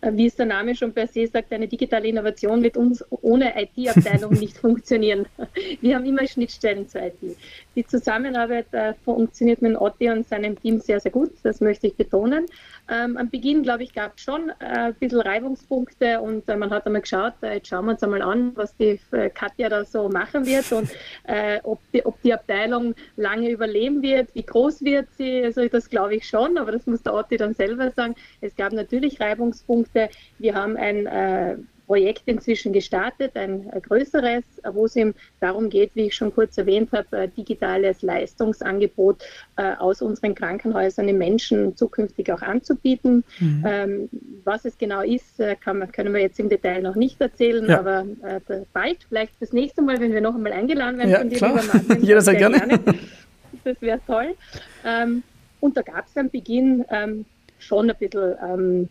Äh, 0.04 0.12
wie 0.18 0.28
es 0.28 0.36
der 0.36 0.46
Name 0.46 0.76
schon 0.76 0.94
per 0.94 1.08
se 1.08 1.28
sagt, 1.28 1.52
eine 1.54 1.68
digitale 1.68 2.08
Innovation 2.08 2.62
wird 2.62 2.78
uns 2.78 3.04
ohne 3.10 3.54
IT-Abteilung 3.62 4.34
nicht 4.39 4.58
funktionieren. 4.58 5.26
Wir 5.82 5.96
haben 5.96 6.06
immer 6.06 6.28
Schnittstellen 6.28 6.88
zur 6.88 7.04
IT. 7.04 7.38
Die 7.76 7.86
Zusammenarbeit 7.86 8.68
äh, 8.74 8.94
funktioniert 9.06 9.62
mit 9.62 9.80
Otti 9.80 10.10
und 10.10 10.28
seinem 10.28 10.60
Team 10.60 10.80
sehr, 10.80 11.00
sehr 11.00 11.12
gut, 11.12 11.32
das 11.44 11.62
möchte 11.62 11.88
ich 11.88 11.96
betonen. 11.96 12.46
Ähm, 12.89 13.18
am 13.18 13.30
Beginn, 13.30 13.63
glaube 13.63 13.84
ich, 13.84 13.94
gab 13.94 14.18
es 14.18 14.24
schon 14.24 14.50
äh, 14.50 14.54
ein 14.60 14.94
bisschen 14.96 15.22
Reibungspunkte 15.22 16.20
und 16.20 16.48
äh, 16.50 16.58
man 16.58 16.70
hat 16.70 16.86
einmal 16.86 17.02
geschaut, 17.02 17.34
äh, 17.42 17.56
jetzt 17.56 17.70
schauen 17.70 17.86
wir 17.86 17.92
uns 17.94 18.04
einmal 18.04 18.22
an, 18.22 18.52
was 18.56 18.76
die 18.76 19.00
äh, 19.12 19.30
Katja 19.30 19.70
da 19.70 19.86
so 19.86 20.10
machen 20.10 20.46
wird 20.46 20.72
und 20.72 20.89
ob, 21.63 21.80
die, 21.94 22.06
ob 22.06 22.22
die 22.22 22.34
Abteilung 22.34 22.94
lange 23.16 23.50
überleben 23.50 24.02
wird, 24.02 24.34
wie 24.36 24.44
groß 24.44 24.84
wird 24.84 25.08
sie, 25.18 25.44
also 25.44 25.66
das 25.68 25.89
glaube 25.89 26.16
ich 26.16 26.28
schon, 26.28 26.58
aber 26.58 26.72
das 26.72 26.86
muss 26.86 27.02
der 27.02 27.13
Otti 27.13 27.38
dann 27.38 27.54
selber 27.54 27.92
sagen. 27.92 28.16
Es 28.42 28.56
gab 28.56 28.74
natürlich 28.74 29.20
Reibungspunkte. 29.20 29.92
Wir 30.39 30.56
haben 30.56 30.77
ein 30.77 31.06
äh, 31.06 31.58
Projekt 31.86 32.23
inzwischen 32.25 32.73
gestartet, 32.73 33.36
ein, 33.36 33.69
größeres, 33.69 34.43
wo 34.71 34.86
es 34.86 34.95
ihm 34.95 35.13
darum 35.39 35.69
geht, 35.69 35.91
wie 35.95 36.08
ich 36.08 36.15
schon 36.15 36.34
kurz 36.34 36.58
erwähnt 36.58 36.91
habe, 36.91 37.17
ein 37.17 37.36
digitales 37.36 38.01
Leistungsangebot 38.01 39.23
äh, 39.58 39.75
aus 39.75 40.01
unseren 40.01 40.34
Krankenhäusern 40.34 41.08
den 41.08 41.17
Menschen 41.17 41.75
zukünftig 41.75 42.32
auch 42.32 42.41
anzubieten. 42.41 43.23
Mhm. 43.39 43.63
Ähm, 43.67 44.10
was 44.43 44.65
es 44.65 44.77
genau 44.77 45.01
ist, 45.01 45.39
äh, 45.39 45.56
kann, 45.56 45.91
können 45.91 46.13
wir 46.13 46.21
jetzt 46.21 46.39
im 46.39 46.49
Detail 46.49 46.82
noch 46.82 46.95
nicht 46.95 47.19
erzählen, 47.21 47.67
ja. 47.69 47.79
aber 47.79 48.06
äh, 48.23 48.39
bald, 48.71 49.06
vielleicht 49.08 49.34
das 49.39 49.51
nächste 49.53 49.82
Mal, 49.82 49.99
wenn 49.99 50.13
wir 50.13 50.21
noch 50.21 50.36
einmal 50.36 50.53
eingeladen 50.53 50.97
werden 50.97 51.12
ja, 51.12 51.19
von 51.19 51.29
dir, 51.29 51.38
klar. 51.38 51.62
lieber 51.62 51.73
Martin. 51.73 52.03
Jeder 52.06 52.21
sehr 52.21 52.36
gerne. 52.36 52.58
gerne. 52.60 52.79
Das 53.63 53.82
wäre 53.82 53.99
toll. 54.08 54.36
Ähm, 54.86 55.23
und 55.60 55.77
da 55.77 55.82
gab 55.82 56.08
es 56.08 56.17
am 56.17 56.29
Beginn 56.29 56.84
ähm, 56.89 57.25
schon 57.60 57.89
ein 57.89 57.95
bisschen 57.97 58.89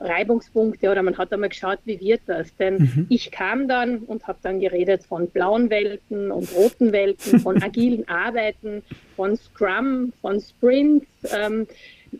Reibungspunkte 0.00 0.90
oder 0.90 1.02
man 1.02 1.16
hat 1.16 1.32
einmal 1.32 1.48
geschaut, 1.48 1.78
wie 1.84 2.00
wird 2.00 2.22
das? 2.26 2.54
Denn 2.56 2.76
mhm. 2.76 3.06
ich 3.08 3.30
kam 3.30 3.68
dann 3.68 3.98
und 3.98 4.26
habe 4.26 4.38
dann 4.42 4.60
geredet 4.60 5.04
von 5.04 5.28
blauen 5.28 5.70
Welten 5.70 6.30
und 6.30 6.54
roten 6.54 6.92
Welten, 6.92 7.40
von 7.40 7.62
agilen 7.62 8.08
Arbeiten, 8.08 8.82
von 9.16 9.36
Scrum, 9.36 10.12
von 10.20 10.40
Sprints. 10.40 11.06
Ähm, 11.34 11.66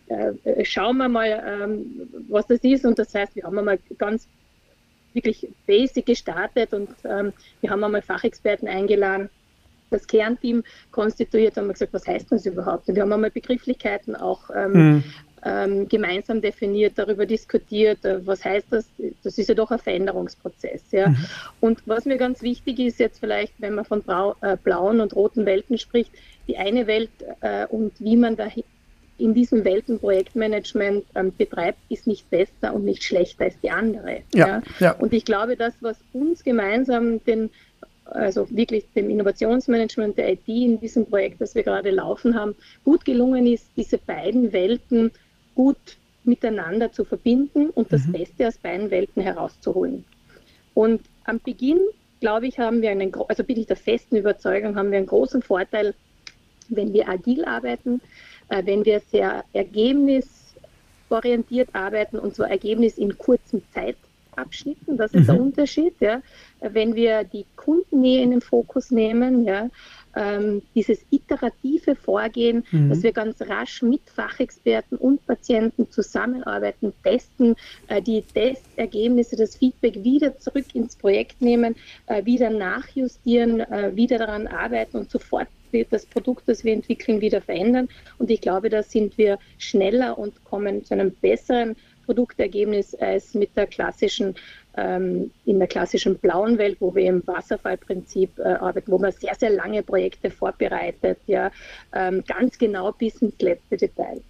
äh, 0.09 0.65
schauen 0.65 0.97
wir 0.97 1.09
mal, 1.09 1.43
ähm, 1.47 2.09
was 2.29 2.47
das 2.47 2.61
ist. 2.63 2.85
Und 2.85 2.99
das 2.99 3.15
heißt, 3.15 3.37
wir 3.37 3.45
haben 3.45 3.59
einmal 3.59 3.79
ganz 3.99 4.29
wirklich 5.13 5.49
basic 5.67 6.07
gestartet 6.07 6.75
und 6.75 6.91
ähm, 7.05 7.33
wir 7.61 7.71
haben 7.71 7.85
einmal 7.85 8.03
Fachexperten 8.03 8.67
eingeladen 8.67 9.31
das 9.91 10.07
Kernteam 10.09 10.65
konstituiert 10.91 11.57
und 11.57 11.65
haben 11.65 11.73
gesagt, 11.73 11.93
was 11.93 12.05
heißt 12.05 12.33
das 12.33 12.47
überhaupt? 12.47 12.89
Und 12.89 12.97
wir 12.97 13.03
haben 13.03 13.13
einmal 13.13 13.31
Begrifflichkeiten 13.31 14.17
auch 14.17 14.51
ähm, 14.53 14.73
mhm 14.73 15.05
ähm, 15.45 15.89
gemeinsam 15.89 16.41
definiert, 16.41 16.95
darüber 16.97 17.27
diskutiert, 17.27 18.05
äh, 18.05 18.27
was 18.27 18.45
heißt 18.45 18.67
das? 18.71 18.87
Das 19.23 19.37
ist 19.37 19.49
ja 19.49 19.55
doch 19.55 19.71
ein 19.71 19.79
Veränderungsprozess. 19.79 20.83
Ja? 20.91 21.09
Mhm. 21.09 21.17
Und 21.61 21.83
was 21.87 22.07
mir 22.07 22.17
ganz 22.17 22.43
wichtig 22.43 22.79
ist, 22.79 22.99
jetzt 22.99 23.21
vielleicht, 23.21 23.53
wenn 23.59 23.75
man 23.75 23.85
von 23.85 24.03
Brau 24.03 24.37
äh, 24.41 24.57
blauen 24.57 25.01
und 25.01 25.15
roten 25.15 25.45
Welten 25.45 25.77
spricht, 25.77 26.11
die 26.49 26.57
eine 26.57 26.87
Welt 26.87 27.11
äh, 27.41 27.67
und 27.67 27.93
wie 27.99 28.17
man 28.17 28.37
da 28.37 28.49
in 29.17 29.35
diesem 29.35 29.65
Weltenprojektmanagement 29.65 31.05
ähm, 31.15 31.33
betreibt, 31.37 31.79
ist 31.89 32.07
nicht 32.07 32.29
besser 32.31 32.75
und 32.75 32.85
nicht 32.85 33.05
schlechter 33.05 33.45
als 33.45 33.61
die 33.61 33.71
andere. 33.71 34.23
Ja, 34.35 34.47
ja? 34.49 34.63
ja. 34.81 34.93
Und 34.93 35.13
ich 35.13 35.25
glaube, 35.25 35.57
das, 35.57 35.75
was 35.81 35.99
uns 36.13 36.43
gemeinsam 36.43 37.23
den 37.25 37.51
also 38.07 38.47
wirklich 38.51 38.85
dem 38.95 39.09
Innovationsmanagement 39.09 40.19
der 40.19 40.33
IT 40.33 40.47
in 40.47 40.79
diesem 40.79 41.07
Projekt, 41.07 41.41
das 41.41 41.55
wir 41.55 41.63
gerade 41.63 41.91
laufen 41.91 42.35
haben, 42.35 42.55
gut 42.85 43.05
gelungen 43.05 43.47
ist, 43.47 43.67
diese 43.77 43.97
beiden 43.99 44.53
Welten 44.53 45.11
gut 45.55 45.97
miteinander 46.25 46.93
zu 46.93 47.05
verbinden 47.05 47.71
und 47.71 47.93
das 47.93 48.07
mhm. 48.07 48.13
Beste 48.13 48.49
aus 48.49 48.59
beiden 48.59 48.91
Welten 48.91 49.23
herauszuholen. 49.23 50.05
Und 50.75 51.03
am 51.25 51.41
Beginn, 51.41 51.81
glaube 52.21 52.47
ich, 52.47 52.59
haben 52.59 52.83
wir 52.83 52.91
einen, 52.91 53.13
also 53.29 53.45
bin 53.45 53.59
ich 53.59 53.67
der 53.67 53.77
festen 53.77 54.17
Überzeugung, 54.17 54.77
haben 54.77 54.91
wir 54.91 54.99
einen 54.99 55.07
großen 55.07 55.43
Vorteil, 55.43 55.95
wenn 56.69 56.93
wir 56.93 57.09
agil 57.09 57.45
arbeiten, 57.45 58.01
äh, 58.49 58.63
wenn 58.65 58.85
wir 58.85 59.01
sehr 59.01 59.45
ergebnisorientiert 59.53 61.69
arbeiten 61.73 62.19
und 62.19 62.35
zwar 62.35 62.51
Ergebnis 62.51 62.99
in 62.99 63.17
kurzen 63.19 63.63
Zeitabschnitten. 63.73 64.97
Das 64.97 65.13
ist 65.13 65.23
mhm. 65.23 65.27
der 65.27 65.41
Unterschied. 65.41 65.95
Ja. 66.01 66.23
Wenn 66.61 66.95
wir 66.95 67.25
die 67.25 67.47
Kundennähe 67.57 68.23
in 68.23 68.31
den 68.31 68.41
Fokus 68.41 68.91
nehmen, 68.91 69.45
ja, 69.45 69.69
ähm, 70.17 70.63
dieses 70.75 71.01
iterative 71.11 71.97
Vorgehen, 71.97 72.65
mhm. 72.71 72.91
dass 72.91 73.03
wir 73.03 73.13
ganz 73.13 73.41
rasch 73.43 73.83
mit 73.83 74.03
Fachexperten 74.15 74.99
und 74.99 75.25
Patienten 75.27 75.91
zusammenarbeiten, 75.91 76.93
testen, 77.03 77.57
äh, 77.89 78.01
die 78.01 78.23
Testergebnisse, 78.23 79.37
das 79.37 79.57
Feedback 79.57 80.03
wieder 80.03 80.39
zurück 80.39 80.67
ins 80.75 80.97
Projekt 80.97 81.41
nehmen, 81.41 81.77
äh, 82.07 82.25
wieder 82.25 82.51
nachjustieren, 82.51 83.61
äh, 83.61 83.93
wieder 83.95 84.19
daran 84.19 84.47
arbeiten 84.47 84.99
und 84.99 85.11
sofort 85.11 85.49
das 85.91 86.07
Produkt, 86.07 86.45
das 86.47 86.63
wir 86.63 86.73
entwickeln, 86.73 87.21
wieder 87.21 87.41
verändern. 87.41 87.89
Und 88.19 88.31
ich 88.31 88.41
glaube, 88.41 88.71
da 88.71 88.85
sind 88.85 89.19
wir 89.19 89.39
schneller 89.59 90.17
und 90.17 90.45
kommen 90.45 90.85
zu 90.85 90.95
einem 90.95 91.11
besseren 91.11 91.75
Produktergebnis 92.07 92.95
als 92.95 93.35
mit 93.35 93.57
der 93.57 93.67
klassischen 93.67 94.35
in 94.77 95.59
der 95.59 95.69
klassischen 95.69 96.19
blauen 96.19 96.59
Welt, 96.59 96.79
wo 96.81 96.95
wir 96.95 97.05
im 97.05 97.25
Wasserfallprinzip 97.27 98.39
äh, 98.39 98.43
arbeiten, 98.43 98.91
wo 98.91 98.99
man 98.99 99.13
sehr, 99.13 99.35
sehr 99.37 99.51
lange 99.51 99.83
Projekte 99.83 100.31
vorbereitet, 100.31 101.19
ja, 101.27 101.53
ähm, 101.93 102.25
ganz 102.27 102.59
genau 102.59 102.91
bis 102.93 103.23
ins 103.23 103.39
letzte 103.41 103.77
Detail. 103.77 104.21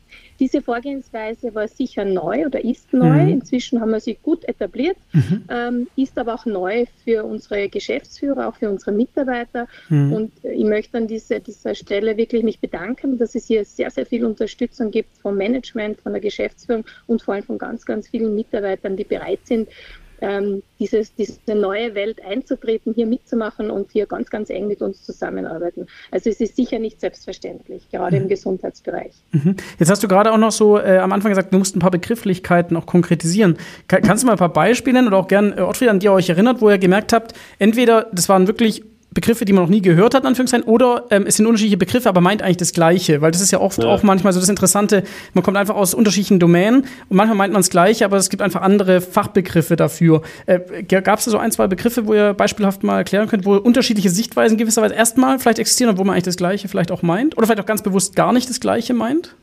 Diese 0.40 0.62
Vorgehensweise 0.62 1.54
war 1.54 1.68
sicher 1.68 2.04
neu 2.04 2.46
oder 2.46 2.64
ist 2.64 2.92
neu. 2.92 3.22
Mhm. 3.22 3.28
Inzwischen 3.28 3.80
haben 3.80 3.92
wir 3.92 4.00
sie 4.00 4.18
gut 4.20 4.44
etabliert, 4.48 4.96
mhm. 5.12 5.44
ähm, 5.48 5.86
ist 5.96 6.18
aber 6.18 6.34
auch 6.34 6.44
neu 6.44 6.86
für 7.04 7.24
unsere 7.24 7.68
Geschäftsführer, 7.68 8.48
auch 8.48 8.56
für 8.56 8.68
unsere 8.68 8.92
Mitarbeiter. 8.92 9.68
Mhm. 9.88 10.12
Und 10.12 10.32
ich 10.42 10.64
möchte 10.64 10.98
an 10.98 11.06
diese, 11.06 11.40
dieser 11.40 11.74
Stelle 11.74 12.16
wirklich 12.16 12.42
mich 12.42 12.58
bedanken, 12.58 13.16
dass 13.16 13.34
es 13.34 13.46
hier 13.46 13.64
sehr, 13.64 13.90
sehr 13.90 14.06
viel 14.06 14.24
Unterstützung 14.24 14.90
gibt 14.90 15.16
vom 15.18 15.36
Management, 15.36 16.00
von 16.00 16.12
der 16.12 16.20
Geschäftsführung 16.20 16.84
und 17.06 17.22
vor 17.22 17.34
allem 17.34 17.44
von 17.44 17.58
ganz, 17.58 17.86
ganz 17.86 18.08
vielen 18.08 18.34
Mitarbeitern, 18.34 18.96
die 18.96 19.04
bereit 19.04 19.40
sind, 19.44 19.68
ähm, 20.20 20.62
dieses, 20.78 21.14
diese 21.14 21.54
neue 21.54 21.94
Welt 21.94 22.20
einzutreten, 22.24 22.94
hier 22.94 23.06
mitzumachen 23.06 23.70
und 23.70 23.90
hier 23.92 24.06
ganz, 24.06 24.30
ganz 24.30 24.50
eng 24.50 24.66
mit 24.66 24.82
uns 24.82 25.02
zusammenarbeiten. 25.02 25.86
Also 26.10 26.30
es 26.30 26.40
ist 26.40 26.56
sicher 26.56 26.78
nicht 26.78 27.00
selbstverständlich, 27.00 27.88
gerade 27.90 28.16
mhm. 28.16 28.22
im 28.22 28.28
Gesundheitsbereich. 28.28 29.12
Mhm. 29.32 29.56
Jetzt 29.78 29.90
hast 29.90 30.02
du 30.02 30.08
gerade 30.08 30.32
auch 30.32 30.38
noch 30.38 30.52
so 30.52 30.78
äh, 30.78 30.98
am 30.98 31.12
Anfang 31.12 31.30
gesagt, 31.30 31.52
du 31.52 31.58
musst 31.58 31.76
ein 31.76 31.80
paar 31.80 31.90
Begrifflichkeiten 31.90 32.76
auch 32.76 32.86
konkretisieren. 32.86 33.56
Ka 33.88 34.00
kannst 34.00 34.22
du 34.22 34.26
mal 34.26 34.32
ein 34.32 34.38
paar 34.38 34.52
Beispiele 34.52 34.94
nennen 34.94 35.08
oder 35.08 35.18
auch 35.18 35.28
gern, 35.28 35.56
äh, 35.56 35.60
Ottfried, 35.60 35.88
an 35.88 36.00
die 36.00 36.06
ihr 36.06 36.12
euch 36.12 36.28
erinnert, 36.28 36.60
wo 36.60 36.70
ihr 36.70 36.78
gemerkt 36.78 37.12
habt, 37.12 37.34
entweder 37.58 38.06
das 38.12 38.28
waren 38.28 38.46
wirklich 38.46 38.82
Begriffe, 39.14 39.44
die 39.44 39.52
man 39.52 39.64
noch 39.64 39.70
nie 39.70 39.80
gehört 39.80 40.14
hat, 40.14 40.26
Anführungszeichen, 40.26 40.66
oder 40.66 41.04
ähm, 41.10 41.24
es 41.26 41.36
sind 41.36 41.46
unterschiedliche 41.46 41.76
Begriffe, 41.76 42.08
aber 42.08 42.20
meint 42.20 42.42
eigentlich 42.42 42.56
das 42.58 42.72
Gleiche, 42.72 43.20
weil 43.20 43.30
das 43.30 43.40
ist 43.40 43.52
ja 43.52 43.60
oft 43.60 43.82
ja. 43.82 43.88
auch 43.88 44.02
manchmal 44.02 44.32
so 44.32 44.40
das 44.40 44.48
Interessante, 44.48 45.04
man 45.32 45.44
kommt 45.44 45.56
einfach 45.56 45.76
aus 45.76 45.94
unterschiedlichen 45.94 46.40
Domänen 46.40 46.80
und 47.08 47.16
manchmal 47.16 47.36
meint 47.36 47.52
man 47.52 47.60
das 47.60 47.70
Gleiche, 47.70 48.04
aber 48.04 48.16
es 48.16 48.28
gibt 48.28 48.42
einfach 48.42 48.62
andere 48.62 49.00
Fachbegriffe 49.00 49.76
dafür. 49.76 50.22
Äh, 50.46 50.82
Gab 50.82 51.18
es 51.18 51.24
da 51.26 51.30
so 51.30 51.38
ein, 51.38 51.52
zwei 51.52 51.66
Begriffe, 51.66 52.06
wo 52.06 52.14
ihr 52.14 52.34
beispielhaft 52.34 52.82
mal 52.82 52.98
erklären 52.98 53.28
könnt, 53.28 53.44
wo 53.44 53.54
unterschiedliche 53.56 54.10
Sichtweisen 54.10 54.58
gewisserweise 54.58 54.94
erstmal 54.94 55.38
vielleicht 55.38 55.58
existieren 55.58 55.90
und 55.90 55.98
wo 55.98 56.04
man 56.04 56.14
eigentlich 56.14 56.24
das 56.24 56.36
Gleiche 56.36 56.68
vielleicht 56.68 56.90
auch 56.90 57.02
meint? 57.02 57.36
Oder 57.36 57.46
vielleicht 57.46 57.60
auch 57.60 57.66
ganz 57.66 57.82
bewusst 57.82 58.16
gar 58.16 58.32
nicht 58.32 58.48
das 58.50 58.60
Gleiche 58.60 58.94
meint? 58.94 59.34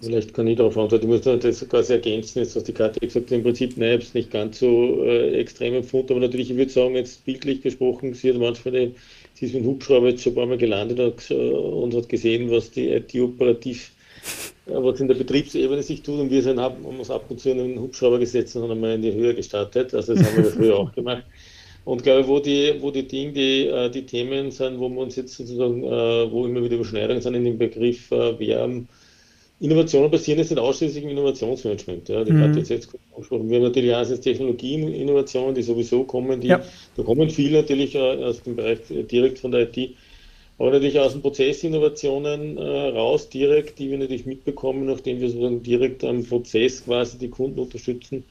Vielleicht 0.00 0.34
kann 0.34 0.46
ich 0.46 0.56
darauf 0.56 0.76
antworten. 0.76 1.04
Ich 1.04 1.24
muss 1.24 1.40
das 1.40 1.68
quasi 1.68 1.94
ergänzen, 1.94 2.40
jetzt, 2.40 2.56
was 2.56 2.64
die 2.64 2.72
Karte 2.72 3.00
gesagt 3.00 3.26
hat. 3.26 3.32
Im 3.32 3.42
Prinzip, 3.42 3.76
nein, 3.76 3.88
ich 3.88 3.94
habe 3.94 4.02
es 4.02 4.14
nicht 4.14 4.30
ganz 4.30 4.58
so 4.58 5.04
äh, 5.04 5.38
extrem 5.38 5.74
empfunden, 5.74 6.12
aber 6.12 6.20
natürlich, 6.20 6.50
ich 6.50 6.56
würde 6.56 6.70
sagen, 6.70 6.94
jetzt 6.94 7.24
bildlich 7.24 7.62
gesprochen, 7.62 8.14
sie 8.14 8.30
hat 8.30 8.38
manchmal, 8.38 8.92
sie 9.34 9.46
ist 9.46 9.54
mit 9.54 9.64
dem 9.64 9.66
Hubschrauber 9.66 10.08
jetzt 10.08 10.22
schon 10.22 10.32
ein 10.32 10.36
paar 10.36 10.46
Mal 10.46 10.58
gelandet 10.58 11.00
und, 11.00 11.30
äh, 11.30 11.34
und 11.34 11.94
hat 11.94 12.08
gesehen, 12.08 12.50
was 12.50 12.70
die 12.70 12.88
IT 12.88 13.14
operativ 13.16 13.92
was 14.66 15.00
in 15.00 15.08
der 15.08 15.14
Betriebsebene 15.14 15.82
sich 15.82 16.02
tut 16.02 16.18
und 16.18 16.30
wir 16.30 16.42
sind, 16.42 16.58
haben 16.58 16.84
uns 16.84 17.10
ab 17.10 17.26
und 17.28 17.38
zu 17.38 17.50
in 17.50 17.60
einen 17.60 17.80
Hubschrauber 17.80 18.18
gesetzt 18.18 18.56
und 18.56 18.62
haben 18.62 18.72
einmal 18.72 18.94
in 18.94 19.02
die 19.02 19.12
Höhe 19.12 19.34
gestartet. 19.34 19.92
Also 19.94 20.14
das 20.14 20.24
haben 20.24 20.42
wir 20.42 20.50
früher 20.50 20.78
auch 20.78 20.92
gemacht. 20.92 21.24
Und 21.84 22.02
glaube, 22.02 22.26
wo 22.26 22.40
die, 22.40 22.74
wo 22.80 22.90
die 22.90 23.06
Dinge, 23.06 23.32
die, 23.32 23.66
äh, 23.66 23.90
die 23.90 24.06
Themen 24.06 24.50
sind, 24.50 24.78
wo 24.78 24.88
wir 24.88 25.02
uns 25.02 25.16
jetzt 25.16 25.34
sozusagen, 25.34 25.84
äh, 25.84 26.32
wo 26.32 26.46
immer 26.46 26.62
wieder 26.62 26.76
Überschneidungen 26.76 27.20
sind 27.20 27.34
in 27.34 27.44
dem 27.44 27.58
Begriff, 27.58 28.10
äh, 28.10 28.38
wir 28.38 28.58
haben 28.58 28.88
Innovationen 29.64 30.10
basieren 30.10 30.38
jetzt 30.38 30.50
nicht 30.50 30.60
ausschließlich 30.60 31.04
im 31.04 31.10
Innovationsmanagement. 31.10 32.08
Ja, 32.08 32.24
die 32.24 32.32
mhm. 32.32 32.56
jetzt, 32.56 32.70
jetzt 32.70 32.88
angesprochen. 33.12 33.48
Wir 33.48 33.56
haben 33.56 33.64
natürlich 33.64 33.94
einerseits 33.94 34.20
Technologieinnovationen, 34.20 35.54
die 35.54 35.62
sowieso 35.62 36.04
kommen, 36.04 36.40
die, 36.40 36.48
ja. 36.48 36.62
da 36.96 37.02
kommen 37.02 37.30
viele 37.30 37.60
natürlich 37.60 37.98
aus 37.98 38.42
dem 38.42 38.56
Bereich 38.56 38.78
direkt 38.88 39.38
von 39.38 39.50
der 39.50 39.62
IT 39.62 39.94
aber 40.58 40.70
natürlich 40.70 41.00
aus 41.00 41.12
den 41.12 41.22
Prozessinnovationen 41.22 42.56
äh, 42.56 42.88
raus 42.88 43.28
direkt, 43.28 43.78
die 43.78 43.90
wir 43.90 43.98
natürlich 43.98 44.26
mitbekommen, 44.26 44.86
nachdem 44.86 45.20
wir 45.20 45.28
sozusagen 45.28 45.62
direkt 45.62 46.04
am 46.04 46.24
Prozess 46.24 46.84
quasi 46.84 47.18
die 47.18 47.28
Kunden 47.28 47.58
unterstützen 47.58 48.24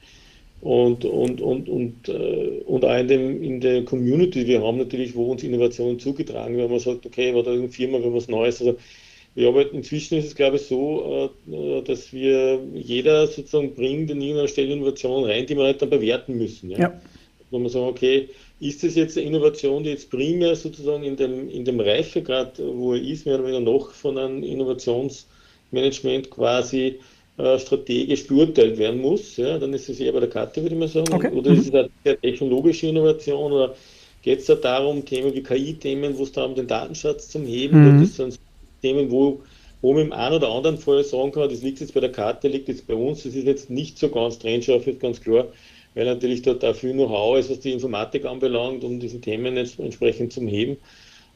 und, 0.62 1.04
und, 1.04 1.42
und, 1.42 1.68
und, 1.68 2.08
äh, 2.08 2.62
und 2.64 2.84
auch 2.84 2.98
in, 2.98 3.08
dem, 3.08 3.42
in 3.42 3.60
der 3.60 3.84
Community, 3.84 4.46
wir 4.46 4.62
haben 4.62 4.78
natürlich, 4.78 5.14
wo 5.14 5.30
uns 5.30 5.42
Innovationen 5.42 5.98
zugetragen 5.98 6.56
werden, 6.56 6.70
man 6.70 6.80
sagt, 6.80 7.04
okay, 7.04 7.34
war 7.34 7.42
da 7.42 7.50
irgendeine 7.50 7.72
Firma, 7.72 8.02
wir 8.02 8.14
was 8.14 8.28
Neues. 8.28 8.60
Also 8.62 8.78
wir 9.34 9.48
arbeiten 9.48 9.76
inzwischen 9.76 10.18
ist 10.18 10.26
es 10.26 10.34
glaube 10.34 10.56
ich 10.56 10.62
so, 10.62 11.30
äh, 11.48 11.82
dass 11.82 12.12
wir 12.12 12.60
jeder 12.74 13.26
sozusagen 13.26 13.74
bringt 13.74 14.10
in 14.10 14.20
irgendeiner 14.20 14.48
Stelle 14.48 14.72
Innovationen 14.72 15.28
rein, 15.28 15.46
die 15.46 15.56
wir 15.56 15.64
halt 15.64 15.82
dann 15.82 15.90
bewerten 15.90 16.36
müssen. 16.36 16.70
Ja? 16.70 16.78
ja. 16.78 17.00
Wo 17.50 17.58
man 17.58 17.68
sagt, 17.68 17.84
okay, 17.84 18.28
ist 18.60 18.82
das 18.82 18.94
jetzt 18.94 19.18
eine 19.18 19.26
Innovation, 19.26 19.82
die 19.82 19.90
jetzt 19.90 20.10
primär 20.10 20.54
sozusagen 20.54 21.04
in 21.04 21.16
dem, 21.16 21.48
in 21.50 21.64
dem 21.64 21.80
Reifegrad, 21.80 22.58
wo 22.58 22.94
er 22.94 23.02
ist, 23.02 23.26
mehr 23.26 23.34
oder 23.36 23.44
weniger 23.44 23.60
noch 23.60 23.90
von 23.90 24.16
einem 24.16 24.42
Innovationsmanagement 24.42 26.30
quasi 26.30 27.00
äh, 27.36 27.58
strategisch 27.58 28.26
beurteilt 28.26 28.78
werden 28.78 29.00
muss? 29.00 29.36
Ja, 29.36 29.58
dann 29.58 29.74
ist 29.74 29.88
es 29.88 30.00
eher 30.00 30.12
bei 30.12 30.20
der 30.20 30.30
Karte, 30.30 30.62
würde 30.62 30.74
ich 30.74 30.80
mal 30.80 30.88
sagen. 30.88 31.12
Okay. 31.12 31.32
Oder 31.32 31.50
mhm. 31.50 31.58
ist 31.58 31.68
es 31.68 31.74
eine 31.74 31.90
technologische 32.20 32.86
Innovation 32.86 33.52
oder 33.52 33.74
geht 34.22 34.38
es 34.38 34.46
da 34.46 34.54
darum, 34.54 35.04
Themen 35.04 35.34
wie 35.34 35.42
KI-Themen, 35.42 36.16
wo 36.16 36.22
es 36.22 36.32
darum 36.32 36.54
den 36.54 36.66
Datenschatz 36.66 37.28
zum 37.28 37.44
Heben, 37.44 37.96
mhm. 37.96 38.00
das 38.00 38.16
sind 38.16 38.38
Themen, 38.84 39.10
wo, 39.10 39.42
wo 39.80 39.92
man 39.94 40.02
im 40.02 40.12
einen 40.12 40.36
oder 40.36 40.50
anderen 40.50 40.78
Fall 40.78 41.02
sagen 41.04 41.32
kann, 41.32 41.48
das 41.48 41.62
liegt 41.62 41.80
jetzt 41.80 41.94
bei 41.94 42.00
der 42.00 42.12
Karte, 42.12 42.48
liegt 42.48 42.68
jetzt 42.68 42.86
bei 42.86 42.94
uns, 42.94 43.22
das 43.22 43.34
ist 43.34 43.46
jetzt 43.46 43.70
nicht 43.70 43.98
so 43.98 44.08
ganz 44.08 44.38
trennscharf, 44.38 44.86
ist 44.86 45.00
ganz 45.00 45.20
klar 45.20 45.48
weil 45.94 46.06
natürlich 46.06 46.42
dort 46.42 46.64
auch 46.64 46.74
viel 46.74 46.92
Know-how 46.92 47.38
ist, 47.38 47.50
was 47.50 47.60
die 47.60 47.72
Informatik 47.72 48.24
anbelangt, 48.24 48.84
um 48.84 49.00
diese 49.00 49.20
Themen 49.20 49.56
jetzt 49.56 49.78
entsprechend 49.78 50.32
zu 50.32 50.46
heben. 50.46 50.76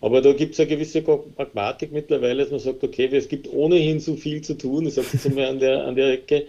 Aber 0.01 0.21
da 0.21 0.33
gibt 0.33 0.55
es 0.55 0.61
eine 0.61 0.69
gewisse 0.69 1.03
Pragmatik 1.03 1.93
mittlerweile, 1.93 2.43
dass 2.43 2.51
man 2.51 2.61
sagt, 2.61 2.85
okay, 2.85 3.09
es 3.13 3.29
gibt 3.29 3.53
ohnehin 3.53 3.99
so 3.99 4.15
viel 4.15 4.43
zu 4.43 4.57
tun, 4.57 4.87
ich 4.87 4.95
sage 4.95 5.09
jetzt 5.13 5.27
einmal 5.27 5.47
an 5.47 5.59
der, 5.59 5.85
an 5.85 5.97
der 5.97 6.13
Ecke, 6.13 6.37
äh, 6.37 6.47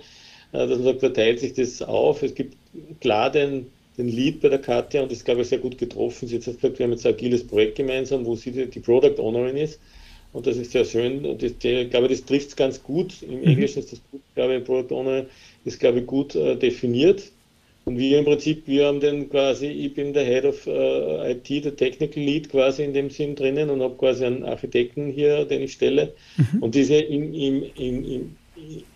dass 0.51 0.69
man 0.69 0.83
sagt, 0.83 0.99
verteilt 0.99 1.39
sich 1.39 1.53
das 1.53 1.81
auf. 1.81 2.21
Es 2.21 2.35
gibt 2.35 2.55
klar 3.01 3.31
den, 3.31 3.67
den 3.97 4.07
Lead 4.07 4.41
bei 4.41 4.49
der 4.49 4.59
Katja 4.59 5.01
und 5.01 5.11
das 5.11 5.19
ist, 5.19 5.25
glaube 5.25 5.41
ich, 5.41 5.47
sehr 5.47 5.57
gut 5.57 5.77
getroffen. 5.77 6.27
Sie 6.27 6.35
hat 6.35 6.45
gesagt, 6.45 6.77
wir 6.77 6.83
haben 6.83 6.91
jetzt 6.91 7.05
ein 7.05 7.13
agiles 7.13 7.45
Projekt 7.45 7.75
gemeinsam, 7.75 8.25
wo 8.25 8.35
sie 8.35 8.51
die, 8.51 8.67
die 8.67 8.79
Product 8.79 9.19
Ownerin 9.19 9.57
ist. 9.57 9.79
Und 10.31 10.45
das 10.45 10.57
ist 10.57 10.71
sehr 10.71 10.85
schön. 10.85 11.25
Und 11.25 11.41
das, 11.41 11.53
ich 11.61 11.89
glaube, 11.89 12.07
das 12.07 12.23
trifft 12.23 12.49
es 12.49 12.55
ganz 12.55 12.81
gut. 12.81 13.21
Im 13.23 13.39
mhm. 13.39 13.43
Englischen 13.43 13.79
ist 13.79 13.91
das 13.91 14.01
gut, 14.11 14.21
glaube 14.35 14.55
ich, 14.55 14.63
Product 14.63 14.93
Owner 14.93 15.25
ist, 15.65 15.79
glaube 15.79 15.99
ich, 15.99 16.05
gut 16.05 16.35
äh, 16.35 16.55
definiert. 16.55 17.31
Und 17.85 17.97
wir 17.97 18.19
im 18.19 18.25
Prinzip, 18.25 18.67
wir 18.67 18.85
haben 18.85 18.99
den 18.99 19.29
quasi, 19.29 19.65
ich 19.65 19.95
bin 19.95 20.13
der 20.13 20.23
Head 20.23 20.45
of 20.45 20.67
uh, 20.67 21.23
IT, 21.23 21.49
der 21.65 21.75
Technical 21.75 22.21
Lead 22.21 22.49
quasi 22.49 22.83
in 22.83 22.93
dem 22.93 23.09
Sinn 23.09 23.35
drinnen 23.35 23.69
und 23.71 23.81
habe 23.81 23.95
quasi 23.95 24.25
einen 24.25 24.43
Architekten 24.43 25.11
hier, 25.11 25.45
den 25.45 25.63
ich 25.63 25.73
stelle. 25.73 26.13
Mhm. 26.37 26.61
Und 26.61 26.75
diese 26.75 26.97
im, 26.97 27.33
im, 27.33 27.63
im, 27.77 28.35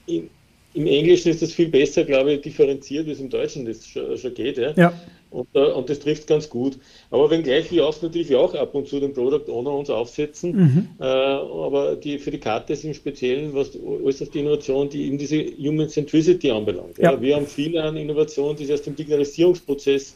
im, 0.05 0.29
im, 0.75 0.87
Englischen 0.87 1.31
ist 1.31 1.41
das 1.41 1.53
viel 1.53 1.69
besser, 1.69 2.03
glaube 2.03 2.33
ich, 2.33 2.41
differenziert, 2.41 3.07
wie 3.07 3.11
es 3.11 3.19
im 3.19 3.29
Deutschen 3.29 3.65
das 3.65 3.87
schon, 3.87 4.15
schon 4.15 4.33
geht. 4.35 4.57
Ja. 4.59 4.73
ja. 4.75 4.93
Und, 5.33 5.47
äh, 5.55 5.71
und 5.71 5.89
das 5.89 5.99
trifft 5.99 6.27
ganz 6.27 6.49
gut. 6.49 6.77
Aber 7.09 7.29
wenngleich 7.31 7.71
wir 7.71 7.87
auch 7.87 8.01
natürlich 8.01 8.35
auch 8.35 8.53
ab 8.53 8.75
und 8.75 8.87
zu 8.87 8.99
den 8.99 9.13
Product 9.13 9.51
Owner 9.51 9.71
uns 9.71 9.89
aufsetzen, 9.89 10.55
mhm. 10.55 10.87
äh, 10.99 11.03
aber 11.03 11.95
die, 11.95 12.19
für 12.19 12.29
die 12.29 12.37
Karte 12.37 12.73
ist 12.73 12.83
im 12.83 12.93
Speziellen 12.93 13.53
was 13.53 13.71
auf 13.75 14.29
die 14.29 14.39
Innovation, 14.39 14.89
die 14.89 15.07
eben 15.07 15.17
diese 15.17 15.43
Human 15.57 15.89
Centricity 15.89 16.51
anbelangt. 16.51 16.97
Ja. 16.99 17.13
ja. 17.13 17.21
wir 17.21 17.35
haben 17.35 17.47
viele 17.47 17.83
an 17.83 17.97
Innovationen, 17.97 18.55
die 18.55 18.65
sich 18.65 18.73
aus 18.73 18.83
dem 18.83 18.95
Digitalisierungsprozess 18.95 20.15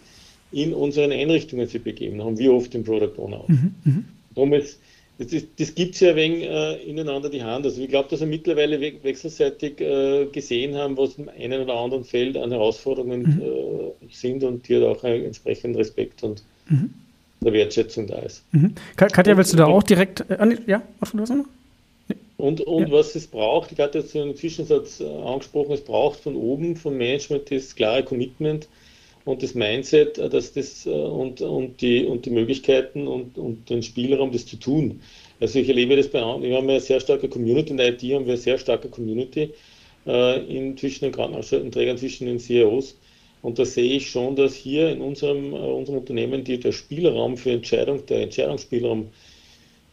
in 0.51 0.73
unseren 0.73 1.11
Einrichtungen 1.11 1.67
sich 1.67 1.83
begeben, 1.83 2.23
haben 2.23 2.37
wir 2.37 2.53
oft 2.53 2.73
den 2.73 2.83
Product 2.83 3.17
Owner 3.17 3.41
auf. 3.41 3.49
Mhm. 3.49 3.75
Mhm. 3.83 4.05
Darum 4.35 4.53
ist 4.53 4.79
das, 5.19 5.43
das 5.57 5.73
gibt 5.73 5.95
es 5.95 6.01
ja 6.01 6.15
wenig 6.15 6.43
äh, 6.43 6.75
ineinander 6.83 7.29
die 7.29 7.43
Hand. 7.43 7.65
Also 7.65 7.81
ich 7.81 7.89
glaube, 7.89 8.09
dass 8.09 8.19
wir 8.19 8.27
mittlerweile 8.27 8.79
we 8.79 8.93
wechselseitig 9.01 9.81
äh, 9.81 10.25
gesehen 10.27 10.75
haben, 10.75 10.95
was 10.97 11.15
im 11.15 11.29
einen 11.29 11.61
oder 11.61 11.75
anderen 11.75 12.03
Feld 12.03 12.37
an 12.37 12.51
Herausforderungen 12.51 13.21
mhm. 13.21 13.41
äh, 13.41 14.13
sind 14.13 14.43
und 14.43 14.67
hier 14.67 14.87
auch 14.87 15.03
einen 15.03 15.25
entsprechenden 15.25 15.75
Respekt 15.75 16.23
und 16.23 16.43
mhm. 16.69 16.93
Wertschätzung 17.41 18.07
da 18.07 18.19
ist. 18.19 18.43
Mhm. 18.51 18.75
Katja, 18.95 19.35
willst 19.37 19.53
du 19.53 19.57
da 19.57 19.65
auch 19.65 19.83
direkt, 19.83 20.29
äh, 20.29 20.57
ja, 20.67 20.83
was 20.99 21.11
du 21.11 21.17
noch? 21.17 21.45
Und, 22.37 22.61
und 22.61 22.87
ja. 22.87 22.91
was 22.91 23.15
es 23.15 23.25
braucht, 23.25 23.71
ich 23.71 23.79
hatte 23.79 23.99
jetzt 23.99 24.13
in 24.13 24.21
einem 24.21 24.35
Zwischensatz 24.35 24.99
äh, 24.99 25.05
angesprochen, 25.05 25.71
es 25.71 25.81
braucht 25.81 26.19
von 26.19 26.35
oben, 26.35 26.75
vom 26.75 26.95
Management 26.95 27.49
das 27.49 27.75
klare 27.75 28.03
Commitment, 28.03 28.67
und 29.27 29.43
das 29.43 29.53
Mindset, 29.55 30.17
äh, 30.17 30.29
dass 30.29 30.53
das 30.53 30.85
äh, 30.85 30.89
und, 30.89 31.41
und, 31.41 31.81
die, 31.81 32.05
und 32.05 32.25
die 32.25 32.29
Möglichkeiten 32.29 33.07
und, 33.07 33.37
und 33.37 33.69
den 33.69 33.83
Spielraum, 33.83 34.31
das 34.31 34.45
zu 34.45 34.55
tun. 34.55 35.01
Also 35.39 35.59
ich 35.59 35.67
erlebe 35.67 35.95
das 35.95 36.07
bei 36.07 36.19
wir 36.19 36.55
haben 36.55 36.69
eine 36.69 36.79
sehr 36.79 36.99
starke 36.99 37.27
Community, 37.27 37.71
in 37.71 37.77
der 37.77 37.89
IT 37.89 38.01
haben 38.03 38.25
wir 38.25 38.33
eine 38.33 38.37
sehr 38.37 38.57
starke 38.57 38.87
Community 38.87 39.53
äh, 40.07 40.39
in, 40.45 40.77
zwischen 40.77 41.05
den 41.05 41.11
Krankenanstaltenträgern, 41.11 41.97
zwischen 41.97 42.27
den 42.27 42.39
CEOs. 42.39 42.97
Und 43.41 43.59
da 43.59 43.65
sehe 43.65 43.97
ich 43.97 44.09
schon, 44.09 44.35
dass 44.35 44.55
hier 44.55 44.89
in 44.89 45.01
unserem, 45.01 45.53
äh, 45.53 45.57
unserem 45.57 45.99
Unternehmen 45.99 46.43
die, 46.43 46.59
der 46.59 46.71
Spielraum 46.71 47.37
für 47.37 47.51
Entscheidung, 47.51 48.05
der 48.05 48.21
Entscheidungsspielraum 48.21 49.09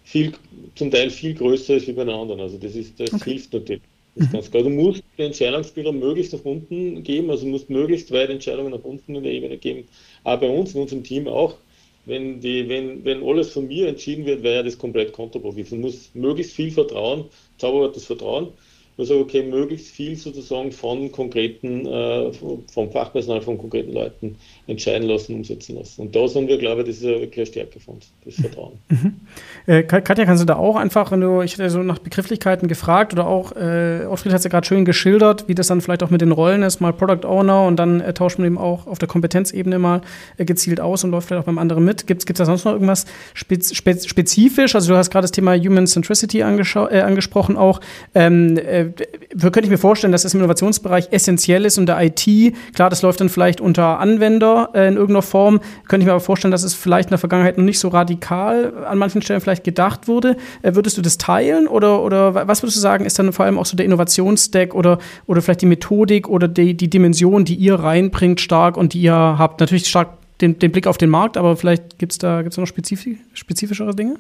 viel, 0.05 0.33
zum 0.77 0.91
Teil 0.91 1.11
viel 1.11 1.35
größer 1.35 1.75
ist 1.75 1.89
wie 1.89 1.93
bei 1.93 2.05
den 2.05 2.15
anderen. 2.15 2.41
Also 2.41 2.57
das, 2.57 2.77
ist, 2.77 2.99
das 3.01 3.13
okay. 3.13 3.33
hilft 3.33 3.53
natürlich. 3.53 3.83
Das 4.15 4.27
ist 4.27 4.33
ganz 4.33 4.51
klar. 4.51 4.63
Du 4.63 4.71
musst 4.71 5.03
den 5.19 5.27
Entscheidungsspielraum 5.27 5.99
möglichst 5.99 6.33
nach 6.33 6.45
unten 6.45 7.03
geben, 7.03 7.31
also 7.31 7.45
du 7.45 7.51
musst 7.51 7.69
möglichst 7.69 8.13
weit 8.13 8.31
Entscheidungen 8.31 8.71
nach 8.71 8.85
unten 8.85 9.15
in 9.17 9.23
der 9.23 9.33
Ebene 9.33 9.59
geben. 9.59 9.89
Aber 10.23 10.47
bei 10.47 10.55
uns, 10.55 10.75
in 10.75 10.83
unserem 10.83 11.03
Team 11.03 11.27
auch, 11.27 11.57
wenn, 12.07 12.41
die, 12.41 12.69
wenn, 12.69 13.05
wenn 13.05 13.23
alles 13.25 13.51
von 13.51 13.67
mir 13.67 13.89
entschieden 13.89 14.27
wird, 14.27 14.43
wäre 14.43 14.65
das 14.65 14.79
komplett 14.79 15.13
kontraproduktiv. 15.13 15.71
Du 15.71 15.77
musst 15.77 16.15
möglichst 16.15 16.55
viel 16.55 16.71
Vertrauen, 16.71 17.25
Zauberwort 17.57 17.97
das 17.97 18.05
Vertrauen, 18.05 18.49
man 18.97 19.07
sagt, 19.07 19.21
okay, 19.21 19.43
möglichst 19.43 19.89
viel 19.89 20.17
sozusagen 20.17 20.71
von 20.71 21.11
konkreten, 21.11 21.87
äh, 21.87 22.33
vom 22.33 22.91
Fachpersonal, 22.93 23.43
von 23.43 23.59
konkreten 23.59 23.93
Leuten 23.93 24.37
entscheiden 24.67 25.09
lassen, 25.09 25.35
umsetzen 25.35 25.77
lassen. 25.77 26.03
Und 26.03 26.15
da 26.15 26.29
sind 26.29 26.49
wir, 26.49 26.59
glaube 26.59 26.83
ich, 26.83 26.89
das 26.89 26.97
ist 26.99 27.03
wirklich 27.03 27.39
eine 27.39 27.47
Stärke 27.47 27.81
von 27.81 27.95
uns, 27.95 28.13
das 28.25 28.35
Vertrauen. 28.35 28.75
Mhm. 28.89 29.15
Äh, 29.67 29.83
Katja, 29.83 30.25
kannst 30.25 30.43
du 30.43 30.47
da 30.47 30.57
auch 30.57 30.77
einfach, 30.77 31.11
wenn 31.11 31.21
du, 31.21 31.43
ich 31.43 31.55
hätte 31.55 31.71
so 31.71 31.83
nach 31.83 31.99
Begrifflichkeiten 31.99 32.69
gefragt 32.69 33.13
oder 33.13 33.27
auch, 33.27 33.53
äh, 33.53 34.07
Ottfried 34.07 34.33
hat 34.33 34.39
es 34.39 34.45
ja 34.45 34.51
gerade 34.51 34.67
schön 34.67 34.85
geschildert, 34.85 35.49
wie 35.49 35.55
das 35.55 35.67
dann 35.67 35.81
vielleicht 35.81 36.03
auch 36.03 36.11
mit 36.11 36.21
den 36.21 36.33
Rollen 36.33 36.63
ist, 36.63 36.81
mal 36.81 36.93
Product 36.93 37.27
Owner 37.27 37.67
und 37.67 37.77
dann 37.77 38.01
äh, 38.01 38.15
tauscht 38.15 38.39
man 38.39 38.47
eben 38.47 38.59
auch 38.59 38.87
auf 38.87 38.99
der 38.99 39.09
Kompetenzebene 39.09 39.79
mal 39.79 40.03
äh, 40.37 40.45
gezielt 40.45 40.81
aus 40.81 41.03
und 41.03 41.11
läuft 41.11 41.29
vielleicht 41.29 41.43
auch 41.43 41.47
beim 41.47 41.59
anderen 41.59 41.85
mit. 41.85 42.07
Gibt 42.07 42.23
es 42.29 42.37
da 42.37 42.45
sonst 42.45 42.65
noch 42.65 42.73
irgendwas 42.73 43.07
spez 43.35 43.75
spez 43.75 44.07
spezifisch? 44.07 44.75
Also 44.75 44.93
du 44.93 44.99
hast 44.99 45.11
gerade 45.11 45.25
das 45.25 45.33
Thema 45.33 45.57
Human 45.57 45.87
Centricity 45.87 46.41
äh, 46.41 46.43
angesprochen 46.43 47.57
auch. 47.57 47.81
Ähm, 48.15 48.59
äh, 48.85 49.39
könnte 49.39 49.63
ich 49.63 49.71
mir 49.71 49.79
vorstellen, 49.79 50.13
dass 50.13 50.23
das 50.23 50.35
im 50.35 50.41
Innovationsbereich 50.41 51.09
essentiell 51.11 51.65
ist 51.65 51.79
und 51.79 51.87
der 51.87 52.01
IT, 52.03 52.55
klar, 52.75 52.91
das 52.91 53.03
läuft 53.03 53.21
dann 53.21 53.29
vielleicht 53.29 53.61
unter 53.61 53.99
Anwender 54.01 54.71
äh, 54.75 54.89
in 54.89 54.95
irgendeiner 54.95 55.23
Form, 55.23 55.61
könnte 55.89 56.03
ich 56.03 56.07
mir 56.07 56.13
aber 56.13 56.21
vorstellen, 56.21 56.53
dass 56.53 56.63
es 56.63 56.75
vielleicht 56.75 57.09
in 57.09 57.11
der 57.11 57.19
Vergangenheit 57.19 57.59
noch 57.59 57.65
nicht 57.65 57.79
so 57.79 57.89
radikal 57.89 58.85
an 58.87 58.99
manchen 58.99 59.23
Stellen 59.23 59.41
vielleicht 59.41 59.65
gedacht 59.65 60.09
wurde. 60.09 60.37
Äh, 60.63 60.75
würdest 60.75 60.97
du 60.99 61.03
das 61.03 61.19
teilen 61.19 61.67
oder, 61.67 62.03
oder 62.03 62.35
was 62.35 62.63
würdest 62.63 62.77
du 62.77 62.81
sagen, 62.81 63.05
ist 63.05 63.19
dann 63.19 63.33
vor 63.33 63.45
allem 63.45 63.59
auch 63.59 63.67
so 63.67 63.77
der 63.77 63.87
Innovationsstack 63.87 64.75
oder, 64.75 64.99
oder 65.27 65.43
vielleicht 65.43 65.63
die 65.63 65.67
Methodik 65.67 66.29
oder 66.29 66.49
die, 66.49 66.75
die 66.75 66.91
Dimension, 66.91 67.45
die 67.45 67.55
ihr 67.55 67.75
reinbringt, 67.75 68.41
stark 68.41 68.77
und 68.77 68.95
die 68.95 69.01
ihr 69.01 69.15
habt? 69.15 69.61
Natürlich 69.61 69.87
stark 69.89 70.19
den, 70.41 70.59
den 70.59 70.73
Blick 70.73 70.87
auf 70.87 70.99
den 70.99 71.11
Markt, 71.11 71.37
aber 71.37 71.57
vielleicht 71.57 71.99
gibt 71.99 72.13
es 72.13 72.19
da, 72.19 72.43
gibt's 72.43 72.57
noch 72.57 72.67
spezifisch, 72.67 73.19
spezifischere 73.35 73.95
Dinge? 73.95 74.17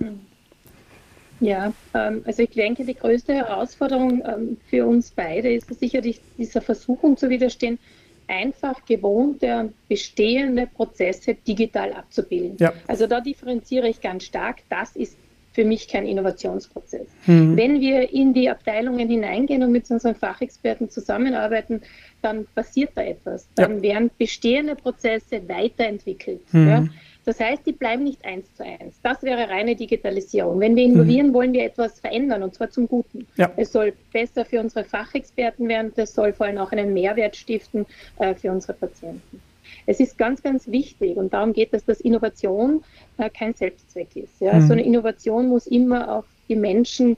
Ja, 1.44 1.72
ähm, 1.92 2.22
also 2.24 2.42
ich 2.42 2.50
denke, 2.50 2.84
die 2.84 2.94
größte 2.94 3.34
Herausforderung 3.34 4.22
ähm, 4.24 4.56
für 4.70 4.86
uns 4.86 5.10
beide 5.10 5.52
ist 5.52 5.68
sicherlich 5.78 6.20
dieser 6.38 6.62
Versuchung 6.62 7.16
zu 7.16 7.28
widerstehen, 7.28 7.78
einfach 8.26 8.84
gewohnte, 8.86 9.72
bestehende 9.86 10.66
Prozesse 10.66 11.34
digital 11.34 11.92
abzubilden. 11.92 12.56
Ja. 12.58 12.72
Also 12.86 13.06
da 13.06 13.20
differenziere 13.20 13.88
ich 13.88 14.00
ganz 14.00 14.24
stark. 14.24 14.62
Das 14.70 14.96
ist 14.96 15.18
für 15.52 15.64
mich 15.64 15.86
kein 15.86 16.06
Innovationsprozess. 16.06 17.06
Mhm. 17.26 17.56
Wenn 17.56 17.80
wir 17.80 18.12
in 18.12 18.32
die 18.32 18.48
Abteilungen 18.48 19.08
hineingehen 19.08 19.62
und 19.62 19.70
mit 19.70 19.88
unseren 19.90 20.14
Fachexperten 20.14 20.88
zusammenarbeiten, 20.88 21.82
dann 22.22 22.46
passiert 22.54 22.90
da 22.94 23.02
etwas. 23.02 23.48
Dann 23.54 23.76
ja. 23.76 23.82
werden 23.82 24.10
bestehende 24.18 24.74
Prozesse 24.74 25.46
weiterentwickelt. 25.46 26.40
Mhm. 26.52 26.68
Ja? 26.68 26.88
Das 27.24 27.40
heißt, 27.40 27.66
die 27.66 27.72
bleiben 27.72 28.04
nicht 28.04 28.24
eins 28.24 28.52
zu 28.54 28.64
eins. 28.64 28.98
Das 29.02 29.22
wäre 29.22 29.48
reine 29.48 29.76
Digitalisierung. 29.76 30.60
Wenn 30.60 30.76
wir 30.76 30.84
innovieren, 30.84 31.28
mhm. 31.28 31.34
wollen 31.34 31.52
wir 31.52 31.64
etwas 31.64 32.00
verändern 32.00 32.42
und 32.42 32.54
zwar 32.54 32.70
zum 32.70 32.86
Guten. 32.86 33.26
Ja. 33.36 33.50
Es 33.56 33.72
soll 33.72 33.94
besser 34.12 34.44
für 34.44 34.60
unsere 34.60 34.84
Fachexperten 34.84 35.68
werden, 35.68 35.92
das 35.96 36.14
soll 36.14 36.32
vor 36.32 36.46
allem 36.46 36.58
auch 36.58 36.72
einen 36.72 36.92
Mehrwert 36.92 37.36
stiften 37.36 37.86
äh, 38.18 38.34
für 38.34 38.50
unsere 38.50 38.74
Patienten. 38.74 39.40
Es 39.86 40.00
ist 40.00 40.18
ganz, 40.18 40.42
ganz 40.42 40.68
wichtig 40.68 41.16
und 41.16 41.32
darum 41.32 41.52
geht 41.52 41.72
es, 41.72 41.84
dass 41.84 42.00
Innovation 42.00 42.82
äh, 43.18 43.30
kein 43.30 43.54
Selbstzweck 43.54 44.14
ist. 44.16 44.40
Ja? 44.40 44.54
Mhm. 44.54 44.66
So 44.66 44.72
eine 44.72 44.84
Innovation 44.84 45.48
muss 45.48 45.66
immer 45.66 46.16
auf 46.16 46.24
die 46.48 46.56
Menschen 46.56 47.16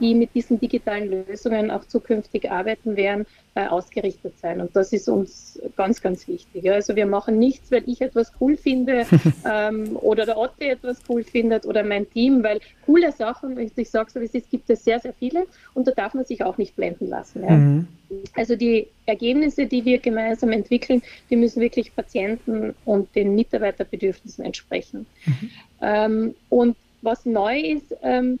die 0.00 0.14
mit 0.14 0.34
diesen 0.34 0.60
digitalen 0.60 1.26
Lösungen 1.26 1.70
auch 1.70 1.84
zukünftig 1.86 2.50
arbeiten 2.50 2.96
werden, 2.96 3.26
äh, 3.54 3.66
ausgerichtet 3.66 4.38
sein. 4.38 4.60
Und 4.60 4.76
das 4.76 4.92
ist 4.92 5.08
uns 5.08 5.58
ganz, 5.76 6.02
ganz 6.02 6.28
wichtig. 6.28 6.70
Also 6.70 6.94
wir 6.94 7.06
machen 7.06 7.38
nichts, 7.38 7.70
weil 7.72 7.82
ich 7.86 8.00
etwas 8.00 8.32
cool 8.40 8.56
finde 8.56 9.06
ähm, 9.50 9.96
oder 9.96 10.26
der 10.26 10.36
Otte 10.36 10.68
etwas 10.68 10.98
cool 11.08 11.24
findet 11.24 11.64
oder 11.64 11.82
mein 11.82 12.08
Team, 12.10 12.42
weil 12.42 12.60
coole 12.84 13.12
Sachen, 13.12 13.58
ich, 13.58 13.72
ich 13.76 13.90
sage 13.90 14.10
so 14.10 14.20
wie 14.20 14.26
es 14.26 14.34
ist, 14.34 14.50
gibt 14.50 14.68
es 14.68 14.84
sehr, 14.84 15.00
sehr 15.00 15.14
viele 15.14 15.46
und 15.74 15.86
da 15.88 15.92
darf 15.92 16.14
man 16.14 16.24
sich 16.24 16.44
auch 16.44 16.58
nicht 16.58 16.76
blenden 16.76 17.08
lassen. 17.08 17.42
Ja. 17.42 17.50
Mhm. 17.50 17.88
Also 18.34 18.56
die 18.56 18.86
Ergebnisse, 19.06 19.66
die 19.66 19.84
wir 19.84 19.98
gemeinsam 19.98 20.52
entwickeln, 20.52 21.02
die 21.30 21.36
müssen 21.36 21.60
wirklich 21.60 21.94
Patienten 21.94 22.74
und 22.84 23.14
den 23.14 23.34
Mitarbeiterbedürfnissen 23.34 24.44
entsprechen. 24.44 25.06
Mhm. 25.24 25.50
Ähm, 25.80 26.34
und 26.50 26.76
was 27.02 27.24
neu 27.24 27.58
ist, 27.58 27.94
ähm, 28.02 28.38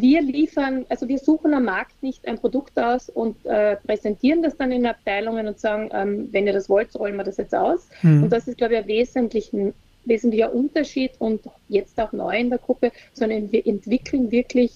wir 0.00 0.22
liefern, 0.22 0.86
also 0.88 1.08
wir 1.08 1.18
suchen 1.18 1.54
am 1.54 1.64
Markt 1.64 2.02
nicht 2.02 2.26
ein 2.26 2.38
Produkt 2.38 2.78
aus 2.78 3.08
und 3.08 3.44
äh, 3.46 3.76
präsentieren 3.76 4.42
das 4.42 4.56
dann 4.56 4.72
in 4.72 4.86
Abteilungen 4.86 5.46
und 5.46 5.58
sagen, 5.58 5.90
ähm, 5.92 6.28
wenn 6.32 6.46
ihr 6.46 6.52
das 6.52 6.68
wollt, 6.68 6.94
rollen 6.98 7.16
wir 7.16 7.24
das 7.24 7.36
jetzt 7.36 7.54
aus. 7.54 7.88
Mhm. 8.02 8.24
Und 8.24 8.30
das 8.30 8.48
ist, 8.48 8.58
glaube 8.58 8.74
ich, 8.74 8.80
ein 8.80 8.88
wesentlichen, 8.88 9.74
wesentlicher 10.04 10.52
Unterschied 10.52 11.12
und 11.18 11.42
jetzt 11.68 12.00
auch 12.00 12.12
neu 12.12 12.36
in 12.36 12.50
der 12.50 12.58
Gruppe, 12.58 12.92
sondern 13.12 13.52
wir 13.52 13.66
entwickeln 13.66 14.30
wirklich 14.30 14.72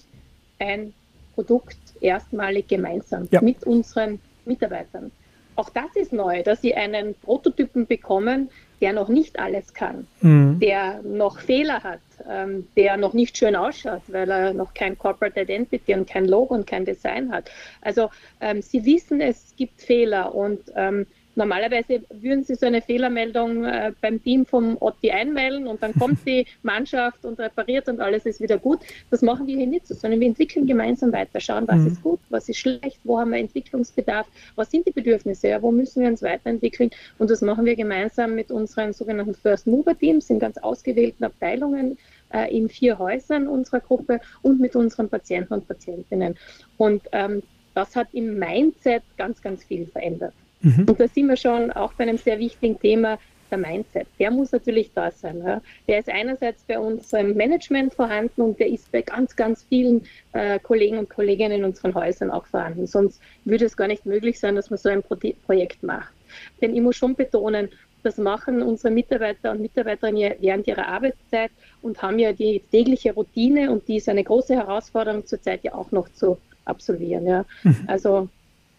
ein 0.59 0.93
Produkt 1.35 1.77
erstmalig 2.01 2.67
gemeinsam 2.67 3.27
ja. 3.31 3.41
mit 3.41 3.63
unseren 3.65 4.19
Mitarbeitern. 4.45 5.11
Auch 5.55 5.69
das 5.69 5.95
ist 5.95 6.13
neu, 6.13 6.43
dass 6.43 6.61
sie 6.61 6.75
einen 6.75 7.15
Prototypen 7.15 7.85
bekommen, 7.85 8.49
der 8.81 8.93
noch 8.93 9.09
nicht 9.09 9.39
alles 9.39 9.73
kann, 9.73 10.07
mhm. 10.21 10.59
der 10.59 11.01
noch 11.03 11.39
Fehler 11.39 11.83
hat, 11.83 11.99
ähm, 12.29 12.67
der 12.75 12.97
noch 12.97 13.13
nicht 13.13 13.37
schön 13.37 13.55
ausschaut, 13.55 14.01
weil 14.07 14.29
er 14.29 14.53
noch 14.53 14.73
kein 14.73 14.97
Corporate 14.97 15.41
Identity 15.41 15.93
und 15.93 16.09
kein 16.09 16.27
Logo 16.27 16.53
und 16.53 16.67
kein 16.67 16.85
Design 16.85 17.31
hat. 17.31 17.51
Also 17.81 18.09
ähm, 18.41 18.61
sie 18.61 18.85
wissen, 18.85 19.21
es 19.21 19.53
gibt 19.57 19.81
Fehler 19.81 20.33
und 20.33 20.59
ähm, 20.75 21.05
Normalerweise 21.35 22.01
würden 22.09 22.43
Sie 22.43 22.55
so 22.55 22.65
eine 22.65 22.81
Fehlermeldung 22.81 23.63
äh, 23.63 23.93
beim 24.01 24.21
Team 24.21 24.45
vom 24.45 24.77
OTI 24.79 25.11
einmelden 25.11 25.67
und 25.67 25.81
dann 25.81 25.93
kommt 25.93 26.19
die 26.27 26.45
Mannschaft 26.63 27.23
und 27.23 27.39
repariert 27.39 27.87
und 27.87 28.01
alles 28.01 28.25
ist 28.25 28.41
wieder 28.41 28.57
gut. 28.57 28.79
Das 29.09 29.21
machen 29.21 29.47
wir 29.47 29.55
hier 29.55 29.67
nicht 29.67 29.87
so, 29.87 29.93
sondern 29.93 30.19
wir 30.19 30.27
entwickeln 30.27 30.67
gemeinsam 30.67 31.13
weiter, 31.13 31.39
schauen, 31.39 31.67
was 31.67 31.77
mhm. 31.77 31.87
ist 31.87 32.03
gut, 32.03 32.19
was 32.29 32.49
ist 32.49 32.57
schlecht, 32.57 32.99
wo 33.03 33.19
haben 33.19 33.31
wir 33.31 33.39
Entwicklungsbedarf, 33.39 34.27
was 34.55 34.71
sind 34.71 34.87
die 34.87 34.91
Bedürfnisse, 34.91 35.49
ja, 35.49 35.61
wo 35.61 35.71
müssen 35.71 36.01
wir 36.01 36.09
uns 36.09 36.21
weiterentwickeln 36.21 36.89
und 37.17 37.29
das 37.29 37.41
machen 37.41 37.65
wir 37.65 37.75
gemeinsam 37.75 38.35
mit 38.35 38.51
unseren 38.51 38.93
sogenannten 38.93 39.35
First 39.35 39.67
Mover 39.67 39.97
Teams 39.97 40.29
in 40.29 40.39
ganz 40.39 40.57
ausgewählten 40.57 41.23
Abteilungen 41.23 41.97
äh, 42.33 42.55
in 42.55 42.69
vier 42.69 42.99
Häusern 42.99 43.47
unserer 43.47 43.79
Gruppe 43.79 44.19
und 44.41 44.59
mit 44.59 44.75
unseren 44.75 45.09
Patienten 45.09 45.53
und 45.53 45.67
Patientinnen. 45.67 46.35
Und 46.77 47.03
ähm, 47.11 47.43
das 47.73 47.95
hat 47.95 48.09
im 48.13 48.37
Mindset 48.37 49.03
ganz, 49.17 49.41
ganz 49.41 49.63
viel 49.63 49.85
verändert. 49.87 50.33
Mhm. 50.61 50.85
Und 50.87 50.99
da 50.99 51.07
sind 51.07 51.27
wir 51.27 51.37
schon 51.37 51.71
auch 51.71 51.93
bei 51.93 52.03
einem 52.03 52.17
sehr 52.17 52.39
wichtigen 52.39 52.79
Thema, 52.79 53.17
der 53.49 53.57
Mindset. 53.57 54.07
Der 54.19 54.31
muss 54.31 54.51
natürlich 54.51 54.91
da 54.93 55.11
sein. 55.11 55.41
Ja. 55.43 55.61
Der 55.87 55.99
ist 55.99 56.09
einerseits 56.09 56.63
bei 56.63 56.79
uns 56.79 57.11
im 57.13 57.35
Management 57.35 57.93
vorhanden 57.93 58.41
und 58.41 58.59
der 58.59 58.67
ist 58.67 58.91
bei 58.91 59.01
ganz, 59.01 59.35
ganz 59.35 59.65
vielen 59.67 60.03
äh, 60.33 60.59
Kollegen 60.59 60.97
und 60.97 61.09
Kolleginnen 61.09 61.59
in 61.59 61.63
unseren 61.63 61.93
Häusern 61.95 62.31
auch 62.31 62.45
vorhanden. 62.45 62.87
Sonst 62.87 63.21
würde 63.45 63.65
es 63.65 63.75
gar 63.75 63.87
nicht 63.87 64.05
möglich 64.05 64.39
sein, 64.39 64.55
dass 64.55 64.69
man 64.69 64.77
so 64.77 64.89
ein 64.89 65.03
Pro 65.03 65.15
Projekt 65.45 65.83
macht. 65.83 66.13
Denn 66.61 66.75
ich 66.75 66.81
muss 66.81 66.95
schon 66.95 67.15
betonen, 67.15 67.69
das 68.03 68.17
machen 68.17 68.61
unsere 68.61 68.93
Mitarbeiter 68.93 69.51
und 69.51 69.61
Mitarbeiterinnen 69.61 70.35
während 70.39 70.67
ihrer 70.67 70.87
Arbeitszeit 70.87 71.51
und 71.81 72.01
haben 72.01 72.17
ja 72.17 72.31
die 72.31 72.61
tägliche 72.71 73.13
Routine 73.13 73.71
und 73.71 73.87
die 73.87 73.97
ist 73.97 74.07
eine 74.07 74.23
große 74.23 74.55
Herausforderung 74.55 75.25
zurzeit 75.25 75.63
ja 75.63 75.73
auch 75.73 75.91
noch 75.91 76.07
zu 76.09 76.37
absolvieren. 76.65 77.25
Ja. 77.25 77.45
Mhm. 77.63 77.83
Also 77.87 78.29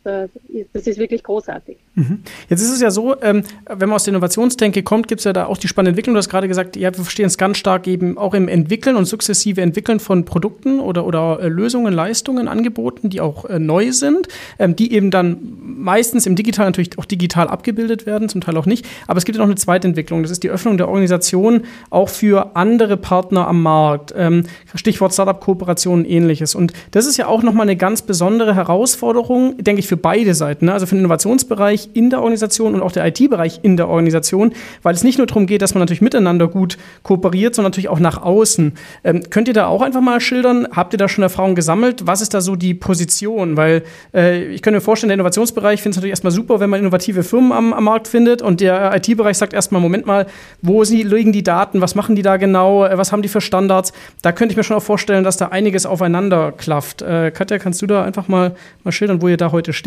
das 0.03 0.87
ist 0.87 0.99
wirklich 0.99 1.23
großartig. 1.23 1.77
Mhm. 1.95 2.23
Jetzt 2.49 2.63
ist 2.63 2.71
es 2.71 2.81
ja 2.81 2.91
so, 2.91 3.21
ähm, 3.21 3.43
wenn 3.69 3.89
man 3.89 3.97
aus 3.97 4.05
der 4.05 4.13
Innovationsdenke 4.13 4.83
kommt, 4.83 5.09
gibt 5.09 5.21
es 5.21 5.25
ja 5.25 5.35
da 5.35 5.47
auch 5.47 5.59
die 5.59 5.69
spannende 5.69 5.91
Entwicklung. 5.91 6.15
Du 6.15 6.19
hast 6.19 6.31
gerade 6.31 6.49
gesagt, 6.49 6.77
ja, 6.77 6.91
wir 6.97 7.05
verstehen 7.05 7.27
es 7.27 7.37
ganz 7.37 7.59
stark 7.59 7.87
eben 7.87 8.17
auch 8.17 8.33
im 8.33 8.49
Entwickeln 8.49 8.97
und 8.97 9.05
sukzessive 9.05 9.61
Entwickeln 9.61 10.01
von 10.01 10.25
Produkten 10.25 10.81
oder, 10.81 11.05
oder 11.05 11.41
äh, 11.41 11.49
Lösungen, 11.49 11.93
Leistungen, 11.93 12.49
Angeboten, 12.49 13.11
die 13.11 13.21
auch 13.21 13.45
äh, 13.45 13.59
neu 13.59 13.93
sind, 13.93 14.29
ähm, 14.59 14.75
die 14.75 14.95
eben 14.95 15.11
dann 15.11 15.39
meistens 15.61 16.27
im 16.27 16.35
Digital 16.35 16.67
natürlich 16.67 16.99
auch 16.99 17.05
digital 17.05 17.49
abgebildet 17.49 18.07
werden, 18.07 18.31
zum 18.31 18.41
Teil 18.41 18.57
auch 18.57 18.67
nicht. 18.67 18.87
Aber 19.07 19.19
es 19.19 19.27
gibt 19.27 19.37
ja 19.37 19.43
noch 19.43 19.49
eine 19.49 19.57
zweite 19.57 19.87
Entwicklung. 19.87 20.23
Das 20.23 20.31
ist 20.31 20.43
die 20.43 20.51
Öffnung 20.51 20.79
der 20.79 20.89
Organisation 20.89 21.63
auch 21.91 22.09
für 22.09 22.57
andere 22.57 22.97
Partner 22.97 23.47
am 23.47 23.63
Markt. 23.63 24.15
Ähm, 24.17 24.45
Stichwort 24.75 25.13
Startup-Kooperation 25.13 26.01
und 26.01 26.05
ähnliches. 26.07 26.55
Und 26.55 26.73
das 26.93 27.07
ist 27.07 27.17
ja 27.17 27.27
auch 27.27 27.43
nochmal 27.43 27.65
eine 27.65 27.77
ganz 27.77 28.03
besondere 28.03 28.55
Herausforderung, 28.55 29.59
denke 29.59 29.81
ich, 29.81 29.90
für 29.91 29.97
beide 29.97 30.35
Seiten. 30.35 30.67
Ne? 30.67 30.73
Also 30.73 30.87
für 30.87 30.95
den 30.95 31.01
Innovationsbereich 31.01 31.91
in 31.95 32.11
der 32.11 32.21
Organisation 32.21 32.75
und 32.75 32.81
auch 32.81 32.93
der 32.93 33.05
IT-Bereich 33.09 33.59
in 33.63 33.77
der 33.77 33.89
Organisation, 33.89 34.53
weil 34.85 34.95
es 34.95 35.03
nicht 35.03 35.19
nur 35.19 35.27
darum 35.27 35.47
geht, 35.47 35.63
dass 35.63 35.75
man 35.75 35.81
natürlich 35.81 36.01
miteinander 36.01 36.47
gut 36.47 36.79
kooperiert, 37.03 37.57
sondern 37.57 37.71
natürlich 37.71 37.89
auch 37.89 37.99
nach 37.99 38.23
außen. 38.23 38.75
Ähm, 39.03 39.23
könnt 39.31 39.49
ihr 39.49 39.55
da 39.55 39.67
auch 39.67 39.83
einfach 39.83 40.01
mal 40.01 40.21
schildern, 40.21 40.69
habt 40.71 40.95
ihr 40.95 40.99
da 40.99 41.09
schon 41.09 41.25
Erfahrungen 41.25 41.57
gesammelt? 41.57 42.07
Was 42.07 42.23
ist 42.23 42.35
da 42.35 42.41
so 42.41 42.55
die 42.55 42.73
Position? 42.73 43.57
Weil 43.57 43.83
äh, 44.15 44.45
ich 44.45 44.63
könnte 44.63 44.77
mir 44.77 44.81
vorstellen, 44.81 45.09
der 45.09 45.15
Innovationsbereich 45.15 45.83
findet 45.83 45.95
es 45.95 45.97
natürlich 45.97 46.13
erstmal 46.13 46.31
super, 46.31 46.61
wenn 46.61 46.71
man 46.71 46.79
innovative 46.79 47.25
Firmen 47.25 47.51
am, 47.51 47.73
am 47.73 47.83
Markt 47.83 48.07
findet 48.07 48.43
und 48.43 48.61
der 48.61 48.95
IT-Bereich 48.95 49.39
sagt 49.39 49.55
erstmal, 49.55 49.83
Moment 49.83 50.07
mal, 50.07 50.27
wo 50.63 50.85
sie, 50.85 51.03
liegen 51.03 51.33
die 51.33 51.43
Daten, 51.43 51.81
was 51.81 51.97
machen 51.97 52.15
die 52.15 52.23
da 52.23 52.37
genau, 52.37 52.85
äh, 52.85 52.97
was 52.97 53.11
haben 53.11 53.23
die 53.23 53.29
für 53.29 53.41
Standards? 53.41 53.93
Da 54.23 54.31
könnte 54.31 54.53
ich 54.53 54.57
mir 54.57 54.63
schon 54.63 54.77
auch 54.77 54.85
vorstellen, 54.85 55.25
dass 55.25 55.37
da 55.37 55.49
einiges 55.49 55.85
aufeinander 55.85 56.53
klafft. 56.53 57.03
Äh, 57.03 57.33
Katja, 57.33 57.59
kannst 57.59 57.83
du 57.83 57.89
da 57.89 58.05
einfach 58.05 58.29
mal, 58.29 58.55
mal 58.85 58.93
schildern, 58.93 59.21
wo 59.21 59.27
ihr 59.27 59.37
da 59.37 59.51
heute 59.51 59.73
steht? 59.73 59.80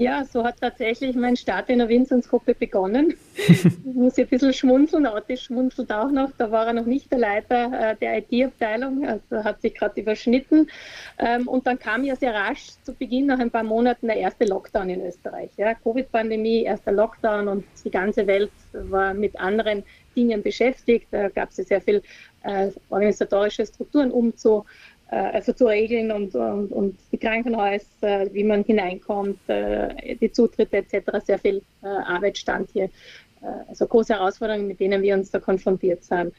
Ja, 0.00 0.24
so 0.24 0.44
hat 0.44 0.60
tatsächlich 0.60 1.16
mein 1.16 1.36
Start 1.36 1.68
in 1.70 1.80
der 1.80 1.88
Vinzenzgruppe 1.88 2.54
begonnen. 2.54 3.14
ich 3.36 3.64
muss 3.82 4.16
ein 4.16 4.28
bisschen 4.28 4.52
schmunzeln, 4.52 5.08
Otis 5.08 5.42
schmunzelt 5.42 5.90
auch 5.90 6.12
noch. 6.12 6.30
Da 6.38 6.52
war 6.52 6.68
er 6.68 6.72
noch 6.72 6.86
nicht 6.86 7.10
der 7.10 7.18
Leiter 7.18 7.72
äh, 7.72 7.96
der 7.96 8.18
IT-Abteilung, 8.18 9.04
also 9.04 9.42
hat 9.42 9.60
sich 9.60 9.74
gerade 9.74 10.00
überschnitten. 10.00 10.70
Ähm, 11.18 11.48
und 11.48 11.66
dann 11.66 11.80
kam 11.80 12.04
ja 12.04 12.14
sehr 12.14 12.32
rasch 12.32 12.68
zu 12.84 12.94
Beginn, 12.94 13.26
nach 13.26 13.40
ein 13.40 13.50
paar 13.50 13.64
Monaten, 13.64 14.06
der 14.06 14.18
erste 14.18 14.44
Lockdown 14.44 14.88
in 14.88 15.04
Österreich. 15.04 15.50
Ja, 15.56 15.74
Covid-Pandemie, 15.74 16.62
erster 16.62 16.92
Lockdown 16.92 17.48
und 17.48 17.64
die 17.84 17.90
ganze 17.90 18.24
Welt 18.28 18.52
war 18.72 19.14
mit 19.14 19.38
anderen 19.40 19.82
Dingen 20.14 20.44
beschäftigt. 20.44 21.08
Da 21.10 21.28
gab 21.28 21.50
es 21.50 21.56
sehr 21.56 21.80
viel 21.80 22.02
äh, 22.44 22.70
organisatorische 22.88 23.66
Strukturen 23.66 24.12
umzu 24.12 24.64
also 25.16 25.52
zu 25.52 25.66
regeln 25.66 26.10
und, 26.10 26.34
und, 26.34 26.72
und 26.72 26.98
die 27.12 27.18
Krankenhäuser, 27.18 28.32
wie 28.32 28.44
man 28.44 28.62
hineinkommt, 28.64 29.38
äh, 29.48 30.16
die 30.16 30.30
Zutritte 30.30 30.78
etc. 30.78 31.24
Sehr 31.24 31.38
viel 31.38 31.62
äh, 31.82 31.86
Arbeit 31.86 32.38
stand 32.38 32.70
hier. 32.72 32.90
Also 33.68 33.86
große 33.86 34.14
Herausforderungen, 34.14 34.66
mit 34.66 34.80
denen 34.80 35.00
wir 35.00 35.14
uns 35.14 35.30
da 35.30 35.38
konfrontiert 35.38 36.02
sind. 36.02 36.34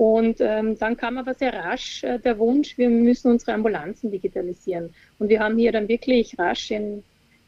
Und 0.00 0.40
ähm, 0.40 0.78
dann 0.78 0.96
kam 0.96 1.18
aber 1.18 1.34
sehr 1.34 1.52
rasch 1.52 2.02
äh, 2.04 2.18
der 2.18 2.38
Wunsch, 2.38 2.78
wir 2.78 2.88
müssen 2.88 3.30
unsere 3.30 3.52
Ambulanzen 3.52 4.10
digitalisieren. 4.10 4.94
Und 5.18 5.28
wir 5.28 5.40
haben 5.40 5.58
hier 5.58 5.72
dann 5.72 5.88
wirklich 5.88 6.38
rasch 6.38 6.70
in 6.70 7.04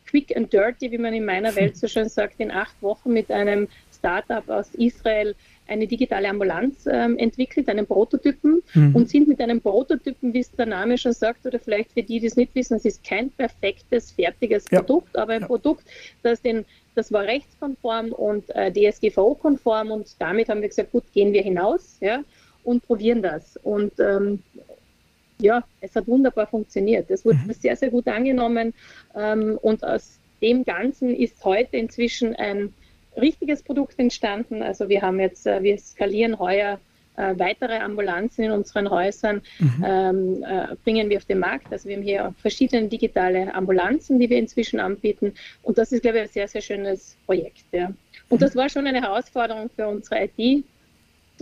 quick 0.06 0.36
and 0.36 0.52
dirty, 0.52 0.90
wie 0.90 0.98
man 0.98 1.14
in 1.14 1.24
meiner 1.24 1.56
Welt 1.56 1.76
so 1.78 1.88
schön 1.88 2.10
sagt, 2.10 2.40
in 2.40 2.50
acht 2.50 2.80
Wochen 2.82 3.12
mit 3.12 3.30
einem 3.30 3.68
Startup 3.90 4.46
aus 4.50 4.74
Israel 4.74 5.34
eine 5.68 5.86
digitale 5.86 6.28
Ambulanz 6.28 6.86
ähm, 6.90 7.16
entwickelt, 7.18 7.68
einen 7.68 7.86
Prototypen 7.86 8.62
mhm. 8.74 8.94
und 8.94 9.08
sind 9.08 9.28
mit 9.28 9.40
einem 9.40 9.60
Prototypen, 9.60 10.34
wie 10.34 10.40
es 10.40 10.50
der 10.50 10.66
Name 10.66 10.98
schon 10.98 11.12
sagt, 11.12 11.46
oder 11.46 11.58
vielleicht 11.58 11.92
für 11.92 12.02
die, 12.02 12.20
die 12.20 12.26
es 12.26 12.36
nicht 12.36 12.54
wissen, 12.54 12.76
es 12.76 12.84
ist 12.84 13.04
kein 13.04 13.30
perfektes, 13.30 14.12
fertiges 14.12 14.64
ja. 14.70 14.80
Produkt, 14.80 15.16
aber 15.16 15.34
ein 15.34 15.42
ja. 15.42 15.46
Produkt, 15.46 15.84
das 16.22 16.42
den 16.42 16.64
das 16.94 17.12
war 17.12 17.22
rechtskonform 17.22 18.12
und 18.12 18.44
äh, 18.54 18.70
DSGVO-konform 18.70 19.90
und 19.90 20.08
damit 20.18 20.48
haben 20.48 20.60
wir 20.60 20.68
gesagt, 20.68 20.92
gut, 20.92 21.04
gehen 21.12 21.32
wir 21.32 21.42
hinaus 21.42 21.96
ja, 22.00 22.22
und 22.64 22.86
probieren 22.86 23.22
das. 23.22 23.56
Und 23.62 23.98
ähm, 23.98 24.42
ja, 25.38 25.64
es 25.80 25.96
hat 25.96 26.06
wunderbar 26.06 26.46
funktioniert. 26.46 27.10
Es 27.10 27.24
wurde 27.24 27.38
mhm. 27.38 27.52
sehr, 27.52 27.76
sehr 27.76 27.90
gut 27.90 28.06
angenommen 28.08 28.74
ähm, 29.16 29.58
und 29.62 29.84
aus 29.84 30.18
dem 30.42 30.64
Ganzen 30.64 31.14
ist 31.14 31.42
heute 31.44 31.76
inzwischen 31.76 32.34
ein 32.36 32.74
richtiges 33.16 33.62
Produkt 33.62 33.98
entstanden. 33.98 34.62
Also 34.62 34.88
wir 34.88 35.02
haben 35.02 35.20
jetzt, 35.20 35.46
äh, 35.46 35.62
wir 35.62 35.78
skalieren 35.78 36.38
heuer 36.38 36.78
äh, 37.16 37.38
weitere 37.38 37.78
Ambulanzen 37.78 38.44
in 38.44 38.52
unseren 38.52 38.88
Häusern 38.88 39.42
mhm. 39.58 39.84
ähm, 39.84 40.44
äh, 40.44 40.74
bringen 40.82 41.10
wir 41.10 41.18
auf 41.18 41.24
den 41.26 41.40
Markt. 41.40 41.70
Also 41.70 41.88
wir 41.88 41.96
haben 41.96 42.02
hier 42.02 42.34
verschiedene 42.40 42.88
digitale 42.88 43.54
Ambulanzen, 43.54 44.18
die 44.18 44.30
wir 44.30 44.38
inzwischen 44.38 44.80
anbieten. 44.80 45.34
Und 45.62 45.76
das 45.78 45.92
ist, 45.92 46.02
glaube 46.02 46.18
ich, 46.18 46.22
ein 46.24 46.28
sehr, 46.30 46.48
sehr 46.48 46.62
schönes 46.62 47.16
Projekt. 47.26 47.64
Ja. 47.72 47.92
Und 48.28 48.40
mhm. 48.40 48.44
das 48.44 48.56
war 48.56 48.68
schon 48.68 48.86
eine 48.86 49.02
Herausforderung 49.02 49.68
für 49.76 49.88
unsere 49.88 50.24
IT. 50.24 50.64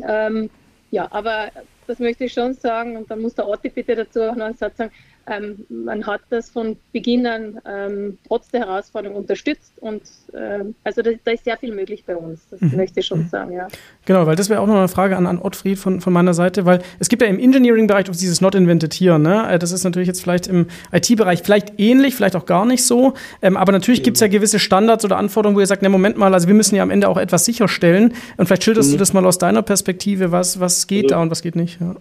Ähm, 0.03 0.51
ja, 0.91 1.07
aber 1.13 1.51
das 1.87 2.01
möchte 2.01 2.25
ich 2.25 2.33
schon 2.33 2.55
sagen. 2.55 2.97
Und 2.97 3.11
dann 3.11 3.21
muss 3.21 3.35
der 3.35 3.47
Orti 3.47 3.69
bitte 3.69 3.95
dazu 3.95 4.23
auch 4.23 4.35
noch 4.35 4.47
einen 4.47 4.57
Satz 4.57 4.77
sagen 4.77 4.91
ähm, 5.31 5.65
man 5.69 6.07
hat 6.07 6.23
das 6.31 6.51
von 6.51 6.77
Beginn 6.93 7.27
an 7.27 7.61
ähm, 7.65 8.19
trotz 8.27 8.51
der 8.51 8.61
Herausforderung 8.61 9.17
unterstützt 9.17 9.73
und 9.81 10.03
ähm, 10.35 10.75
also 10.83 11.03
da, 11.03 11.11
da, 11.25 11.31
ist 11.31 11.45
sehr 11.45 11.57
viel 11.57 11.75
möglich 11.75 12.05
bei 12.05 12.17
uns, 12.17 12.41
das 12.51 12.61
mhm. 12.61 12.77
möchte 12.77 13.01
ich 13.01 13.07
schon 13.07 13.21
mhm. 13.21 13.29
sagen, 13.29 13.53
ja. 13.53 13.69
Genau, 14.07 14.27
weil 14.27 14.35
das 14.35 14.51
wäre 14.51 14.61
auch 14.61 14.67
noch 14.67 14.75
eine 14.75 14.89
Frage 14.89 15.17
an, 15.17 15.27
an 15.27 15.39
Ottfried 15.39 15.79
von, 15.79 16.01
von 16.01 16.13
meiner 16.13 16.35
Seite, 16.35 16.67
weil 16.67 16.83
es 16.99 17.09
gibt 17.09 17.23
ja 17.23 17.29
im 17.29 17.39
Engineering-Bereich 17.39 18.11
dieses 18.11 18.41
Not 18.41 18.57
Invented 18.57 18.93
Here, 18.93 19.19
ne? 19.19 19.49
Äh, 19.53 19.59
das 19.59 19.71
ist 19.71 19.85
natürlich 19.85 20.09
jetzt 20.09 20.21
vielleicht 20.21 20.49
im 20.49 20.67
IT-Bereich 20.93 21.43
vielleicht 21.43 21.79
ähnlich, 21.79 22.17
vielleicht 22.17 22.35
auch 22.35 22.47
gar 22.47 22.67
nicht 22.67 22.85
so, 22.85 23.15
ähm, 23.41 23.57
aber 23.57 23.71
natürlich 23.71 24.03
gibt 24.03 24.17
es 24.17 24.21
ja 24.21 24.29
gewisse 24.29 24.59
Standards 24.59 25.05
oder 25.05 25.17
Anforderungen, 25.17 25.57
wo 25.57 25.61
ihr 25.61 25.67
sagt, 25.67 25.83
ne, 25.83 25.89
Moment 25.89 26.17
mal, 26.17 26.35
also 26.35 26.49
wir 26.49 26.55
müssen 26.55 26.75
ja 26.75 26.83
am 26.83 26.91
Ende 26.91 27.09
auch 27.09 27.17
etwas 27.17 27.45
sicherstellen 27.45 28.15
und 28.37 28.47
vielleicht 28.47 28.65
schilderst 28.65 28.89
mhm. 28.89 28.93
du 28.95 28.99
das 28.99 29.13
mal 29.13 29.25
aus 29.25 29.39
deiner 29.39 29.63
Perspektive, 29.63 30.33
was, 30.33 30.59
was 30.59 30.89
geht 30.89 31.05
also, 31.05 31.15
da 31.15 31.23
und 31.23 31.31
was 31.31 31.43
geht 31.43 31.55
nicht, 31.55 31.81
ja. 31.81 31.95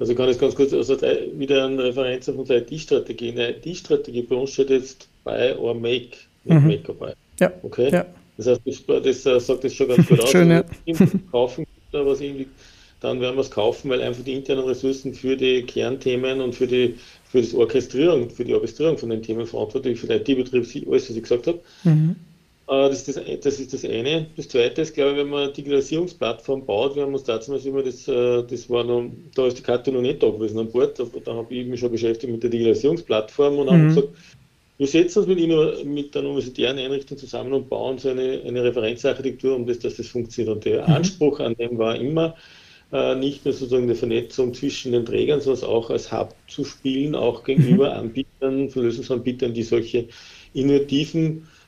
Also 0.00 0.14
kann 0.14 0.30
ich 0.30 0.38
ganz 0.38 0.54
kurz 0.54 0.72
also 0.72 1.00
wieder 1.00 1.66
eine 1.66 1.84
Referenz 1.84 2.28
auf 2.28 2.36
unsere 2.36 2.60
IT-Strategie. 2.60 3.28
In 3.28 3.36
der 3.36 3.56
IT-Strategie 3.56 4.22
bei 4.22 4.34
uns 4.34 4.50
steht 4.50 4.70
jetzt 4.70 5.08
Buy 5.24 5.52
or 5.52 5.74
Make, 5.74 6.16
nicht 6.44 6.60
mhm. 6.60 6.66
Make 6.66 6.88
or 6.90 6.94
Buy. 6.96 7.12
Ja. 7.38 7.52
Okay? 7.62 7.90
Ja. 7.92 8.06
Das 8.38 8.46
heißt, 8.46 8.62
das, 8.64 9.02
das, 9.02 9.22
das 9.22 9.46
sagt 9.46 9.64
das 9.64 9.74
schon 9.74 9.88
ganz 9.88 10.08
gut 10.08 10.20
aus. 10.22 10.30
Schön, 10.30 10.50
ja. 10.50 10.64
Kaufen 11.30 11.66
was 11.92 12.20
irgendwie, 12.20 12.46
dann 13.00 13.20
werden 13.20 13.36
wir 13.36 13.40
es 13.40 13.50
kaufen, 13.50 13.90
weil 13.90 14.00
einfach 14.00 14.22
die 14.22 14.34
internen 14.34 14.64
Ressourcen 14.64 15.12
für 15.12 15.36
die 15.36 15.62
Kernthemen 15.64 16.40
und 16.40 16.54
für 16.54 16.66
die 16.66 16.94
für 17.30 17.40
das 17.40 17.54
Orchestrierung, 17.54 18.28
für 18.28 18.44
die 18.44 18.54
Orchestrierung 18.54 18.98
von 18.98 19.10
den 19.10 19.22
Themen 19.22 19.46
verantwortlich, 19.46 20.00
für 20.00 20.08
den 20.08 20.20
IT-Betrieb, 20.20 20.88
alles, 20.88 21.08
was 21.08 21.16
ich 21.16 21.22
gesagt 21.22 21.46
habe. 21.46 21.60
Mhm. 21.84 22.16
Äh, 22.70 22.88
das 22.88 23.08
ist 23.08 23.16
das, 23.16 23.40
das 23.42 23.60
ist 23.60 23.74
das 23.74 23.84
eine. 23.84 24.26
Das 24.36 24.48
zweite 24.48 24.82
ist, 24.82 24.94
glaube 24.94 25.12
ich, 25.12 25.16
wenn 25.18 25.28
man 25.28 25.42
eine 25.44 25.52
Digitalisierungsplattform 25.52 26.64
baut, 26.64 26.94
wir 26.94 27.02
haben 27.02 27.12
uns 27.12 27.24
dazu 27.24 27.50
mal 27.50 27.60
immer 27.60 27.82
das, 27.82 28.06
äh, 28.06 28.44
das 28.44 28.70
war 28.70 28.84
noch, 28.84 29.10
da 29.34 29.46
ist 29.48 29.58
die 29.58 29.62
Karte 29.62 29.90
noch 29.90 30.00
nicht 30.00 30.22
da 30.22 30.30
gewesen 30.30 30.58
an 30.60 30.70
Bord, 30.70 31.00
aber 31.00 31.20
da 31.20 31.34
habe 31.34 31.52
ich 31.52 31.66
mich 31.66 31.80
schon 31.80 31.90
beschäftigt 31.90 32.32
mit 32.32 32.42
der 32.42 32.50
Digitalisierungsplattform 32.50 33.58
und 33.58 33.66
mhm. 33.66 33.70
haben 33.70 33.88
gesagt, 33.88 34.08
wir 34.78 34.86
setzen 34.86 35.18
uns 35.18 35.28
mit, 35.28 35.84
mit 35.84 36.16
einer 36.16 36.28
universitären 36.28 36.78
Einrichtung 36.78 37.18
zusammen 37.18 37.52
und 37.52 37.68
bauen 37.68 37.98
so 37.98 38.10
eine, 38.10 38.40
eine 38.46 38.62
Referenzarchitektur, 38.62 39.56
um 39.56 39.66
das, 39.66 39.80
dass 39.80 39.96
das 39.96 40.06
funktioniert. 40.06 40.54
Und 40.54 40.64
der 40.64 40.86
mhm. 40.86 40.94
Anspruch 40.94 41.40
an 41.40 41.56
dem 41.56 41.76
war 41.76 41.96
immer, 41.96 42.36
äh, 42.92 43.16
nicht 43.16 43.44
nur 43.44 43.52
sozusagen 43.52 43.82
eine 43.82 43.96
Vernetzung 43.96 44.54
zwischen 44.54 44.92
den 44.92 45.04
Trägern, 45.04 45.40
sondern 45.40 45.64
auch 45.64 45.90
als 45.90 46.12
Hub 46.12 46.34
zu 46.46 46.64
spielen, 46.64 47.14
auch 47.16 47.42
gegenüber 47.42 47.90
mhm. 47.90 48.00
Anbietern, 48.00 48.68
Lösungsanbietern, 48.68 49.54
die 49.54 49.64
solche 49.64 50.06
innovativen 50.54 51.38
äh, 51.38 51.59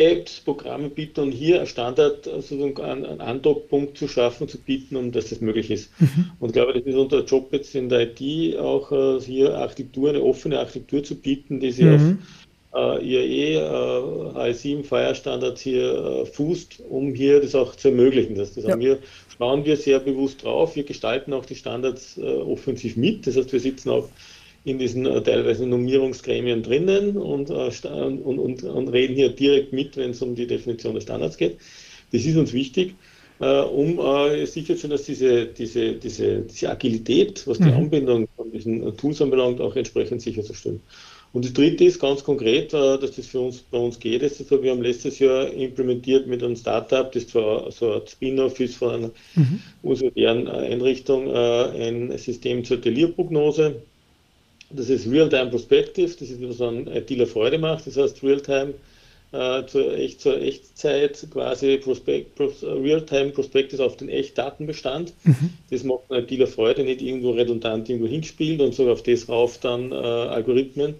Apps, 0.00 0.40
Programme 0.40 0.88
bieten 0.88 1.20
und 1.20 1.32
hier 1.32 1.58
einen 1.58 1.66
Standard, 1.66 2.26
also 2.26 2.54
einen 2.64 3.20
Andockpunkt 3.20 3.98
zu 3.98 4.08
schaffen, 4.08 4.48
zu 4.48 4.58
bieten, 4.58 4.96
um 4.96 5.12
dass 5.12 5.28
das 5.28 5.40
möglich 5.40 5.70
ist. 5.70 5.90
Mhm. 6.00 6.30
Und 6.40 6.48
ich 6.48 6.52
glaube, 6.54 6.72
das 6.72 6.84
ist 6.84 6.96
unser 6.96 7.24
Job 7.24 7.52
jetzt 7.52 7.74
in 7.74 7.88
der 7.88 8.08
IT 8.10 8.58
auch 8.58 8.90
äh, 8.90 9.20
hier 9.20 9.56
Architektur, 9.56 10.08
eine 10.08 10.22
offene 10.22 10.58
Architektur 10.58 11.04
zu 11.04 11.16
bieten, 11.16 11.60
die 11.60 11.70
sich 11.70 11.84
mhm. 11.84 12.18
auf 12.72 12.98
äh, 13.00 13.04
IAE, 13.04 13.58
äh, 13.58 14.52
HL7 14.52 14.84
Fire 14.84 15.14
Standards 15.14 15.60
hier 15.60 15.92
äh, 15.92 16.26
fußt, 16.26 16.82
um 16.88 17.14
hier 17.14 17.40
das 17.40 17.54
auch 17.54 17.76
zu 17.76 17.88
ermöglichen. 17.88 18.36
Das, 18.36 18.54
das 18.54 18.64
ja. 18.64 18.70
haben 18.70 18.80
wir, 18.80 18.98
schauen 19.36 19.64
wir 19.66 19.76
sehr 19.76 19.98
bewusst 19.98 20.44
drauf. 20.44 20.76
Wir 20.76 20.84
gestalten 20.84 21.32
auch 21.34 21.44
die 21.44 21.56
Standards 21.56 22.16
äh, 22.16 22.22
offensiv 22.22 22.96
mit. 22.96 23.26
Das 23.26 23.36
heißt, 23.36 23.52
wir 23.52 23.60
sitzen 23.60 23.90
auch 23.90 24.08
in 24.64 24.78
diesen 24.78 25.06
äh, 25.06 25.22
teilweise 25.22 25.66
Nominierungsgremien 25.66 26.62
drinnen 26.62 27.16
und, 27.16 27.50
äh, 27.50 27.70
und, 27.88 28.38
und, 28.38 28.62
und, 28.62 28.88
reden 28.88 29.14
hier 29.14 29.30
direkt 29.30 29.72
mit, 29.72 29.96
wenn 29.96 30.10
es 30.10 30.22
um 30.22 30.34
die 30.34 30.46
Definition 30.46 30.94
der 30.94 31.00
Standards 31.00 31.36
geht. 31.36 31.58
Das 32.12 32.24
ist 32.24 32.36
uns 32.36 32.52
wichtig, 32.52 32.94
äh, 33.40 33.60
um 33.60 33.98
sicherzustellen, 34.46 34.90
dass 34.90 35.04
diese, 35.04 35.46
diese, 35.46 35.94
diese, 35.94 36.40
diese 36.42 36.70
Agilität, 36.70 37.46
was 37.46 37.58
die 37.58 37.64
mhm. 37.64 37.74
Anbindung 37.74 38.28
von 38.36 38.50
diesen 38.50 38.96
Tools 38.96 39.22
anbelangt, 39.22 39.60
auch 39.60 39.76
entsprechend 39.76 40.20
sicherzustellen. 40.20 40.80
Und 41.32 41.44
das 41.44 41.52
dritte 41.52 41.84
ist 41.84 42.00
ganz 42.00 42.24
konkret, 42.24 42.72
dass 42.72 43.12
das 43.12 43.26
für 43.28 43.38
uns 43.38 43.58
bei 43.58 43.78
uns 43.78 44.00
geht. 44.00 44.20
Also 44.24 44.60
wir 44.64 44.72
haben 44.72 44.82
letztes 44.82 45.20
Jahr 45.20 45.48
implementiert 45.52 46.26
mit 46.26 46.42
einem 46.42 46.56
Startup, 46.56 47.10
das 47.12 47.28
zwar 47.28 47.70
so 47.70 47.92
ein 47.92 48.00
Spin-off 48.08 48.58
ist 48.58 48.74
von 48.74 48.94
einer 48.94 49.10
mhm. 49.36 49.60
universitären 49.84 50.48
Einrichtung, 50.48 51.32
ein 51.32 52.18
System 52.18 52.64
zur 52.64 52.78
Delirprognose 52.78 53.80
das 54.70 54.88
ist 54.88 55.10
Real-Time 55.10 55.50
Prospective, 55.50 56.08
das 56.18 56.30
ist, 56.30 56.40
was 56.42 56.60
ein 56.60 56.86
ITler 56.86 57.26
Freude 57.26 57.58
macht. 57.58 57.86
Das 57.86 57.96
heißt, 57.96 58.22
Real-Time 58.22 58.74
äh, 59.32 59.66
zur, 59.66 59.94
Echt, 59.94 60.20
zur 60.20 60.40
Echtzeit 60.40 61.26
quasi 61.30 61.76
Prospect, 61.78 62.34
Pros, 62.34 62.62
Real-Time 62.62 63.30
Prospectus 63.30 63.80
auf 63.80 63.96
den 63.96 64.08
Echtdatenbestand. 64.08 65.12
Mhm. 65.24 65.50
Das 65.70 65.84
macht 65.84 66.10
ein 66.10 66.24
ITler 66.24 66.46
Freude, 66.46 66.84
nicht 66.84 67.02
irgendwo 67.02 67.30
redundant 67.30 67.88
irgendwo 67.88 68.08
hingespielt 68.08 68.60
und 68.60 68.74
so 68.74 68.90
auf 68.90 69.02
das 69.02 69.28
rauf 69.28 69.58
dann 69.58 69.92
äh, 69.92 69.94
Algorithmen. 69.94 70.94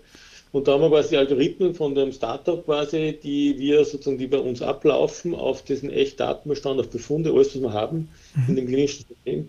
Und 0.52 0.66
da 0.66 0.72
haben 0.72 0.80
wir 0.80 0.90
quasi 0.90 1.16
Algorithmen 1.16 1.74
von 1.74 1.94
dem 1.94 2.12
Startup 2.12 2.64
quasi, 2.64 3.18
die 3.22 3.56
wir 3.58 3.84
sozusagen, 3.84 4.18
die 4.18 4.26
bei 4.26 4.38
uns 4.38 4.62
ablaufen, 4.62 5.34
auf 5.34 5.62
diesen 5.62 5.90
Echtdatenbestand, 5.90 6.80
auf 6.80 6.88
Befunde, 6.88 7.32
alles, 7.32 7.54
was 7.54 7.62
wir 7.62 7.72
haben 7.72 8.08
mhm. 8.34 8.48
in 8.48 8.56
dem 8.56 8.66
klinischen 8.66 9.04
System. 9.06 9.48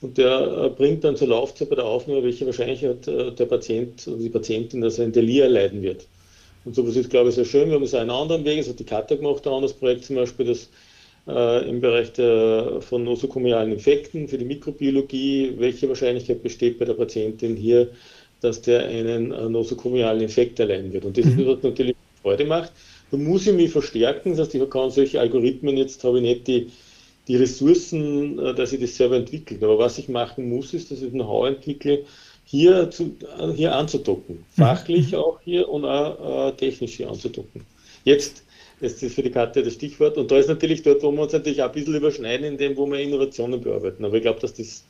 Und 0.00 0.16
der 0.16 0.64
äh, 0.64 0.68
bringt 0.70 1.04
dann 1.04 1.16
zur 1.16 1.28
Laufzeit 1.28 1.68
bei 1.68 1.76
der 1.76 1.84
Aufnahme, 1.84 2.22
welche 2.22 2.46
Wahrscheinlichkeit 2.46 3.06
äh, 3.06 3.32
der 3.32 3.46
Patient 3.46 4.06
oder 4.08 4.16
die 4.16 4.30
Patientin, 4.30 4.80
dass 4.80 4.98
er 4.98 5.04
ein 5.04 5.12
Delir 5.12 5.44
erleiden 5.44 5.82
wird. 5.82 6.06
Und 6.64 6.74
sowas 6.74 6.96
ist, 6.96 7.10
glaube 7.10 7.28
ich, 7.30 7.34
sehr 7.34 7.44
schön. 7.44 7.68
Wir 7.68 7.76
haben 7.76 7.82
es 7.82 7.94
einen 7.94 8.10
anderen 8.10 8.44
Weg, 8.44 8.58
das 8.58 8.68
hat 8.68 8.78
die 8.78 8.84
Kata 8.84 9.14
gemacht, 9.14 9.46
ein 9.46 9.52
anderes 9.52 9.74
Projekt 9.74 10.04
zum 10.04 10.16
Beispiel, 10.16 10.46
das 10.46 10.68
äh, 11.26 11.68
im 11.68 11.80
Bereich 11.80 12.12
der, 12.12 12.80
von 12.80 13.04
nosokomialen 13.04 13.72
Infekten 13.72 14.28
für 14.28 14.38
die 14.38 14.44
Mikrobiologie, 14.44 15.54
welche 15.58 15.88
Wahrscheinlichkeit 15.88 16.42
besteht 16.42 16.78
bei 16.78 16.84
der 16.84 16.94
Patientin 16.94 17.56
hier, 17.56 17.88
dass 18.40 18.62
der 18.62 18.86
einen 18.86 19.32
äh, 19.32 19.48
nosokomialen 19.48 20.22
Infekt 20.22 20.60
erleiden 20.60 20.92
wird. 20.92 21.04
Und 21.04 21.16
das 21.18 21.26
mhm. 21.26 21.46
was 21.46 21.62
natürlich 21.62 21.96
Freude 22.22 22.44
macht. 22.44 22.72
Da 23.10 23.16
muss 23.16 23.46
ich 23.46 23.52
mich 23.52 23.70
verstärken, 23.70 24.30
das 24.30 24.40
heißt, 24.40 24.54
ich 24.54 24.70
kann 24.70 24.90
solche 24.90 25.20
Algorithmen, 25.20 25.76
jetzt 25.76 26.04
habe 26.04 26.18
ich 26.18 26.22
nicht 26.22 26.46
die 26.46 26.70
die 27.30 27.36
Ressourcen, 27.36 28.40
äh, 28.40 28.54
dass 28.54 28.72
ich 28.72 28.80
das 28.80 28.96
selber 28.96 29.16
entwickle. 29.16 29.56
Aber 29.62 29.78
was 29.78 29.98
ich 29.98 30.08
machen 30.08 30.48
muss, 30.48 30.74
ist, 30.74 30.90
dass 30.90 31.00
ich 31.00 31.12
Know-how 31.12 31.46
entwickle, 31.46 32.04
hier, 32.44 32.90
zu, 32.90 33.14
äh, 33.38 33.52
hier 33.52 33.72
anzudocken. 33.72 34.38
Mhm. 34.38 34.60
Fachlich 34.62 35.14
auch 35.14 35.38
hier 35.44 35.68
und 35.68 35.84
auch 35.84 36.48
äh, 36.48 36.52
technisch 36.56 36.94
hier 36.94 37.08
anzudocken. 37.08 37.64
Jetzt 38.04 38.42
ist 38.80 39.00
das 39.00 39.12
für 39.12 39.22
die 39.22 39.30
Karte 39.30 39.62
das 39.62 39.74
Stichwort. 39.74 40.16
Und 40.16 40.28
da 40.28 40.38
ist 40.38 40.48
natürlich 40.48 40.82
dort, 40.82 41.04
wo 41.04 41.12
wir 41.12 41.22
uns 41.22 41.32
natürlich 41.32 41.62
auch 41.62 41.68
ein 41.68 41.72
bisschen 41.72 41.94
überschneiden, 41.94 42.46
in 42.46 42.58
dem, 42.58 42.76
wo 42.76 42.84
wir 42.86 42.98
Innovationen 42.98 43.60
bearbeiten. 43.60 44.04
Aber 44.04 44.16
ich 44.16 44.22
glaube, 44.22 44.40
dass 44.40 44.54
das 44.54 44.84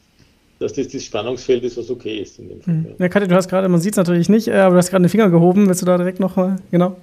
dass 0.59 0.75
das 0.75 0.89
das 0.89 1.03
Spannungsfeld 1.03 1.65
ist, 1.65 1.79
was 1.79 1.89
okay 1.89 2.19
ist 2.19 2.39
in 2.39 2.51
dem 2.51 2.61
Fall. 2.61 2.75
Mhm. 2.75 2.95
Ja, 2.99 3.09
Katja, 3.09 3.27
du 3.27 3.35
hast 3.35 3.49
gerade, 3.49 3.67
man 3.69 3.81
sieht 3.81 3.95
es 3.95 3.97
natürlich 3.97 4.29
nicht, 4.29 4.47
äh, 4.49 4.53
aber 4.53 4.75
du 4.75 4.79
hast 4.79 4.91
gerade 4.91 5.03
den 5.03 5.09
Finger 5.09 5.31
gehoben. 5.31 5.67
Willst 5.67 5.81
du 5.81 5.87
da 5.87 5.97
direkt 5.97 6.21
noch 6.21 6.37
mal, 6.37 6.57
genau, 6.71 6.97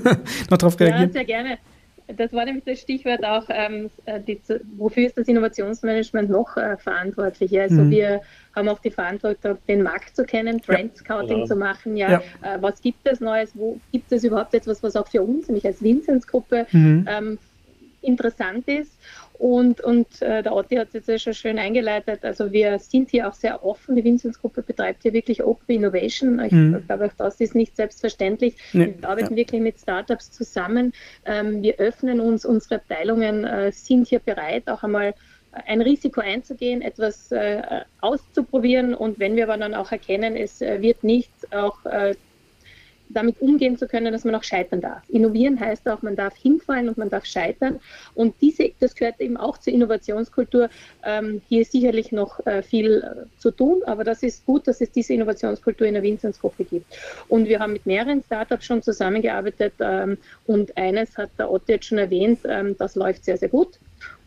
noch 0.50 0.58
drauf 0.58 0.78
reagieren? 0.80 1.10
Ja, 1.10 1.12
sehr 1.12 1.24
gerne 1.24 1.58
das 2.06 2.32
war 2.32 2.44
nämlich 2.44 2.64
das 2.64 2.80
Stichwort 2.80 3.24
auch, 3.24 3.44
ähm, 3.48 3.90
äh, 4.04 4.20
die, 4.20 4.40
wofür 4.76 5.06
ist 5.06 5.16
das 5.16 5.26
Innovationsmanagement 5.26 6.30
noch 6.30 6.56
äh, 6.56 6.76
verantwortlich? 6.76 7.58
Also 7.58 7.82
mhm. 7.82 7.90
wir 7.90 8.20
haben 8.54 8.68
auch 8.68 8.78
die 8.78 8.90
Verantwortung, 8.90 9.58
den 9.66 9.82
Markt 9.82 10.14
zu 10.14 10.24
kennen, 10.24 10.60
Trend 10.60 10.96
Scouting 10.96 11.40
ja, 11.40 11.44
zu 11.46 11.56
machen. 11.56 11.96
Ja, 11.96 12.10
ja. 12.10 12.22
Äh, 12.42 12.60
was 12.60 12.80
gibt 12.80 13.06
es 13.08 13.20
Neues? 13.20 13.52
Wo 13.54 13.80
gibt 13.90 14.12
es 14.12 14.22
überhaupt 14.24 14.54
etwas, 14.54 14.82
was 14.82 14.96
auch 14.96 15.08
für 15.08 15.22
uns, 15.22 15.48
nämlich 15.48 15.66
als 15.66 15.82
Vinzenz-Gruppe, 15.82 16.66
mhm. 16.72 17.06
ähm, 17.08 17.38
interessant 18.02 18.68
ist? 18.68 18.92
Und, 19.44 19.82
und 19.82 20.22
äh, 20.22 20.42
der 20.42 20.54
Otti 20.54 20.76
hat 20.76 20.88
es 20.88 20.94
jetzt 20.94 21.08
ja 21.08 21.18
schon 21.18 21.34
schön 21.34 21.58
eingeleitet. 21.58 22.24
Also 22.24 22.50
wir 22.50 22.78
sind 22.78 23.10
hier 23.10 23.28
auch 23.28 23.34
sehr 23.34 23.62
offen. 23.62 23.94
Die 23.94 24.02
Vinzenz-Gruppe 24.02 24.62
betreibt 24.62 25.02
hier 25.02 25.12
wirklich 25.12 25.44
Open 25.44 25.66
Innovation. 25.76 26.40
Ich 26.40 26.50
mhm. 26.50 26.82
glaube, 26.86 27.04
auch 27.04 27.12
das 27.18 27.38
ist 27.42 27.54
nicht 27.54 27.76
selbstverständlich. 27.76 28.56
Nee. 28.72 28.94
Wir 28.98 29.06
arbeiten 29.06 29.32
ja. 29.32 29.36
wirklich 29.36 29.60
mit 29.60 29.78
Startups 29.78 30.30
zusammen. 30.30 30.94
Ähm, 31.26 31.62
wir 31.62 31.76
öffnen 31.76 32.20
uns, 32.20 32.46
unsere 32.46 32.76
Abteilungen 32.76 33.44
äh, 33.44 33.70
sind 33.70 34.08
hier 34.08 34.20
bereit, 34.20 34.66
auch 34.66 34.82
einmal 34.82 35.12
ein 35.52 35.82
Risiko 35.82 36.22
einzugehen, 36.22 36.80
etwas 36.80 37.30
äh, 37.30 37.82
auszuprobieren 38.00 38.94
und 38.94 39.18
wenn 39.18 39.36
wir 39.36 39.44
aber 39.44 39.58
dann 39.58 39.74
auch 39.74 39.92
erkennen, 39.92 40.36
es 40.36 40.62
äh, 40.62 40.80
wird 40.80 41.04
nicht 41.04 41.30
auch 41.52 41.84
äh, 41.84 42.14
damit 43.14 43.40
umgehen 43.40 43.76
zu 43.78 43.86
können, 43.86 44.12
dass 44.12 44.24
man 44.24 44.34
auch 44.34 44.42
scheitern 44.42 44.80
darf. 44.80 45.02
Innovieren 45.08 45.58
heißt 45.58 45.88
auch, 45.88 46.02
man 46.02 46.16
darf 46.16 46.36
hinfallen 46.36 46.88
und 46.88 46.98
man 46.98 47.10
darf 47.10 47.24
scheitern. 47.24 47.80
Und 48.14 48.34
diese, 48.40 48.72
das 48.80 48.94
gehört 48.94 49.20
eben 49.20 49.36
auch 49.36 49.58
zur 49.58 49.72
Innovationskultur. 49.72 50.68
Ähm, 51.04 51.40
hier 51.48 51.62
ist 51.62 51.72
sicherlich 51.72 52.12
noch 52.12 52.44
äh, 52.46 52.62
viel 52.62 53.02
äh, 53.02 53.40
zu 53.40 53.50
tun, 53.50 53.82
aber 53.86 54.04
das 54.04 54.22
ist 54.22 54.44
gut, 54.46 54.66
dass 54.68 54.80
es 54.80 54.90
diese 54.90 55.14
Innovationskultur 55.14 55.86
in 55.86 55.94
der 55.94 56.02
Vinzenz-Gruppe 56.02 56.64
gibt. 56.64 56.86
Und 57.28 57.48
wir 57.48 57.60
haben 57.60 57.72
mit 57.72 57.86
mehreren 57.86 58.22
Startups 58.22 58.64
schon 58.64 58.82
zusammengearbeitet 58.82 59.74
ähm, 59.80 60.18
und 60.46 60.76
eines 60.76 61.16
hat 61.16 61.30
der 61.38 61.50
Otto 61.50 61.64
jetzt 61.68 61.86
schon 61.86 61.98
erwähnt, 61.98 62.40
ähm, 62.44 62.76
das 62.78 62.94
läuft 62.94 63.24
sehr, 63.24 63.36
sehr 63.36 63.48
gut. 63.48 63.78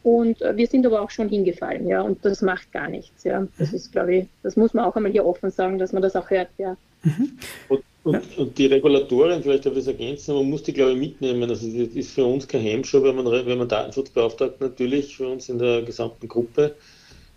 Und 0.03 0.41
äh, 0.41 0.55
wir 0.55 0.67
sind 0.67 0.85
aber 0.85 1.01
auch 1.01 1.09
schon 1.09 1.27
hingefallen, 1.27 1.85
ja, 1.87 2.01
und 2.01 2.23
das 2.23 2.41
macht 2.41 2.71
gar 2.71 2.87
nichts, 2.87 3.25
ja. 3.25 3.45
Das 3.57 3.73
ist, 3.73 3.91
glaube 3.91 4.15
ich, 4.15 4.27
das 4.41 4.55
muss 4.55 4.73
man 4.73 4.85
auch 4.85 4.95
einmal 4.95 5.11
hier 5.11 5.25
offen 5.25 5.51
sagen, 5.51 5.79
dass 5.79 5.91
man 5.91 6.01
das 6.01 6.15
auch 6.15 6.29
hört, 6.29 6.47
ja. 6.57 6.77
Mhm. 7.03 7.37
Und, 7.67 7.83
und, 8.03 8.37
und, 8.37 8.57
die 8.57 8.67
Regulatoren, 8.67 9.43
vielleicht 9.43 9.65
darf 9.65 9.73
ich 9.73 9.79
das 9.79 9.87
ergänzen, 9.87 10.35
man 10.35 10.49
muss 10.49 10.63
die, 10.63 10.73
glaube 10.73 10.93
ich, 10.93 10.97
mitnehmen. 10.97 11.49
Also 11.49 11.67
das 11.67 11.95
ist 11.95 12.11
für 12.11 12.25
uns 12.25 12.47
kein 12.47 12.63
Heimschau, 12.63 13.03
wenn 13.03 13.15
man, 13.15 13.25
wenn 13.25 13.57
man 13.57 13.67
Datenschutzbeauftragten 13.67 14.67
natürlich 14.67 15.17
für 15.17 15.27
uns 15.27 15.49
in 15.49 15.59
der 15.59 15.81
gesamten 15.81 16.27
Gruppe 16.27 16.75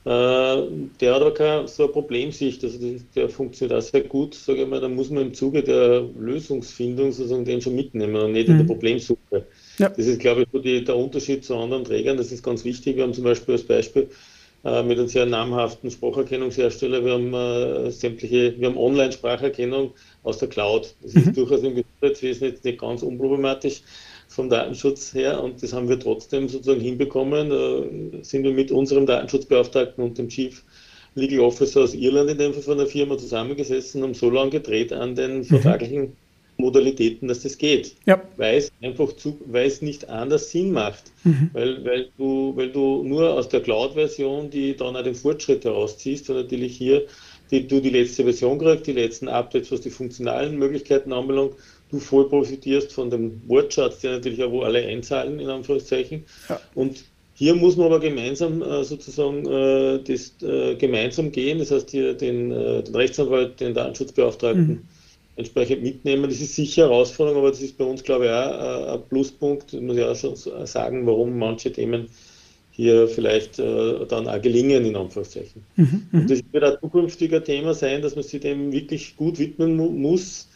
äh, 0.03 0.63
der 0.99 1.15
hat 1.15 1.21
aber 1.21 1.35
keine 1.35 1.69
so 1.69 1.83
eine 1.85 1.93
Problemsicht, 1.93 2.65
also 2.65 2.79
der 3.15 3.29
funktioniert 3.29 3.79
auch 3.79 3.83
sehr 3.83 4.01
gut, 4.01 4.35
sage 4.35 4.63
ich 4.63 4.69
mal, 4.69 4.81
da 4.81 4.89
muss 4.89 5.11
man 5.11 5.27
im 5.27 5.35
Zuge 5.35 5.63
der 5.63 6.09
Lösungsfindung 6.19 7.13
sozusagen 7.13 7.45
den 7.45 7.61
schon 7.61 7.75
mitnehmen 7.75 8.17
und 8.17 8.33
nicht 8.33 8.49
mhm. 8.49 8.53
in 8.53 8.59
der 8.59 8.65
mhm. 8.65 8.69
Problemsuche. 8.69 9.47
Ja. 9.77 9.91
Das 9.91 10.07
ist, 10.07 10.19
glaube 10.19 10.43
ich, 10.43 10.49
so 10.51 10.59
die, 10.59 10.83
der 10.83 10.97
Unterschied 10.97 11.45
zu 11.45 11.55
anderen 11.55 11.85
Trägern, 11.85 12.17
das 12.17 12.33
ist 12.33 12.43
ganz 12.43 12.65
wichtig. 12.65 12.97
Wir 12.97 13.03
haben 13.03 13.13
zum 13.13 13.25
Beispiel 13.25 13.53
als 13.53 13.65
Beispiel 13.65 14.09
äh, 14.65 14.83
mit 14.83 14.99
einem 14.99 15.09
sehr 15.09 15.27
namhaften 15.27 15.91
Spracherkennungshersteller, 15.91 17.05
wir 17.05 17.13
haben 17.15 17.33
äh, 17.33 17.91
sämtliche, 17.91 18.55
wir 18.59 18.69
haben 18.69 18.77
Online-Spracherkennung 18.77 19.93
aus 20.23 20.39
der 20.39 20.49
Cloud. 20.49 20.95
Das 21.03 21.15
ist 21.15 21.27
mhm. 21.27 21.35
durchaus 21.35 21.63
im 21.63 21.77
Gesundheitswesen 21.77 22.49
jetzt 22.49 22.65
nicht 22.65 22.79
ganz 22.79 23.03
unproblematisch 23.03 23.83
vom 24.29 24.49
Datenschutz 24.49 25.13
her 25.15 25.43
und 25.43 25.63
das 25.63 25.73
haben 25.73 25.89
wir 25.89 25.99
trotzdem 25.99 26.49
sozusagen 26.49 26.81
hinbekommen. 26.81 27.51
Da 27.51 28.23
sind 28.23 28.45
wir 28.45 28.53
mit 28.53 28.71
unserem 28.71 29.07
Datenschutzbeauftragten 29.07 30.05
und 30.05 30.19
dem 30.19 30.29
Chief 30.29 30.63
Legal 31.15 31.41
Officer 31.41 31.83
aus 31.83 31.95
Irland 31.95 32.31
in 32.31 32.39
dem 32.39 32.53
Fall 32.53 32.63
von 32.63 32.79
der 32.79 32.87
Firma 32.87 33.19
zusammengesessen 33.19 34.05
und 34.05 34.17
so 34.17 34.31
lange 34.31 34.51
gedreht 34.51 34.93
an 34.93 35.15
den 35.15 35.39
mhm. 35.39 35.47
Modalitäten, 36.61 37.29
dass 37.29 37.41
das 37.41 37.59
geht. 37.59 37.97
Ja. 38.07 38.23
Weil 38.37 38.59
es 38.59 38.73
einfach 38.83 39.13
zu, 39.15 39.41
weil 39.47 39.67
es 39.67 39.83
nicht 39.83 40.09
anders 40.09 40.51
Sinn 40.51 40.73
macht. 40.73 41.05
Mhm. 41.25 41.51
Weil, 41.53 41.85
weil, 41.85 42.09
du, 42.17 42.53
weil 42.57 42.71
du 42.71 43.03
nur 43.03 43.35
aus 43.35 43.49
der 43.49 43.61
Cloud-Version, 43.61 44.51
die 44.51 44.77
dann 44.77 44.97
auch 44.97 45.03
den 45.03 45.15
Fortschritt 45.15 45.65
herausziehst 45.65 46.31
und 46.31 46.37
natürlich 46.37 46.77
hier 46.77 47.07
die, 47.51 47.67
du 47.67 47.81
die 47.81 47.91
letzte 47.91 48.23
Version 48.25 48.59
kriegst, 48.59 48.87
die 48.87 48.93
letzten 48.93 49.29
Updates, 49.29 49.73
was 49.73 49.81
die 49.81 49.91
funktionalen 49.91 50.57
Möglichkeiten 50.57 51.13
anbelangt 51.13 51.55
du 51.91 51.99
voll 51.99 52.29
profitierst 52.29 52.93
von 52.93 53.11
dem 53.11 53.43
Wortschatz, 53.47 54.01
der 54.01 54.13
natürlich 54.13 54.43
auch 54.43 54.53
wo 54.53 54.63
alle 54.63 54.85
einzahlen, 54.87 55.41
in 55.41 55.49
Anführungszeichen. 55.49 56.25
Ja. 56.49 56.61
Und 56.75 57.05
hier 57.35 57.55
muss 57.55 57.77
man 57.77 57.87
aber 57.87 58.01
gemeinsam 58.01 58.63
äh, 58.63 58.85
sozusagen 58.85 59.47
äh, 59.47 60.03
das 60.03 60.35
äh, 60.43 60.75
gemeinsam 60.77 61.33
gehen, 61.33 61.59
das 61.59 61.71
heißt 61.71 61.91
hier 61.91 62.15
den, 62.15 62.53
äh, 62.53 62.83
den 62.83 62.95
Rechtsanwalt, 62.95 63.61
den 63.61 63.75
Datenschutzbeauftragten 63.75 64.67
mhm. 64.67 64.83
Entsprechend 65.41 65.83
mitnehmen. 65.83 66.31
Das 66.31 66.41
ist 66.41 66.55
sicher 66.55 66.85
Herausforderung, 66.85 67.41
aber 67.41 67.51
das 67.51 67.61
ist 67.61 67.77
bei 67.77 67.85
uns, 67.85 68.03
glaube 68.03 68.27
ich, 68.27 68.31
auch 68.31 68.95
äh, 68.95 68.95
ein 68.95 69.09
Pluspunkt. 69.09 69.75
Ich 69.75 69.81
muss 69.81 69.97
ja 69.97 70.13
auch 70.13 70.17
schon 70.17 70.37
sagen, 70.67 71.07
warum 71.07 71.39
manche 71.39 71.73
Themen 71.73 72.07
hier 72.71 73.09
vielleicht 73.09 73.59
äh, 73.59 74.07
dann 74.07 74.29
auch 74.29 74.41
gelingen, 74.41 74.85
in 74.87 74.97
Anführungszeichen. 74.97 75.63
Mhm, 75.77 76.07
mhm. 76.11 76.21
Und 76.21 76.31
das 76.31 76.41
wird 76.51 76.65
ein 76.65 76.77
zukünftiger 76.81 77.43
Thema 77.45 77.75
sein, 77.75 78.01
dass 78.01 78.15
man 78.15 78.25
sich 78.25 78.41
dem 78.41 78.73
wirklich 78.73 79.17
gut 79.17 79.39
widmen 79.39 79.77
mu 79.77 79.91
muss 79.91 80.49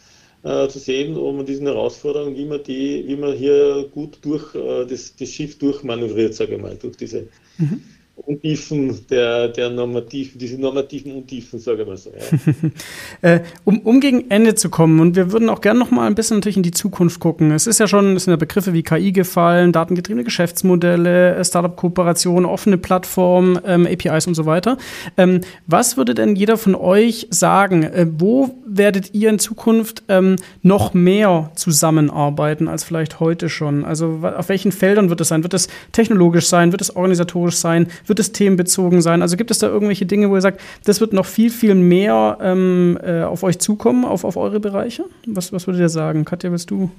äh, 0.43 0.67
zu 0.67 0.79
sehen, 0.79 1.17
um 1.17 1.45
diesen 1.45 1.67
Herausforderungen, 1.67 2.35
wie 2.35 2.45
man 2.45 2.63
die, 2.63 3.03
wie 3.07 3.15
man 3.15 3.35
hier 3.35 3.89
gut 3.91 4.19
durch 4.21 4.55
äh, 4.55 4.85
das, 4.85 5.15
das 5.15 5.29
Schiff 5.29 5.57
durchmanövriert, 5.59 6.33
sage 6.33 6.55
ich 6.55 6.61
mal, 6.61 6.75
durch 6.75 6.97
diese 6.97 7.27
mhm. 7.57 7.81
Untiefen 8.15 9.05
der, 9.09 9.49
der 9.49 9.69
normativen, 9.69 10.39
diese 10.39 10.59
normativen 10.59 11.11
Untiefen, 11.13 11.59
sage 11.59 11.81
ich 11.81 11.87
mal 11.87 11.97
so. 11.97 12.11
Ja. 12.11 13.29
äh, 13.35 13.41
um, 13.65 13.79
um 13.81 13.99
gegen 13.99 14.31
Ende 14.31 14.55
zu 14.55 14.69
kommen, 14.69 14.99
und 15.01 15.15
wir 15.15 15.31
würden 15.31 15.49
auch 15.49 15.59
gerne 15.59 15.79
noch 15.79 15.91
mal 15.91 16.07
ein 16.07 16.15
bisschen 16.15 16.37
natürlich 16.37 16.57
in 16.57 16.63
die 16.63 16.71
Zukunft 16.71 17.19
gucken. 17.19 17.51
Es 17.51 17.67
ist 17.67 17.79
ja 17.79 17.87
schon, 17.87 18.15
es 18.15 18.23
sind 18.23 18.31
ja 18.31 18.37
Begriffe 18.37 18.73
wie 18.73 18.83
KI 18.83 19.11
gefallen, 19.11 19.73
datengetriebene 19.73 20.23
Geschäftsmodelle, 20.23 21.43
Startup-Kooperation, 21.43 22.45
offene 22.45 22.77
Plattformen, 22.77 23.59
ähm, 23.65 23.85
APIs 23.85 24.27
und 24.27 24.35
so 24.35 24.45
weiter. 24.45 24.77
Ähm, 25.17 25.41
was 25.67 25.97
würde 25.97 26.15
denn 26.15 26.35
jeder 26.35 26.57
von 26.57 26.73
euch 26.73 27.27
sagen? 27.31 27.83
Äh, 27.83 28.07
wo 28.17 28.55
werdet 28.65 29.13
ihr 29.13 29.29
in 29.29 29.39
Zukunft 29.39 30.03
ähm, 30.07 30.37
noch 30.61 30.93
mehr 30.93 31.51
zusammenarbeiten 31.55 32.69
als 32.69 32.85
vielleicht 32.85 33.19
heute 33.19 33.49
schon? 33.49 33.83
Also 33.83 34.21
auf 34.23 34.47
welchen 34.47 34.71
Feldern 34.71 35.09
wird 35.09 35.19
es 35.19 35.27
sein? 35.27 35.43
Wird 35.43 35.53
es 35.53 35.67
technologisch 35.91 36.47
sein? 36.47 36.71
Wird 36.71 36.81
es 36.81 36.95
organisatorisch 36.95 37.57
sein? 37.57 37.87
Wird 38.07 38.19
es 38.19 38.31
themenbezogen 38.31 39.01
sein? 39.01 39.21
Also 39.21 39.37
gibt 39.37 39.51
es 39.51 39.59
da 39.59 39.67
irgendwelche 39.67 40.05
Dinge, 40.05 40.29
wo 40.29 40.35
ihr 40.35 40.41
sagt, 40.41 40.61
das 40.83 41.01
wird 41.01 41.13
noch 41.13 41.25
viel, 41.25 41.49
viel 41.49 41.75
mehr 41.75 42.37
ähm, 42.41 42.99
äh, 43.03 43.23
auf 43.23 43.43
euch 43.43 43.59
zukommen, 43.59 44.05
auf, 44.05 44.23
auf 44.23 44.37
eure 44.37 44.59
Bereiche? 44.59 45.05
Was, 45.25 45.51
was 45.51 45.67
würdet 45.67 45.81
ihr 45.81 45.89
sagen? 45.89 46.25
Katja, 46.25 46.51
willst 46.51 46.69
du 46.71 46.91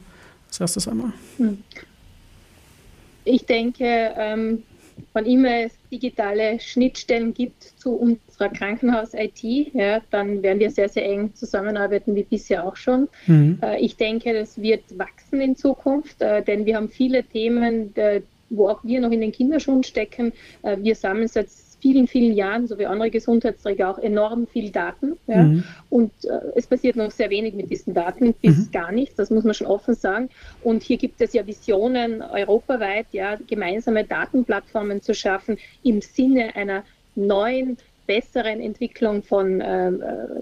als 0.48 0.60
erstes 0.60 0.88
einmal? 0.88 1.12
Hm. 1.38 1.58
Ich 3.24 3.44
denke, 3.44 4.12
ähm, 4.16 4.62
wann 5.12 5.26
immer 5.26 5.64
es 5.64 5.72
digitale 5.90 6.58
Schnittstellen 6.60 7.34
gibt 7.34 7.62
zu 7.76 7.94
unserer 7.94 8.48
Krankenhaus-IT, 8.50 9.74
ja, 9.74 10.00
dann 10.10 10.42
werden 10.42 10.60
wir 10.60 10.70
sehr, 10.70 10.88
sehr 10.88 11.08
eng 11.08 11.34
zusammenarbeiten, 11.34 12.14
wie 12.14 12.22
bisher 12.22 12.66
auch 12.66 12.76
schon. 12.76 13.08
Mhm. 13.26 13.58
Äh, 13.62 13.80
ich 13.80 13.96
denke, 13.96 14.32
das 14.32 14.60
wird 14.60 14.82
wachsen 14.98 15.40
in 15.40 15.56
Zukunft, 15.56 16.20
äh, 16.20 16.42
denn 16.42 16.66
wir 16.66 16.76
haben 16.76 16.88
viele 16.88 17.24
Themen, 17.24 17.94
äh, 17.96 18.22
wo 18.50 18.68
auch 18.68 18.84
wir 18.84 19.00
noch 19.00 19.10
in 19.10 19.20
den 19.20 19.32
Kinderschuhen 19.32 19.82
stecken. 19.82 20.32
Äh, 20.62 20.76
wir 20.80 20.94
sammeln 20.94 21.28
seit 21.28 21.48
vielen, 21.80 22.06
vielen 22.08 22.34
Jahren, 22.34 22.66
so 22.66 22.78
wie 22.78 22.86
andere 22.86 23.10
Gesundheitsträger 23.10 23.90
auch, 23.90 23.98
enorm 23.98 24.46
viel 24.46 24.70
Daten. 24.70 25.16
Ja? 25.26 25.42
Mhm. 25.42 25.64
Und 25.90 26.12
äh, 26.24 26.40
es 26.54 26.66
passiert 26.66 26.96
noch 26.96 27.10
sehr 27.10 27.30
wenig 27.30 27.54
mit 27.54 27.70
diesen 27.70 27.94
Daten, 27.94 28.34
bis 28.34 28.56
mhm. 28.56 28.70
gar 28.72 28.92
nichts, 28.92 29.16
das 29.16 29.30
muss 29.30 29.44
man 29.44 29.54
schon 29.54 29.66
offen 29.66 29.94
sagen. 29.94 30.28
Und 30.62 30.82
hier 30.82 30.96
gibt 30.96 31.20
es 31.20 31.32
ja 31.32 31.46
Visionen 31.46 32.22
europaweit, 32.22 33.06
ja, 33.12 33.36
gemeinsame 33.46 34.04
Datenplattformen 34.04 35.02
zu 35.02 35.14
schaffen 35.14 35.58
im 35.82 36.00
Sinne 36.00 36.56
einer 36.56 36.84
neuen 37.14 37.76
besseren 38.06 38.60
Entwicklung 38.60 39.22
von 39.22 39.60
äh, 39.60 39.92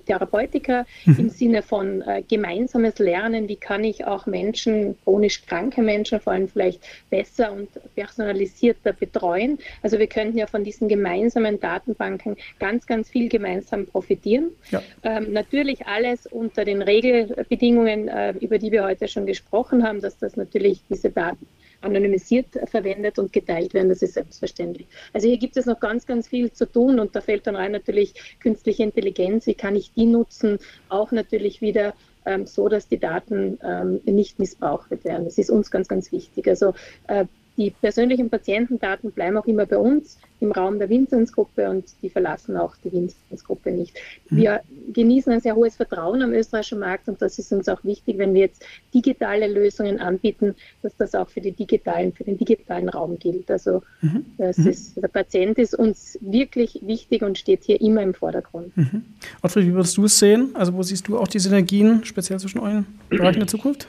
Therapeutika 0.06 0.86
mhm. 1.04 1.16
im 1.18 1.28
Sinne 1.30 1.62
von 1.62 2.02
äh, 2.02 2.22
gemeinsames 2.22 2.98
Lernen. 2.98 3.48
Wie 3.48 3.56
kann 3.56 3.84
ich 3.84 4.04
auch 4.04 4.26
Menschen, 4.26 4.96
chronisch 5.04 5.44
kranke 5.46 5.82
Menschen 5.82 6.20
vor 6.20 6.32
allem 6.32 6.48
vielleicht 6.48 6.80
besser 7.10 7.52
und 7.52 7.68
personalisierter 7.94 8.92
betreuen? 8.92 9.58
Also 9.82 9.98
wir 9.98 10.06
könnten 10.06 10.38
ja 10.38 10.46
von 10.46 10.64
diesen 10.64 10.88
gemeinsamen 10.88 11.60
Datenbanken 11.60 12.36
ganz, 12.58 12.86
ganz 12.86 13.08
viel 13.08 13.28
gemeinsam 13.28 13.86
profitieren. 13.86 14.50
Ja. 14.70 14.82
Ähm, 15.02 15.32
natürlich 15.32 15.86
alles 15.86 16.26
unter 16.26 16.64
den 16.64 16.82
Regelbedingungen, 16.82 18.08
äh, 18.08 18.32
über 18.40 18.58
die 18.58 18.72
wir 18.72 18.84
heute 18.84 19.08
schon 19.08 19.26
gesprochen 19.26 19.86
haben, 19.86 20.00
dass 20.00 20.18
das 20.18 20.36
natürlich 20.36 20.82
diese 20.88 21.10
Daten 21.10 21.46
anonymisiert 21.84 22.46
verwendet 22.66 23.18
und 23.18 23.32
geteilt 23.32 23.74
werden. 23.74 23.88
Das 23.88 24.02
ist 24.02 24.14
selbstverständlich. 24.14 24.86
Also 25.12 25.28
hier 25.28 25.38
gibt 25.38 25.56
es 25.56 25.66
noch 25.66 25.80
ganz, 25.80 26.06
ganz 26.06 26.28
viel 26.28 26.52
zu 26.52 26.66
tun 26.70 26.98
und 26.98 27.14
da 27.14 27.20
fällt 27.20 27.46
dann 27.46 27.56
rein 27.56 27.72
natürlich 27.72 28.38
künstliche 28.40 28.82
Intelligenz. 28.82 29.46
Wie 29.46 29.54
kann 29.54 29.76
ich 29.76 29.92
die 29.92 30.06
nutzen? 30.06 30.58
Auch 30.88 31.12
natürlich 31.12 31.60
wieder 31.60 31.94
ähm, 32.26 32.46
so, 32.46 32.68
dass 32.68 32.88
die 32.88 32.98
Daten 32.98 33.58
ähm, 33.62 34.00
nicht 34.04 34.38
missbraucht 34.38 34.90
werden. 35.04 35.24
Das 35.24 35.38
ist 35.38 35.50
uns 35.50 35.70
ganz, 35.70 35.88
ganz 35.88 36.12
wichtig. 36.12 36.48
Also 36.48 36.74
äh, 37.06 37.26
die 37.56 37.70
persönlichen 37.70 38.30
Patientendaten 38.30 39.12
bleiben 39.12 39.36
auch 39.36 39.46
immer 39.46 39.66
bei 39.66 39.78
uns 39.78 40.18
im 40.40 40.52
Raum 40.52 40.78
der 40.78 40.88
Vinzenz-Gruppe 40.88 41.70
und 41.70 41.84
die 42.02 42.10
verlassen 42.10 42.56
auch 42.56 42.74
die 42.84 42.92
Vinzenz-Gruppe 42.92 43.70
nicht. 43.70 43.96
Mhm. 44.28 44.36
Wir 44.36 44.60
genießen 44.92 45.32
ein 45.32 45.40
sehr 45.40 45.54
hohes 45.54 45.76
Vertrauen 45.76 46.22
am 46.22 46.32
österreichischen 46.32 46.80
Markt 46.80 47.08
und 47.08 47.22
das 47.22 47.38
ist 47.38 47.52
uns 47.52 47.68
auch 47.68 47.82
wichtig, 47.84 48.18
wenn 48.18 48.34
wir 48.34 48.42
jetzt 48.42 48.64
digitale 48.92 49.46
Lösungen 49.46 50.00
anbieten, 50.00 50.54
dass 50.82 50.96
das 50.96 51.14
auch 51.14 51.28
für, 51.28 51.40
die 51.40 51.52
digitalen, 51.52 52.12
für 52.12 52.24
den 52.24 52.36
digitalen 52.36 52.88
Raum 52.88 53.18
gilt. 53.18 53.50
Also 53.50 53.82
mhm. 54.02 54.26
das 54.36 54.58
mhm. 54.58 54.68
Ist, 54.68 54.96
der 54.96 55.08
Patient 55.08 55.58
ist 55.58 55.74
uns 55.74 56.18
wirklich 56.20 56.80
wichtig 56.82 57.22
und 57.22 57.38
steht 57.38 57.62
hier 57.64 57.80
immer 57.80 58.02
im 58.02 58.14
Vordergrund. 58.14 58.76
Mhm. 58.76 59.04
Ottfried, 59.42 59.66
wie 59.66 59.74
würdest 59.74 59.96
du 59.96 60.04
es 60.04 60.18
sehen? 60.18 60.50
Also 60.54 60.74
wo 60.74 60.82
siehst 60.82 61.08
du 61.08 61.18
auch 61.18 61.28
die 61.28 61.38
Synergien, 61.38 62.04
speziell 62.04 62.38
zwischen 62.40 62.58
euren 62.58 62.86
Bereichen 63.08 63.38
der 63.38 63.48
Zukunft? 63.48 63.88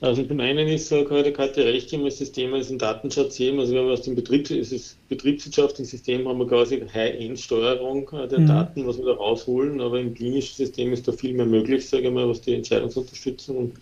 Also 0.00 0.22
zum 0.22 0.38
einen 0.38 0.68
ist 0.68 0.88
so 0.88 1.02
gerade 1.02 1.32
Karte 1.32 1.64
recht 1.64 1.92
immer 1.92 2.08
das 2.08 2.30
Thema 2.30 2.58
ist 2.58 2.70
ein 2.70 2.78
Datenschatzsystem. 2.78 3.58
Also 3.58 3.72
wir 3.72 3.80
haben 3.80 3.90
aus 3.90 4.02
dem 4.02 4.14
Betriebs 4.14 4.50
es 4.50 4.70
ist 4.70 5.08
betriebswirtschaftlichen 5.08 5.90
System 5.90 6.28
haben 6.28 6.38
wir 6.38 6.46
quasi 6.46 6.80
High-End-Steuerung 6.80 8.08
der 8.30 8.38
mhm. 8.38 8.46
Daten, 8.46 8.86
was 8.86 8.98
wir 8.98 9.06
da 9.06 9.14
rausholen, 9.14 9.80
aber 9.80 9.98
im 9.98 10.14
klinischen 10.14 10.54
System 10.54 10.92
ist 10.92 11.08
da 11.08 11.12
viel 11.12 11.34
mehr 11.34 11.46
möglich, 11.46 11.88
sage 11.88 12.06
ich 12.06 12.14
mal, 12.14 12.28
was 12.28 12.40
die 12.42 12.54
Entscheidungsunterstützung 12.54 13.72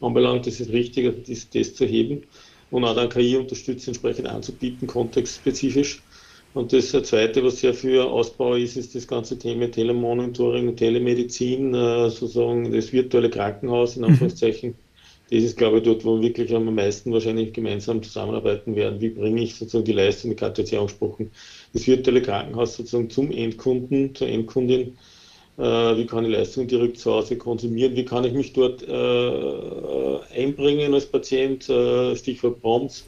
anbelangt. 0.00 0.46
Das 0.46 0.58
ist 0.58 0.72
richtig, 0.72 1.06
also 1.06 1.18
das, 1.26 1.50
das 1.50 1.74
zu 1.74 1.84
heben 1.84 2.22
und 2.70 2.84
auch 2.84 2.94
dann 2.94 3.10
KI-Unterstützung 3.10 3.92
entsprechend 3.92 4.26
anzubieten, 4.26 4.86
kontextspezifisch. 4.86 6.02
Und 6.54 6.72
das 6.72 6.92
Zweite, 6.92 7.44
was 7.44 7.60
sehr 7.60 7.74
für 7.74 8.10
Ausbau 8.10 8.54
ist, 8.54 8.78
ist 8.78 8.94
das 8.94 9.06
ganze 9.06 9.38
Thema 9.38 9.70
Telemonitoring, 9.70 10.74
Telemedizin, 10.74 11.74
äh, 11.74 12.08
sozusagen 12.08 12.72
das 12.72 12.90
virtuelle 12.90 13.28
Krankenhaus 13.28 13.96
in 13.96 14.02
mhm. 14.02 14.08
Anführungszeichen. 14.08 14.70
Mhm 14.70 14.87
das 15.30 15.42
ist, 15.42 15.58
glaube 15.58 15.78
ich, 15.78 15.84
dort, 15.84 16.04
wo 16.04 16.16
wir 16.16 16.28
wirklich 16.28 16.54
am 16.54 16.74
meisten 16.74 17.12
wahrscheinlich 17.12 17.52
gemeinsam 17.52 18.02
zusammenarbeiten 18.02 18.74
werden. 18.76 19.00
Wie 19.00 19.10
bringe 19.10 19.42
ich 19.42 19.54
sozusagen 19.54 19.84
die 19.84 19.92
Leistung, 19.92 20.30
die 20.30 20.36
Karte 20.36 20.62
hat 20.62 20.70
ja 20.70 20.80
angesprochen, 20.80 21.30
das 21.74 21.86
virtuelle 21.86 22.22
Krankenhaus 22.22 22.76
sozusagen 22.76 23.10
zum 23.10 23.30
Endkunden, 23.30 24.14
zur 24.14 24.28
Endkundin. 24.28 24.96
Äh, 25.58 25.62
wie 25.62 26.06
kann 26.06 26.24
ich 26.24 26.30
Leistungen 26.30 26.68
direkt 26.68 26.98
zu 26.98 27.12
Hause 27.12 27.36
konsumieren? 27.36 27.94
Wie 27.94 28.04
kann 28.04 28.24
ich 28.24 28.32
mich 28.32 28.52
dort 28.54 28.82
äh, 28.82 30.40
einbringen 30.40 30.94
als 30.94 31.06
Patient? 31.06 31.68
Äh, 31.68 32.16
Stichwort 32.16 32.62
BOMS. 32.62 33.04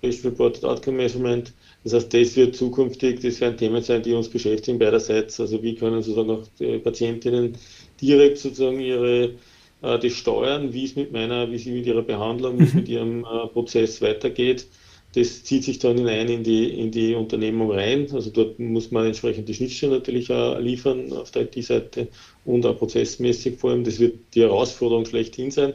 Patient 0.00 0.24
Reported 0.24 0.64
Outcome 0.64 0.96
Measurement. 0.96 1.52
Das 1.84 1.94
heißt, 1.94 2.12
das 2.12 2.36
wird 2.36 2.56
zukünftig, 2.56 3.20
das 3.20 3.40
werden 3.40 3.56
Themen 3.56 3.82
sein, 3.82 4.02
die 4.02 4.14
uns 4.14 4.28
beschäftigen 4.28 4.78
beiderseits. 4.78 5.38
Also 5.38 5.62
wie 5.62 5.76
können 5.76 6.02
sozusagen 6.02 6.30
auch 6.30 6.46
die 6.58 6.78
Patientinnen 6.78 7.56
direkt 8.00 8.38
sozusagen 8.38 8.80
ihre 8.80 9.34
äh, 9.82 9.98
das 9.98 10.12
steuern, 10.12 10.72
wie 10.72 10.84
es 10.84 10.96
mit 10.96 11.12
meiner, 11.12 11.50
wie 11.50 11.58
sie 11.58 11.72
mit 11.72 11.86
ihrer 11.86 12.02
Behandlung, 12.02 12.58
wie 12.58 12.64
es 12.64 12.74
mit 12.74 12.88
ihrem 12.88 13.24
äh, 13.24 13.46
Prozess 13.48 14.00
weitergeht. 14.00 14.66
Das 15.14 15.44
zieht 15.44 15.64
sich 15.64 15.78
dann 15.78 15.98
hinein 15.98 16.28
in 16.28 16.42
die, 16.42 16.70
in 16.80 16.90
die 16.90 17.14
Unternehmung 17.14 17.70
rein. 17.70 18.08
Also 18.12 18.30
dort 18.30 18.58
muss 18.58 18.90
man 18.90 19.06
entsprechend 19.06 19.46
die 19.46 19.54
Schnittstellen 19.54 19.92
natürlich 19.92 20.32
auch 20.32 20.58
liefern 20.58 21.12
auf 21.12 21.30
der 21.32 21.42
IT-Seite 21.42 22.08
und 22.46 22.64
auch 22.64 22.78
prozessmäßig 22.78 23.58
vor 23.58 23.72
allem. 23.72 23.84
Das 23.84 24.00
wird 24.00 24.14
die 24.34 24.40
Herausforderung 24.40 25.04
schlechthin 25.04 25.50
sein, 25.50 25.74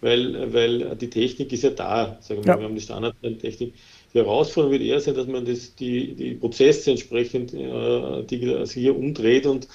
weil, 0.00 0.54
weil 0.54 0.96
die 0.96 1.10
Technik 1.10 1.52
ist 1.52 1.64
ja 1.64 1.70
da. 1.70 2.18
Sagen 2.22 2.42
wir, 2.44 2.52
ja. 2.54 2.58
wir 2.58 2.64
haben 2.64 2.74
die 2.76 2.80
Standardtechnik. 2.80 3.74
Die 4.14 4.18
Herausforderung 4.18 4.72
wird 4.72 4.88
eher 4.88 5.00
sein, 5.00 5.14
dass 5.14 5.26
man 5.26 5.44
das, 5.44 5.74
die, 5.74 6.14
die 6.14 6.34
Prozesse 6.34 6.90
entsprechend 6.92 7.52
äh, 7.52 8.24
die, 8.24 8.64
hier 8.72 8.96
umdreht 8.96 9.44
und 9.44 9.68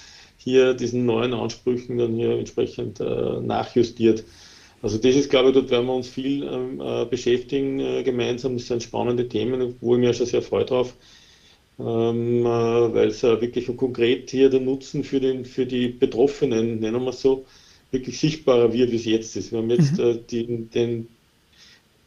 hier 0.43 0.73
diesen 0.73 1.05
neuen 1.05 1.33
Ansprüchen 1.33 1.97
dann 1.97 2.15
hier 2.15 2.37
entsprechend 2.37 2.99
äh, 2.99 3.39
nachjustiert. 3.41 4.23
Also 4.81 4.97
das 4.97 5.15
ist, 5.15 5.29
glaube 5.29 5.49
ich, 5.49 5.55
dort 5.55 5.69
werden 5.69 5.85
wir 5.85 5.95
uns 5.95 6.09
viel 6.09 6.43
ähm, 6.43 6.81
äh, 6.81 7.05
beschäftigen 7.05 7.79
äh, 7.79 8.03
gemeinsam. 8.03 8.57
Das 8.57 8.67
sind 8.67 8.83
spannende 8.83 9.29
Themen, 9.29 9.75
wo 9.79 9.95
ich 9.95 10.01
mir 10.01 10.13
schon 10.13 10.25
sehr 10.25 10.41
freue 10.41 10.65
drauf, 10.65 10.93
ähm, 11.79 12.41
äh, 12.41 12.43
weil 12.43 13.07
es 13.07 13.23
wirklich 13.23 13.75
konkret 13.77 14.29
hier 14.29 14.49
der 14.49 14.59
Nutzen 14.59 15.05
für, 15.05 15.21
den, 15.21 15.45
für 15.45 15.65
die 15.65 15.87
Betroffenen, 15.87 16.81
nennen 16.81 17.03
wir 17.03 17.11
es 17.11 17.21
so, 17.21 17.45
wirklich 17.91 18.19
sichtbarer 18.19 18.73
wird, 18.73 18.91
wie 18.91 18.97
es 18.97 19.05
jetzt 19.05 19.37
ist. 19.37 19.51
Wir 19.53 19.59
haben 19.59 19.69
jetzt 19.69 19.97
mhm. 19.97 20.03
Äh, 20.03 20.19
die, 20.29 20.45
den, 20.65 21.07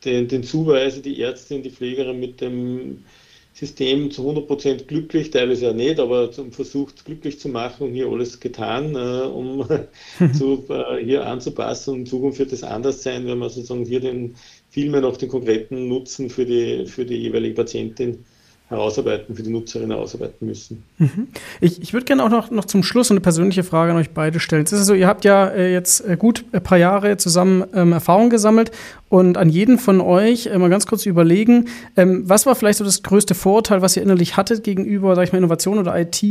den, 0.04 0.28
den 0.28 0.42
Zuweis, 0.42 1.00
die 1.00 1.22
Ärztin, 1.22 1.62
die 1.62 1.70
Pflegerin 1.70 2.20
mit 2.20 2.42
dem 2.42 3.04
System 3.58 4.10
zu 4.10 4.28
100% 4.28 4.84
glücklich, 4.84 5.30
teilweise 5.30 5.66
ja 5.66 5.72
nicht, 5.72 5.98
aber 5.98 6.30
versucht 6.50 7.06
glücklich 7.06 7.40
zu 7.40 7.48
machen 7.48 7.86
und 7.86 7.94
hier 7.94 8.06
alles 8.06 8.38
getan, 8.38 8.94
äh, 8.94 9.22
um 9.26 9.66
zu, 10.34 10.64
äh, 10.68 11.02
hier 11.02 11.26
anzupassen. 11.26 11.94
Und 11.94 12.00
in 12.00 12.06
Zukunft 12.06 12.38
wird 12.38 12.52
es 12.52 12.62
anders 12.62 13.02
sein, 13.02 13.26
wenn 13.26 13.38
man 13.38 13.48
sozusagen 13.48 13.86
hier 13.86 14.00
den, 14.00 14.36
viel 14.68 14.90
mehr 14.90 15.00
noch 15.00 15.16
den 15.16 15.30
konkreten 15.30 15.88
Nutzen 15.88 16.28
für 16.28 16.44
die, 16.44 16.84
für 16.84 17.06
die 17.06 17.16
jeweilige 17.16 17.54
Patientin 17.54 18.26
herausarbeiten, 18.68 19.36
für 19.36 19.42
die 19.44 19.50
Nutzerin 19.50 19.90
herausarbeiten 19.90 20.46
müssen. 20.46 20.82
Mhm. 20.98 21.28
Ich, 21.60 21.80
ich 21.80 21.92
würde 21.92 22.04
gerne 22.04 22.24
auch 22.24 22.28
noch, 22.28 22.50
noch 22.50 22.64
zum 22.64 22.82
Schluss 22.82 23.10
eine 23.12 23.20
persönliche 23.20 23.62
Frage 23.62 23.92
an 23.92 23.98
euch 23.98 24.10
beide 24.10 24.40
stellen. 24.40 24.64
Es 24.64 24.72
ist 24.72 24.86
so, 24.86 24.94
ihr 24.94 25.06
habt 25.06 25.24
ja 25.24 25.46
äh, 25.46 25.72
jetzt 25.72 26.00
äh, 26.00 26.16
gut 26.16 26.44
ein 26.50 26.62
paar 26.62 26.78
Jahre 26.78 27.16
zusammen 27.16 27.64
ähm, 27.74 27.92
Erfahrung 27.92 28.28
gesammelt 28.28 28.72
und 29.08 29.38
an 29.38 29.50
jeden 29.50 29.78
von 29.78 30.00
euch 30.00 30.46
äh, 30.46 30.58
mal 30.58 30.68
ganz 30.68 30.86
kurz 30.86 31.06
überlegen, 31.06 31.68
ähm, 31.96 32.28
was 32.28 32.44
war 32.44 32.56
vielleicht 32.56 32.78
so 32.78 32.84
das 32.84 33.04
größte 33.04 33.36
Vorurteil, 33.36 33.82
was 33.82 33.96
ihr 33.96 34.02
innerlich 34.02 34.36
hattet 34.36 34.64
gegenüber, 34.64 35.14
sag 35.14 35.24
ich 35.24 35.32
mal, 35.32 35.38
Innovation 35.38 35.78
oder 35.78 35.96
IT 35.96 36.22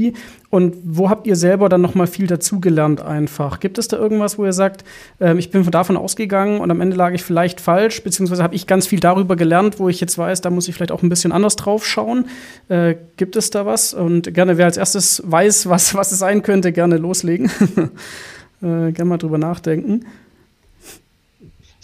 und 0.55 0.77
wo 0.83 1.09
habt 1.09 1.27
ihr 1.27 1.35
selber 1.35 1.67
dann 1.67 1.81
noch 1.81 1.95
mal 1.95 2.07
viel 2.07 2.27
dazugelernt 2.27 3.01
einfach? 3.01 3.59
Gibt 3.59 3.77
es 3.77 3.89
da 3.89 3.97
irgendwas, 3.97 4.37
wo 4.37 4.45
ihr 4.45 4.53
sagt, 4.53 4.85
ähm, 5.19 5.37
ich 5.37 5.51
bin 5.51 5.69
davon 5.69 5.97
ausgegangen 5.97 6.61
und 6.61 6.71
am 6.71 6.79
Ende 6.79 6.95
lag 6.95 7.11
ich 7.11 7.23
vielleicht 7.23 7.59
falsch, 7.59 8.01
beziehungsweise 8.01 8.41
habe 8.41 8.55
ich 8.55 8.65
ganz 8.65 8.87
viel 8.87 9.01
darüber 9.01 9.35
gelernt, 9.35 9.79
wo 9.79 9.89
ich 9.89 9.99
jetzt 9.99 10.17
weiß, 10.17 10.39
da 10.39 10.49
muss 10.49 10.69
ich 10.69 10.75
vielleicht 10.75 10.93
auch 10.93 11.03
ein 11.03 11.09
bisschen 11.09 11.33
anders 11.33 11.57
drauf 11.57 11.85
schauen? 11.85 12.29
Äh, 12.69 12.95
gibt 13.17 13.35
es 13.35 13.49
da 13.49 13.65
was? 13.65 13.93
Und 13.93 14.33
gerne, 14.33 14.57
wer 14.57 14.65
als 14.65 14.77
erstes 14.77 15.21
weiß, 15.25 15.67
was, 15.67 15.93
was 15.93 16.13
es 16.13 16.19
sein 16.19 16.41
könnte, 16.41 16.71
gerne 16.71 16.97
loslegen. 16.97 17.51
äh, 18.61 18.91
gerne 18.93 19.05
mal 19.05 19.17
drüber 19.17 19.37
nachdenken 19.37 20.05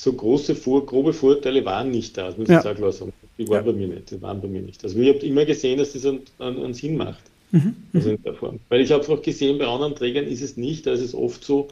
so 0.01 0.13
große 0.13 0.55
Vor 0.55 0.83
grobe 0.83 1.13
Vorteile 1.13 1.63
waren 1.63 1.91
nicht 1.91 2.17
da, 2.17 2.25
das 2.25 2.37
muss 2.37 2.49
ja. 2.49 2.57
ich 2.57 2.63
sagen, 2.63 2.91
sagen. 2.91 3.13
Die 3.37 3.47
waren 3.47 3.65
ja. 3.65 3.71
bei 3.71 3.77
mir 3.77 3.87
nicht, 3.87 4.09
die 4.09 4.19
waren 4.19 4.41
bei 4.41 4.47
mir 4.47 4.61
nicht. 4.63 4.83
Also 4.83 4.97
ich 4.97 5.09
habe 5.09 5.19
immer 5.19 5.45
gesehen, 5.45 5.77
dass 5.77 5.93
das 5.93 6.03
einen, 6.07 6.21
einen 6.39 6.73
Sinn 6.73 6.97
macht. 6.97 7.21
Mhm. 7.51 7.75
Also 7.93 8.11
in 8.11 8.23
der 8.23 8.33
Form. 8.33 8.59
Weil 8.69 8.81
ich 8.81 8.91
habe 8.91 9.07
auch 9.07 9.21
gesehen, 9.21 9.57
bei 9.57 9.67
anderen 9.67 9.95
Trägern 9.95 10.25
ist 10.25 10.41
es 10.41 10.57
nicht, 10.57 10.85
da 10.85 10.91
ist 10.91 11.01
es 11.01 11.13
oft 11.13 11.43
so, 11.43 11.67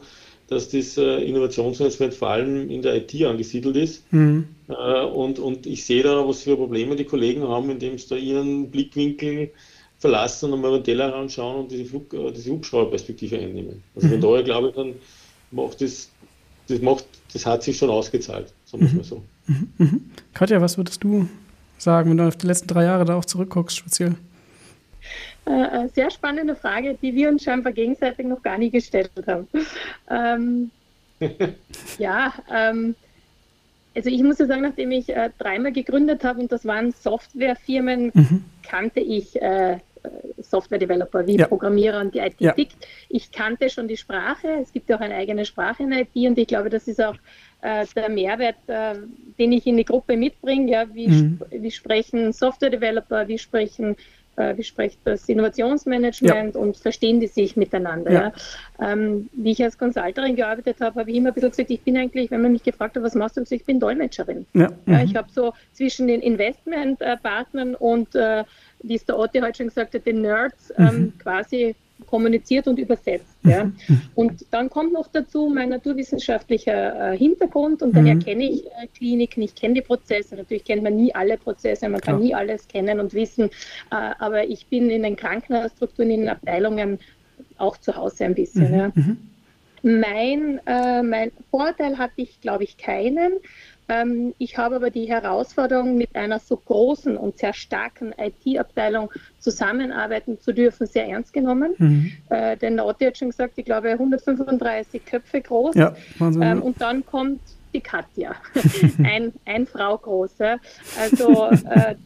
dass 0.48 0.68
das 0.68 0.98
äh, 0.98 1.22
Innovationsmanagement 1.24 2.14
vor 2.14 2.30
allem 2.30 2.70
in 2.70 2.82
der 2.82 2.96
IT 2.96 3.14
angesiedelt 3.24 3.76
ist. 3.76 4.12
Mhm. 4.12 4.46
Äh, 4.68 5.04
und, 5.04 5.38
und 5.38 5.66
ich 5.66 5.84
sehe 5.84 6.02
da, 6.02 6.26
was 6.26 6.42
für 6.42 6.56
Probleme 6.56 6.96
die 6.96 7.04
Kollegen 7.04 7.46
haben, 7.46 7.70
indem 7.70 7.98
sie 7.98 8.08
da 8.08 8.16
ihren 8.16 8.70
Blickwinkel 8.70 9.50
verlassen 9.98 10.52
und 10.52 10.60
mal 10.60 10.72
den 10.72 10.84
Teller 10.84 11.14
anschauen 11.14 11.60
und 11.60 11.70
diese, 11.70 11.84
Flug, 11.84 12.12
äh, 12.14 12.32
diese 12.32 12.50
Hubschrauberperspektive 12.50 13.38
einnehmen. 13.38 13.82
Also 13.94 14.08
mhm. 14.08 14.12
von 14.12 14.20
daher 14.20 14.42
glaube 14.42 14.68
ich, 14.68 14.74
dann 14.74 14.94
macht 15.52 15.80
das 15.80 16.10
das, 16.70 16.80
macht, 16.80 17.04
das 17.32 17.44
hat 17.46 17.62
sich 17.62 17.76
schon 17.76 17.90
ausgezahlt, 17.90 18.52
sagen 18.64 18.84
wir 18.84 18.90
mhm. 18.90 18.96
mal 18.96 19.04
so. 19.04 19.22
Mhm. 19.46 19.68
Mhm. 19.78 20.00
Katja, 20.32 20.60
was 20.60 20.76
würdest 20.76 21.02
du 21.02 21.28
sagen, 21.78 22.10
wenn 22.10 22.16
du 22.16 22.28
auf 22.28 22.36
die 22.36 22.46
letzten 22.46 22.68
drei 22.68 22.84
Jahre 22.84 23.04
da 23.04 23.16
auch 23.16 23.24
zurückguckst, 23.24 23.76
speziell? 23.76 24.14
Äh, 25.50 25.88
sehr 25.88 26.10
spannende 26.10 26.54
Frage, 26.54 26.96
die 27.00 27.14
wir 27.14 27.28
uns 27.28 27.42
scheinbar 27.42 27.72
gegenseitig 27.72 28.26
noch 28.26 28.42
gar 28.42 28.56
nie 28.56 28.70
gestellt 28.70 29.10
haben. 29.26 29.48
Ähm, 30.08 30.70
ja, 31.98 32.32
ähm, 32.52 32.94
also 33.94 34.08
ich 34.08 34.22
muss 34.22 34.38
ja 34.38 34.46
sagen, 34.46 34.62
nachdem 34.62 34.92
ich 34.92 35.08
äh, 35.08 35.30
dreimal 35.38 35.72
gegründet 35.72 36.22
habe 36.22 36.40
und 36.40 36.52
das 36.52 36.64
waren 36.64 36.92
Softwarefirmen, 36.92 38.12
mhm. 38.14 38.44
kannte 38.62 39.00
ich 39.00 39.40
äh, 39.42 39.78
Software-Developer, 40.38 41.26
wie 41.26 41.36
ja. 41.36 41.46
Programmierer 41.46 42.00
und 42.00 42.14
die 42.14 42.20
IT 42.20 42.36
ja. 42.38 42.54
Ich 43.08 43.32
kannte 43.32 43.68
schon 43.68 43.88
die 43.88 43.96
Sprache. 43.96 44.48
Es 44.62 44.72
gibt 44.72 44.88
ja 44.88 44.96
auch 44.96 45.00
eine 45.00 45.14
eigene 45.14 45.44
Sprache 45.44 45.82
in 45.82 45.92
IT 45.92 46.14
und 46.14 46.38
ich 46.38 46.46
glaube, 46.46 46.70
das 46.70 46.88
ist 46.88 47.02
auch 47.02 47.16
äh, 47.62 47.84
der 47.94 48.08
Mehrwert, 48.08 48.56
äh, 48.68 48.94
den 49.38 49.52
ich 49.52 49.66
in 49.66 49.76
die 49.76 49.84
Gruppe 49.84 50.16
mitbringe. 50.16 50.70
Ja, 50.70 50.94
wie, 50.94 51.08
mhm. 51.08 51.38
sp 51.42 51.50
wie 51.50 51.70
sprechen 51.70 52.32
Software-Developer, 52.32 53.28
wie 53.28 53.38
sprechen 53.38 53.96
äh, 54.40 54.56
wie 54.56 54.64
spricht 54.64 54.98
das 55.04 55.28
Innovationsmanagement 55.28 56.54
ja. 56.54 56.60
und 56.60 56.76
verstehen 56.76 57.20
die 57.20 57.26
sich 57.26 57.56
miteinander. 57.56 58.10
Ja. 58.10 58.32
Ja. 58.80 58.92
Ähm, 58.92 59.28
wie 59.32 59.52
ich 59.52 59.62
als 59.62 59.78
Consulterin 59.78 60.36
gearbeitet 60.36 60.80
habe, 60.80 61.00
habe 61.00 61.10
ich 61.10 61.16
immer 61.16 61.28
ein 61.28 61.34
bisschen 61.34 61.50
gesagt, 61.50 61.70
ich 61.70 61.82
bin 61.82 61.96
eigentlich, 61.96 62.30
wenn 62.30 62.42
man 62.42 62.52
mich 62.52 62.62
gefragt 62.62 62.96
hat, 62.96 63.02
was 63.02 63.14
machst 63.14 63.36
du, 63.36 63.44
ich 63.50 63.64
bin 63.64 63.78
Dolmetscherin. 63.78 64.46
Mhm. 64.52 64.68
ich 65.04 65.14
habe 65.14 65.28
so 65.32 65.52
zwischen 65.72 66.06
den 66.06 66.20
Investmentpartnern 66.20 67.74
und 67.74 68.14
äh, 68.14 68.44
wie 68.82 68.94
es 68.94 69.04
der 69.04 69.18
Otti 69.18 69.40
heute 69.40 69.58
schon 69.58 69.68
gesagt 69.68 69.94
hat, 69.94 70.06
den 70.06 70.22
Nerds 70.22 70.72
ähm, 70.78 70.86
mhm. 70.86 71.18
quasi 71.18 71.74
kommuniziert 72.06 72.68
und 72.68 72.78
übersetzt. 72.78 73.36
Ja. 73.42 73.64
Mhm. 73.64 73.74
Und 74.14 74.46
dann 74.50 74.70
kommt 74.70 74.92
noch 74.92 75.08
dazu 75.08 75.50
mein 75.52 75.70
naturwissenschaftlicher 75.70 77.12
äh, 77.12 77.18
Hintergrund 77.18 77.82
und 77.82 77.94
daher 77.94 78.14
mhm. 78.14 78.20
kenne 78.20 78.44
ich 78.44 78.66
äh, 78.66 78.86
Kliniken, 78.96 79.42
ich 79.42 79.54
kenne 79.54 79.74
die 79.74 79.82
Prozesse. 79.82 80.36
Natürlich 80.36 80.64
kennt 80.64 80.82
man 80.82 80.96
nie 80.96 81.14
alle 81.14 81.36
Prozesse, 81.36 81.88
man 81.88 82.00
Klar. 82.00 82.16
kann 82.16 82.24
nie 82.24 82.34
alles 82.34 82.68
kennen 82.68 83.00
und 83.00 83.14
wissen, 83.14 83.44
äh, 83.44 83.50
aber 83.90 84.44
ich 84.44 84.66
bin 84.66 84.90
in 84.90 85.02
den 85.02 85.16
Krankenhausstrukturen, 85.16 86.10
in 86.10 86.20
den 86.20 86.28
Abteilungen 86.28 86.98
auch 87.58 87.76
zu 87.76 87.94
Hause 87.96 88.24
ein 88.24 88.34
bisschen. 88.34 88.70
Mhm. 88.70 88.78
Ja. 88.78 88.92
Mhm. 88.94 89.18
Mein, 89.82 90.60
äh, 90.66 91.02
mein 91.02 91.32
Vorteil 91.50 91.96
hatte 91.96 92.14
ich, 92.16 92.40
glaube 92.40 92.64
ich, 92.64 92.76
keinen. 92.76 93.32
Ähm, 93.90 94.34
ich 94.38 94.56
habe 94.56 94.76
aber 94.76 94.90
die 94.90 95.06
Herausforderung, 95.06 95.96
mit 95.96 96.14
einer 96.14 96.38
so 96.38 96.56
großen 96.56 97.16
und 97.16 97.38
sehr 97.38 97.52
starken 97.52 98.14
IT-Abteilung 98.16 99.10
zusammenarbeiten 99.40 100.38
zu 100.38 100.54
dürfen, 100.54 100.86
sehr 100.86 101.08
ernst 101.08 101.32
genommen. 101.32 101.74
Mhm. 101.76 102.12
Äh, 102.28 102.56
denn 102.56 102.76
Nauti 102.76 103.04
hat 103.06 103.18
schon 103.18 103.30
gesagt, 103.30 103.54
ich 103.56 103.64
glaube 103.64 103.90
135 103.90 105.04
Köpfe 105.04 105.40
groß. 105.40 105.74
Ja, 105.74 105.96
ähm, 106.20 106.62
und 106.62 106.80
dann 106.80 107.04
kommt 107.04 107.40
die 107.74 107.80
Katja, 107.80 108.36
ein, 109.02 109.32
ein 109.44 109.66
Frau 109.66 109.98
große. 109.98 110.58
Also 111.00 111.50
äh, 111.50 111.96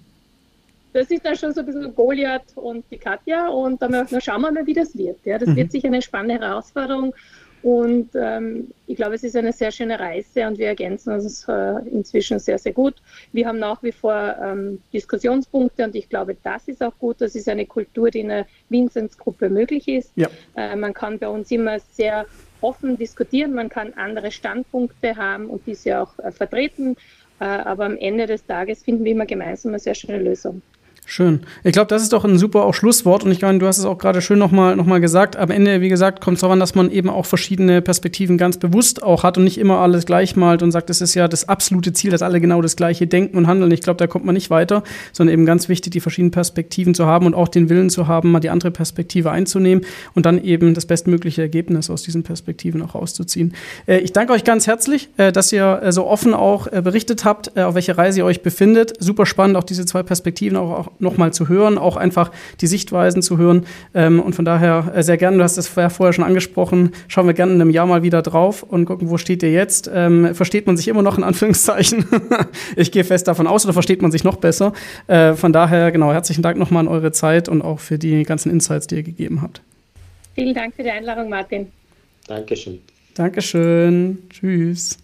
das 0.95 1.11
ist 1.11 1.27
dann 1.27 1.37
schon 1.37 1.53
so 1.53 1.61
ein 1.61 1.67
bisschen 1.67 1.95
Goliath 1.95 2.57
und 2.57 2.85
die 2.91 2.99
Katja 2.99 3.49
und 3.49 3.83
dann, 3.83 3.93
dann 3.93 4.21
schauen 4.23 4.41
wir 4.41 4.53
mal, 4.53 4.67
wie 4.67 4.75
das 4.75 4.97
wird. 4.97 5.19
Ja, 5.27 5.39
das 5.39 5.51
mhm. 5.51 5.57
wird 5.57 5.73
sicher 5.73 5.89
eine 5.89 6.01
spannende 6.01 6.43
Herausforderung 6.43 7.15
und 7.65 8.11
ähm, 8.15 8.69
ich 8.87 8.97
glaube, 8.97 9.15
es 9.15 9.25
ist 9.25 9.35
eine 9.37 9.51
sehr 9.51 9.71
schöne 9.71 9.99
Reise 9.99 10.47
und 10.47 10.59
wir 10.59 10.67
ergänzen 10.67 11.15
uns 11.15 11.49
äh, 11.49 11.79
inzwischen 11.91 12.39
sehr, 12.39 12.59
sehr 12.59 12.75
gut. 12.75 12.97
Wir 13.33 13.47
haben 13.49 13.59
nach 13.59 13.83
wie 13.83 13.91
vor 13.91 14.37
ähm, 14.39 14.83
Diskussionspunkte 14.93 15.83
und 15.83 15.95
ich 15.95 16.11
glaube, 16.11 16.37
das 16.43 16.69
ist 16.69 16.83
auch 16.83 16.93
gut. 16.99 17.23
Das 17.23 17.35
ist 17.35 17.49
eine 17.49 17.65
Kultur, 17.65 18.11
die 18.11 18.21
in 18.21 18.29
der 18.29 18.47
Vinzenz-Gruppe 18.69 19.49
möglich 19.49 19.89
ist. 19.89 20.13
Ja. 20.15 20.29
Äh, 20.55 20.77
man 20.77 20.93
kann 20.93 21.19
bei 21.19 21.27
uns 21.27 21.51
immer 21.51 21.81
sehr 21.81 22.27
offen 22.61 22.99
diskutieren, 22.99 23.55
man 23.55 23.71
kann 23.71 23.95
andere 23.95 24.31
Standpunkte 24.31 25.17
haben 25.17 25.47
und 25.47 25.67
diese 25.67 26.03
auch 26.03 26.19
äh, 26.19 26.33
vertreten. 26.33 26.97
Äh, 27.41 27.45
aber 27.45 27.87
am 27.87 27.97
Ende 27.97 28.27
des 28.27 28.45
Tages 28.45 28.83
finden 28.83 29.05
wir 29.05 29.13
immer 29.13 29.25
gemeinsam 29.25 29.71
eine 29.71 29.79
sehr 29.79 29.95
schöne 29.95 30.19
Lösung. 30.19 30.61
Schön. 31.07 31.41
Ich 31.65 31.73
glaube, 31.73 31.89
das 31.89 32.03
ist 32.03 32.15
doch 32.15 32.25
ein 32.25 32.39
super 32.39 32.65
auch 32.65 32.73
Schlusswort 32.73 33.25
und 33.25 33.31
ich 33.31 33.43
meine, 33.43 33.59
du 33.59 33.67
hast 33.67 33.77
es 33.77 33.85
auch 33.85 33.99
gerade 33.99 34.23
schön 34.23 34.39
nochmal 34.39 34.75
noch 34.75 34.87
mal 34.87 35.01
gesagt. 35.01 35.37
Am 35.37 35.51
Ende, 35.51 35.83
wie 35.83 35.91
gesagt, 35.91 36.23
kommt 36.23 36.37
es 36.37 36.41
daran, 36.41 36.59
dass 36.59 36.75
man 36.75 36.91
eben 36.91 37.11
auch 37.11 37.27
verschiedene 37.27 37.83
Perspektiven 37.83 38.39
ganz 38.39 38.57
bewusst 38.57 39.03
auch 39.03 39.23
hat 39.23 39.37
und 39.37 39.45
nicht 39.45 39.59
immer 39.59 39.81
alles 39.81 40.07
gleich 40.07 40.35
malt 40.35 40.63
und 40.63 40.73
sagt, 40.73 40.89
es 40.89 41.03
ist 41.03 41.15
ja 41.15 41.29
das 41.29 41.47
absolute 41.47 41.93
Ziel, 41.93 42.11
dass 42.11 42.23
alle 42.23 42.41
genau 42.41 42.63
das 42.63 42.75
gleiche 42.75 43.07
denken 43.07 43.37
und 43.37 43.47
handeln. 43.47 43.71
Ich 43.71 43.83
glaube, 43.83 43.99
da 43.99 44.07
kommt 44.07 44.25
man 44.25 44.35
nicht 44.35 44.49
weiter, 44.49 44.83
sondern 45.13 45.35
eben 45.35 45.47
ganz 45.47 45.69
wichtig, 45.69 45.93
die 45.93 46.01
verschiedenen 46.01 46.31
Perspektiven 46.31 46.95
zu 46.95 47.05
haben 47.05 47.27
und 47.27 47.35
auch 47.35 47.49
den 47.49 47.69
Willen 47.69 47.91
zu 47.91 48.09
haben, 48.09 48.33
mal 48.33 48.41
die 48.41 48.51
andere 48.51 48.71
Perspektive 48.71 49.31
einzunehmen 49.31 49.85
und 50.15 50.25
dann 50.25 50.43
eben 50.43 50.73
das 50.73 50.87
bestmögliche 50.87 51.43
Ergebnis 51.43 51.91
aus 51.91 52.03
diesen 52.03 52.23
Perspektiven 52.23 52.81
auch 52.81 52.95
rauszuziehen. 52.95 53.55
Äh, 53.87 53.99
ich 53.99 54.13
danke 54.13 54.33
euch 54.33 54.45
ganz 54.45 54.67
herzlich, 54.67 55.11
äh, 55.19 55.33
dass 55.33 55.53
ihr 55.53 55.81
äh, 55.83 55.93
so 55.93 56.07
offen 56.07 56.33
auch 56.33 56.67
berichtet 56.69 57.25
habt, 57.25 57.57
auf 57.59 57.75
welche 57.75 57.97
Reise 57.97 58.21
ihr 58.21 58.25
euch 58.25 58.43
befindet. 58.43 58.95
Super 58.99 59.27
spannend, 59.27 59.57
auch 59.57 59.65
diese 59.65 59.85
zwei 59.85 60.03
Perspektiven 60.03 60.57
auch, 60.57 60.71
auch 60.71 60.94
nochmal 60.99 61.33
zu 61.33 61.49
hören, 61.49 61.79
auch 61.79 61.97
einfach 61.97 62.31
die 62.61 62.67
Sichtweisen 62.67 63.23
zu 63.23 63.39
hören. 63.39 63.67
Ähm, 63.95 64.21
und 64.21 64.35
von 64.35 64.45
daher 64.45 64.93
äh, 64.95 65.03
sehr 65.03 65.17
gerne, 65.17 65.37
du 65.37 65.43
hast 65.43 65.57
es 65.57 65.69
vorher 65.69 66.13
schon 66.13 66.25
angesprochen, 66.25 66.93
schauen 67.09 67.27
wir 67.27 67.35
gerne 67.35 67.53
in 67.53 67.61
einem 67.61 67.71
Jahr 67.71 67.87
mal 67.87 68.03
wieder 68.03 68.23
drauf 68.23 68.63
und 68.63 68.85
gucken, 68.85 69.11
wo 69.11 69.19
steht 69.19 69.43
ihr 69.43 69.53
jetzt. 69.53 69.91
Ähm, 69.93 70.35
versteht 70.35 70.67
man 70.67 70.77
sich 70.77 70.89
immer 70.89 71.03
noch 71.03 71.19
in 71.19 71.25
Anführungszeichen? 71.25 72.07
ich 72.77 72.93
gehe 72.93 73.05
fest 73.05 73.29
davon 73.29 73.47
aus, 73.47 73.65
oder 73.65 73.73
versteht 73.73 74.03
man 74.03 74.11
sich 74.11 74.25
noch 74.25 74.37
besser? 74.37 74.73
Äh, 75.07 75.35
von 75.35 75.53
daher, 75.53 75.93
genau, 75.93 76.13
herzlichen 76.13 76.43
Dank 76.43 76.59
nochmal 76.59 76.81
an 76.81 76.89
eure 76.89 77.13
Zeit 77.13 77.49
und 77.49 77.63
auch 77.63 77.81
für 77.81 77.99
die 77.99 78.23
ganzen 78.25 78.51
Insights, 78.51 78.87
die 78.87 78.97
ihr 78.97 79.03
gegeben 79.03 79.43
habt. 79.43 79.63
Vielen 80.35 80.55
Dank 80.55 80.75
für 80.75 80.83
die 80.83 80.91
Einladung, 80.91 81.29
Martin. 81.29 81.69
Dankeschön. 82.27 82.81
Dankeschön. 83.15 84.19
Tschüss. 84.31 85.04